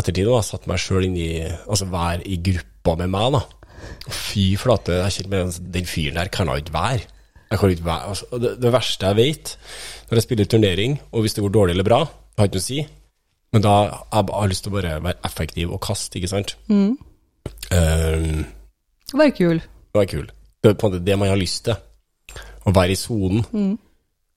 ettertid 0.01 0.31
har 0.31 0.39
jeg 0.39 0.49
satt 0.49 0.69
meg 0.71 0.81
sjøl 0.81 1.07
inn 1.11 1.19
i 1.21 1.31
Altså 1.45 1.91
være 1.91 2.25
i 2.25 2.39
gruppa 2.41 2.95
med 3.03 3.13
meg, 3.13 3.37
da. 3.37 3.43
Fy 4.09 4.55
flate, 4.59 5.01
jeg 5.05 5.17
kjenner 5.19 5.33
med 5.35 5.59
den 5.75 5.89
fyren 5.89 6.17
der 6.21 6.31
kan 6.33 6.49
jeg 6.49 6.65
ikke 6.65 6.77
være. 6.77 7.09
Jeg 7.51 7.59
kan 7.59 7.75
ikke 7.75 7.85
være 7.85 8.09
altså, 8.13 8.39
det, 8.39 8.55
det 8.63 8.73
verste 8.73 9.11
jeg 9.11 9.19
vet, 9.19 9.53
når 10.09 10.17
jeg 10.17 10.23
spiller 10.23 10.49
turnering, 10.49 10.97
og 11.13 11.25
hvis 11.25 11.35
det 11.35 11.43
går 11.45 11.55
dårlig 11.57 11.75
eller 11.75 11.89
bra, 11.89 12.01
har 12.39 12.49
ikke 12.49 12.61
noe 12.61 12.63
å 12.63 12.69
si, 12.69 12.81
men 13.51 13.65
da 13.65 13.75
har 13.91 14.31
jeg 14.31 14.53
lyst 14.53 14.65
til 14.67 14.73
å 14.73 14.77
bare 14.77 14.97
være 15.03 15.27
effektiv 15.27 15.73
og 15.75 15.83
kaste, 15.83 16.19
ikke 16.19 16.31
sant? 16.31 16.55
Mm. 16.71 16.95
Um, 17.75 18.45
være 19.13 19.35
kul. 19.35 19.63
var 19.95 20.07
kul. 20.11 20.29
Det 20.63 20.71
er 20.71 20.77
på 20.79 20.87
en 20.87 20.93
måte 20.93 21.05
det 21.05 21.19
man 21.19 21.33
har 21.33 21.41
lyst 21.41 21.65
til. 21.67 21.75
Å 22.67 22.73
være 22.77 22.95
i 22.95 22.99
sonen. 22.99 23.43
Mm. 23.51 23.75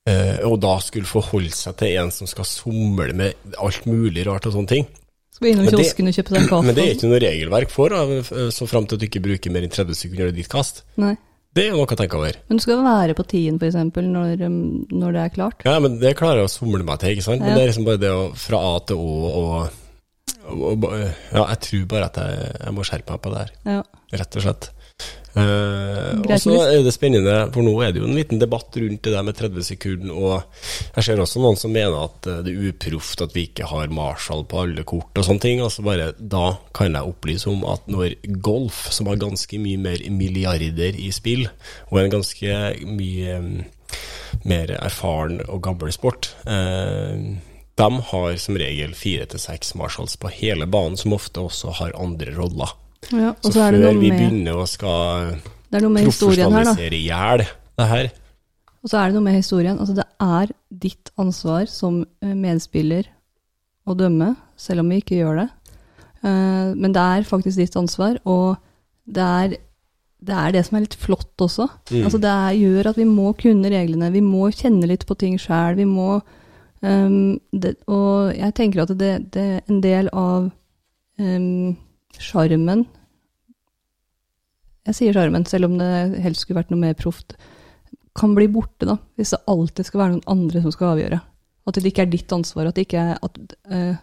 Uh, 0.09 0.39
og 0.49 0.57
da 0.64 0.74
skulle 0.84 1.07
forholde 1.07 1.53
seg 1.55 1.78
til 1.80 1.93
en 2.01 2.11
som 2.11 2.28
skal 2.28 2.47
somle 2.47 3.14
med 3.16 3.55
alt 3.61 3.86
mulig 3.88 4.26
rart 4.28 4.49
og 4.49 4.57
sånne 4.57 4.72
ting. 4.74 4.89
Skal 5.34 5.49
innom 5.49 5.65
Men 5.65 5.73
det- 5.73 5.84
kiosken 5.84 6.07
og 6.07 6.13
kjøpe 6.13 6.34
deg 6.36 6.49
kaffe. 6.49 6.65
Men 6.65 6.75
det 6.77 6.84
er 6.84 6.95
ikke 6.95 7.09
noe 7.09 7.21
regelverk 7.23 7.69
for, 7.73 7.93
eh, 7.93 8.49
så 8.53 8.67
fram 8.69 8.86
til 8.88 8.95
at 8.95 9.01
du 9.01 9.07
ikke 9.07 9.23
bruker 9.23 9.51
mer 9.51 9.65
enn 9.65 9.73
30 9.73 9.95
sekunder 9.97 10.27
i 10.29 10.36
ditt 10.38 10.49
kast. 10.49 10.84
Nei. 10.97 11.15
Det 11.53 11.67
er 11.67 11.75
noe 11.75 11.86
å 11.86 11.97
tenke 11.97 12.17
over. 12.17 12.34
Men 12.49 12.57
du 12.57 12.63
skal 12.63 12.81
være 12.81 13.13
på 13.13 13.25
tiden, 13.29 13.59
eksempel, 13.61 14.07
når, 14.09 14.41
um, 14.41 14.88
når 14.89 15.13
det 15.13 15.21
er 15.21 15.34
klart. 15.36 15.65
Ja, 15.65 15.77
men 15.79 15.99
det 15.99 16.15
klarer 16.17 16.41
jeg 16.41 16.49
å 16.49 16.53
somle 16.53 16.84
meg 16.84 16.97
til, 16.99 17.13
ikke 17.13 17.25
sant? 17.27 17.41
Men 17.41 17.53
det 17.53 17.61
er 17.61 17.69
liksom 17.69 17.86
bare 17.86 18.01
det 18.01 18.09
å 18.09 18.23
fra 18.34 18.57
A 18.57 18.79
til 18.79 18.97
Å 18.97 19.01
og, 19.03 19.69
og, 20.49 20.84
og 20.84 20.89
Ja, 21.34 21.45
jeg 21.53 21.59
tror 21.67 21.86
bare 21.88 22.05
at 22.09 22.15
jeg, 22.15 22.55
jeg 22.57 22.73
må 22.73 22.86
skjerpe 22.88 23.13
meg 23.13 23.21
på 23.21 23.34
det 23.34 23.43
her. 23.43 23.51
Ja. 23.65 23.84
rett 24.17 24.36
og 24.36 24.41
slett. 24.47 24.69
Eh, 25.34 26.19
og 26.21 26.34
så 26.38 26.55
er 26.67 26.84
det 26.86 26.93
spennende, 26.93 27.36
for 27.53 27.65
nå 27.65 27.73
er 27.81 27.93
det 27.93 28.03
jo 28.03 28.07
en 28.09 28.17
liten 28.17 28.41
debatt 28.41 28.75
rundt 28.77 29.01
det 29.01 29.13
der 29.15 29.25
med 29.25 29.38
30 29.39 29.65
sekunder, 29.65 30.13
og 30.13 30.43
jeg 30.93 31.07
ser 31.07 31.21
også 31.23 31.41
noen 31.41 31.57
som 31.57 31.73
mener 31.73 31.95
at 32.05 32.29
eh, 32.29 32.41
det 32.45 32.53
er 32.53 32.67
uproft 32.69 33.23
at 33.25 33.34
vi 33.34 33.47
ikke 33.47 33.69
har 33.71 33.93
Marshall 33.93 34.45
på 34.49 34.61
alle 34.61 34.86
kort 34.86 35.17
og 35.17 35.25
sånne 35.25 35.45
ting. 35.45 35.63
Altså 35.63 35.86
bare 35.86 36.11
Da 36.17 36.57
kan 36.75 36.93
jeg 36.93 37.13
opplyse 37.13 37.49
om 37.49 37.65
at 37.69 37.88
når 37.89 38.19
golf, 38.45 38.86
som 38.93 39.09
har 39.09 39.21
ganske 39.21 39.61
mye 39.61 39.81
mer 39.81 40.03
milliarder 40.13 40.99
i 41.01 41.09
spill, 41.15 41.47
og 41.89 42.03
en 42.03 42.13
ganske 42.13 42.59
mye 42.86 43.39
mm, 43.41 43.57
mer 44.49 44.77
erfaren 44.77 45.41
og 45.47 45.63
gammel 45.65 45.93
sport 45.93 46.31
eh, 46.49 47.34
de 47.73 47.89
har 48.09 48.36
som 48.38 48.57
regel 48.61 48.93
fire 48.93 49.25
til 49.29 49.41
seks 49.41 49.73
marshals 49.79 50.13
på 50.21 50.29
hele 50.29 50.67
banen, 50.69 50.97
som 50.97 51.15
ofte 51.17 51.41
også 51.41 51.73
har 51.79 51.95
andre 51.97 52.36
roller. 52.38 52.75
Ja. 53.11 53.33
Og 53.33 53.49
Så, 53.49 53.53
så 53.53 53.69
før 53.71 53.99
vi 53.99 54.11
begynner 54.11 54.59
å 54.59 54.67
skal 54.69 55.33
er 55.73 55.87
profesjonalisere 55.89 56.97
i 56.97 57.07
hjel 57.07 57.43
det 57.43 57.87
her 57.89 58.11
Og 58.83 58.91
så 58.91 58.99
er 58.99 59.09
det 59.09 59.17
noe 59.17 59.25
med 59.25 59.37
historien. 59.39 59.79
Altså, 59.79 59.95
det 59.97 60.05
er 60.21 60.53
ditt 60.69 61.11
ansvar 61.17 61.67
som 61.71 62.01
eh, 62.03 62.33
medspiller 62.35 63.07
å 63.87 63.95
dømme, 63.95 64.33
selv 64.59 64.83
om 64.83 64.91
vi 64.91 64.99
ikke 65.01 65.19
gjør 65.21 65.39
det. 65.39 65.49
Eh, 66.23 66.73
Men 66.75 66.95
det 66.95 67.03
er 67.03 67.27
faktisk 67.27 67.61
ditt 67.61 67.77
ansvar, 67.79 68.19
og 68.27 68.57
det 69.07 69.23
er 69.23 69.55
det, 70.23 70.35
er 70.35 70.53
det 70.55 70.63
som 70.67 70.77
er 70.77 70.85
litt 70.85 70.99
flott 70.99 71.41
også. 71.43 71.67
Mm. 71.91 72.03
Altså, 72.05 72.19
det 72.23 72.31
er, 72.31 72.59
gjør 72.59 72.91
at 72.93 72.99
vi 72.99 73.07
må 73.07 73.33
kunne 73.39 73.71
reglene, 73.71 74.11
vi 74.13 74.21
må 74.23 74.49
kjenne 74.55 74.87
litt 74.87 75.07
på 75.07 75.17
ting 75.19 75.35
sjæl. 75.41 75.75
Vi 75.79 75.87
må 75.87 76.21
ehm, 76.83 77.39
det, 77.51 77.75
Og 77.91 78.31
jeg 78.35 78.55
tenker 78.55 78.85
at 78.85 78.93
det, 78.99 79.13
det 79.35 79.43
er 79.57 79.65
en 79.67 79.81
del 79.83 80.11
av 80.11 80.47
ehm, 81.19 81.75
sjarmen 82.22 82.86
Jeg 84.88 84.97
sier 84.97 85.16
sjarmen, 85.16 85.45
selv 85.47 85.70
om 85.70 85.78
det 85.80 86.22
helst 86.24 86.43
skulle 86.43 86.59
vært 86.59 86.74
noe 86.74 86.82
mer 86.82 86.97
proft 86.99 87.38
kan 88.14 88.36
bli 88.38 88.47
borte, 88.51 88.86
da, 88.86 88.97
hvis 89.18 89.34
det 89.34 89.41
alltid 89.49 89.88
skal 89.88 90.01
være 90.01 90.16
noen 90.16 90.28
andre 90.30 90.61
som 90.64 90.74
skal 90.74 90.93
avgjøre. 90.93 91.20
At 91.66 91.80
det 91.80 91.89
ikke 91.89 92.03
er 92.05 92.11
ditt 92.11 92.36
ansvar. 92.36 92.70
At, 92.70 92.82
er, 92.93 93.16
at 93.18 93.39
uh, 93.72 93.95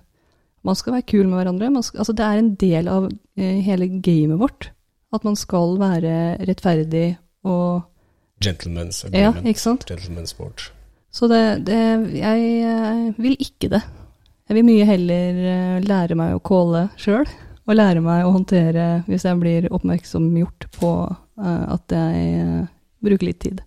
man 0.66 0.78
skal 0.78 0.96
være 0.96 1.06
kul 1.12 1.28
med 1.28 1.38
hverandre. 1.38 1.70
Man 1.70 1.84
skal, 1.86 2.02
altså 2.02 2.14
det 2.16 2.26
er 2.26 2.40
en 2.40 2.50
del 2.60 2.90
av 2.90 3.06
uh, 3.06 3.60
hele 3.68 3.90
gamet 4.02 4.40
vårt. 4.40 4.70
At 5.14 5.26
man 5.26 5.38
skal 5.38 5.76
være 5.80 6.14
rettferdig 6.48 7.14
og 7.46 7.86
Gentlemen's 8.40 9.02
Ja, 9.12 9.34
ikke 9.44 9.60
sant? 9.60 9.84
Gentlemen's 9.90 10.32
sport. 10.32 10.70
Så 11.12 11.26
det, 11.28 11.66
det 11.66 11.76
Jeg 12.16 12.44
eh, 12.64 13.18
vil 13.20 13.34
ikke 13.36 13.68
det. 13.68 13.82
Jeg 14.48 14.56
vil 14.56 14.64
mye 14.64 14.86
heller 14.88 15.82
lære 15.84 16.16
meg 16.16 16.38
å 16.38 16.40
calle 16.40 16.86
sjøl. 16.96 17.28
Og 17.68 17.76
lære 17.76 18.02
meg 18.04 18.26
å 18.26 18.34
håndtere 18.34 18.86
hvis 19.08 19.26
jeg 19.28 19.40
blir 19.40 19.68
oppmerksomgjort 19.70 20.68
på 20.78 20.92
uh, 21.10 21.64
at 21.74 21.94
jeg 21.94 22.46
uh, 22.46 22.70
bruker 23.04 23.28
litt 23.28 23.40
tid. 23.42 23.60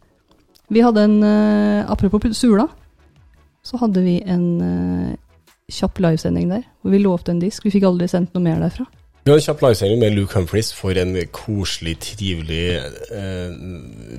Vi 0.73 0.81
hadde 0.83 1.05
en 1.05 1.19
uh, 1.21 1.91
Apropos 1.91 2.25
Sula, 2.37 2.67
så 3.63 3.79
hadde 3.79 4.01
vi 4.03 4.17
en 4.27 5.15
kjapp 5.71 6.01
livesending 6.03 6.49
der, 6.51 6.65
hvor 6.81 6.91
vi 6.91 6.99
lovte 6.99 7.31
en 7.31 7.39
disk. 7.39 7.63
Vi 7.63 7.71
fikk 7.71 7.85
aldri 7.87 8.09
sendt 8.11 8.33
noe 8.35 8.43
mer 8.43 8.59
derfra. 8.59 8.83
Vi 9.23 9.31
har 9.31 9.37
en 9.39 9.43
kjapp 9.45 9.61
livesending 9.63 10.01
med 10.01 10.11
Luke 10.17 10.35
Humphries 10.35 10.73
for 10.75 10.97
en 10.99 11.13
koselig, 11.31 11.93
trivelig, 12.03 12.73
eh, 13.15 13.53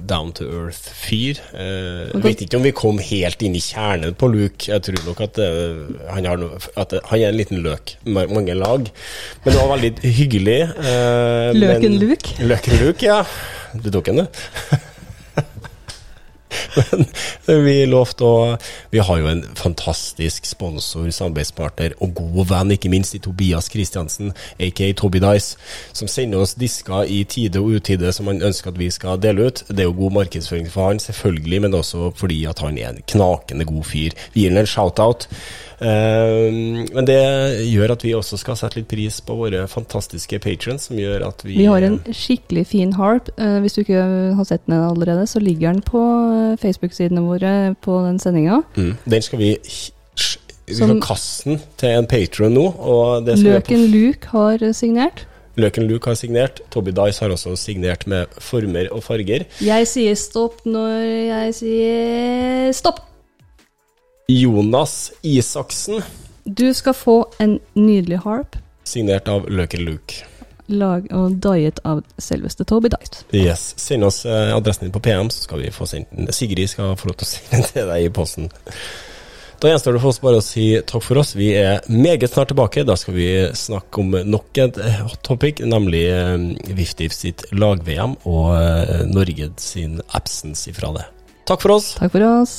down 0.08 0.30
to 0.32 0.46
earth-fyr. 0.48 1.42
Eh, 1.52 2.06
jeg 2.14 2.22
vet 2.24 2.44
ikke 2.46 2.56
om 2.56 2.64
vi 2.64 2.72
kom 2.72 3.02
helt 3.04 3.44
inn 3.44 3.58
i 3.58 3.60
kjernen 3.60 4.16
på 4.16 4.30
Luke. 4.32 4.64
Jeg 4.70 4.80
tror 4.86 5.02
nok 5.04 5.20
at, 5.26 5.42
eh, 5.44 6.08
han, 6.08 6.24
har 6.24 6.40
noe, 6.40 6.56
at 6.80 6.96
han 7.10 7.20
er 7.20 7.28
en 7.34 7.36
liten 7.36 7.60
løk 7.66 7.98
med 8.06 8.32
mange 8.32 8.56
lag. 8.56 8.88
Men 9.44 9.52
det 9.52 9.60
var 9.60 9.76
veldig 9.76 9.92
hyggelig. 10.08 10.58
eh, 10.72 11.52
Løken 11.52 11.82
men- 11.98 12.00
Luke? 12.00 12.34
Løken 12.40 12.80
Luke, 12.80 13.04
ja. 13.04 13.20
Du 13.76 13.90
tok 13.90 14.06
den, 14.08 14.24
du? 14.24 14.26
Men 17.46 17.64
vi 17.64 17.76
lovte 17.88 18.24
å 18.26 18.34
Vi 18.92 19.02
har 19.02 19.20
jo 19.20 19.28
en 19.30 19.42
fantastisk 19.58 20.46
sponsor, 20.46 21.08
samarbeidspartner 21.10 21.96
og 22.04 22.14
god 22.18 22.50
venn, 22.52 22.74
ikke 22.76 22.92
minst 22.92 23.16
i 23.16 23.22
Tobias 23.22 23.70
Kristiansen, 23.72 24.32
aka 24.62 24.90
Toby 24.98 25.22
Dice, 25.24 25.58
som 25.96 26.10
sender 26.10 26.44
oss 26.44 26.56
disker 26.60 27.08
i 27.10 27.22
tide 27.28 27.62
og 27.62 27.78
utide 27.78 28.12
som 28.14 28.30
han 28.30 28.42
ønsker 28.44 28.72
at 28.72 28.80
vi 28.80 28.90
skal 28.94 29.20
dele 29.22 29.48
ut. 29.48 29.64
Det 29.68 29.84
er 29.84 29.90
jo 29.90 29.98
god 29.98 30.18
markedsføring 30.20 30.70
for 30.70 30.90
han, 30.90 31.02
selvfølgelig, 31.02 31.62
men 31.66 31.78
også 31.80 32.12
fordi 32.18 32.44
at 32.50 32.62
han 32.64 32.78
er 32.78 32.92
en 32.92 33.04
knakende 33.14 33.68
god 33.68 33.84
fyr. 33.90 34.16
Vi 34.34 34.44
gir 34.44 34.54
ham 34.54 34.62
en 34.62 34.70
shout-out. 34.70 35.28
Eh, 35.80 36.52
men 36.94 37.08
det 37.08 37.18
gjør 37.70 37.94
at 37.96 38.04
vi 38.06 38.14
også 38.14 38.38
skal 38.40 38.58
sette 38.58 38.78
litt 38.78 38.88
pris 38.90 39.20
på 39.24 39.36
våre 39.38 39.64
fantastiske 39.70 40.38
patrons, 40.44 40.88
som 40.88 40.98
gjør 41.00 41.26
at 41.28 41.44
vi 41.46 41.58
Vi 41.58 41.68
har 41.70 41.82
en 41.82 41.98
skikkelig 42.10 42.66
fin 42.70 42.94
harp. 42.98 43.30
Eh, 43.38 43.58
hvis 43.64 43.74
du 43.74 43.82
ikke 43.82 44.04
har 44.38 44.44
sett 44.48 44.66
den 44.66 44.78
allerede, 44.78 45.26
så 45.26 45.42
ligger 45.42 45.72
den 45.72 45.82
på 45.82 46.02
eh, 46.02 46.56
Facebook-sidene 46.62 47.24
våre 47.24 47.74
på 47.82 48.00
den 48.06 48.18
sendinga. 48.18 48.62
Mm. 48.76 48.96
Den 49.04 49.22
skal 49.22 49.38
vi 49.38 49.58
Som- 50.64 51.60
til 51.76 51.88
en 51.88 52.06
patron 52.06 52.54
nå. 52.54 52.66
Løken 53.36 53.86
Luke 53.92 54.28
har 54.32 54.62
eh, 54.62 54.72
signert. 54.72 55.26
Løken 55.56 55.86
Luke 55.86 56.10
har 56.10 56.14
signert. 56.14 56.60
Toby 56.70 56.90
Dice 56.90 57.20
har 57.20 57.30
også 57.30 57.54
signert 57.56 58.06
med 58.06 58.26
former 58.38 58.88
og 58.90 59.04
farger. 59.04 59.44
Jeg 59.62 59.86
sier 59.86 60.14
stopp 60.18 60.64
når 60.66 61.04
jeg 61.04 61.54
sier 61.54 62.72
stopp. 62.72 63.13
Jonas 64.26 65.12
Isaksen, 65.22 66.02
Du 66.44 66.74
skal 66.74 66.94
få 66.94 67.24
en 67.40 67.58
nydelig 67.74 68.18
harp, 68.24 68.56
signert 68.84 69.28
av 69.28 69.46
Løken 69.48 69.80
Luke. 69.84 70.24
lag 70.68 71.06
og 71.12 71.34
diet 71.44 71.78
av 71.84 72.02
selveste 72.18 72.64
Toby 72.64 72.88
Diet. 72.88 73.18
Yes. 73.36 73.74
Send 73.76 74.04
oss 74.04 74.22
eh, 74.24 74.52
adressen 74.56 74.86
din 74.86 74.92
på 74.92 75.00
PM, 75.04 75.28
så 75.30 75.42
skal 75.44 75.60
vi 75.60 75.70
få 75.72 75.84
sendt 75.86 76.08
den. 76.12 76.30
Sigrid 76.32 76.68
skal 76.72 76.94
få 76.96 77.08
lov 77.10 77.16
til 77.20 77.26
å 77.26 77.30
sende 77.34 77.56
den 77.58 77.66
til 77.72 77.90
deg 77.90 78.04
i 78.06 78.12
posten. 78.16 78.48
Da 79.60 79.68
gjenstår 79.70 79.96
det 79.96 80.00
for 80.02 80.08
oss 80.12 80.20
bare 80.24 80.40
å 80.40 80.44
si 80.44 80.64
takk 80.84 81.04
for 81.04 81.20
oss. 81.20 81.34
Vi 81.36 81.50
er 81.56 81.84
meget 81.88 82.32
snart 82.32 82.48
tilbake. 82.52 82.84
Da 82.88 82.96
skal 83.00 83.14
vi 83.16 83.28
snakke 83.56 84.00
om 84.00 84.16
nok 84.28 84.60
et 84.64 84.80
hot 85.04 85.20
topic, 85.24 85.60
nemlig 85.64 86.04
Viftiv 86.76 87.12
sitt 87.16 87.44
lag-VM 87.52 88.16
og 88.24 88.54
eh, 88.56 89.04
Norge 89.08 89.50
sin 89.60 90.00
absence 90.16 90.68
ifra 90.72 90.92
det. 90.96 91.04
Takk 91.48 91.60
for 91.64 91.76
oss. 91.76 91.92
Takk 92.00 92.12
for 92.16 92.24
oss. 92.24 92.56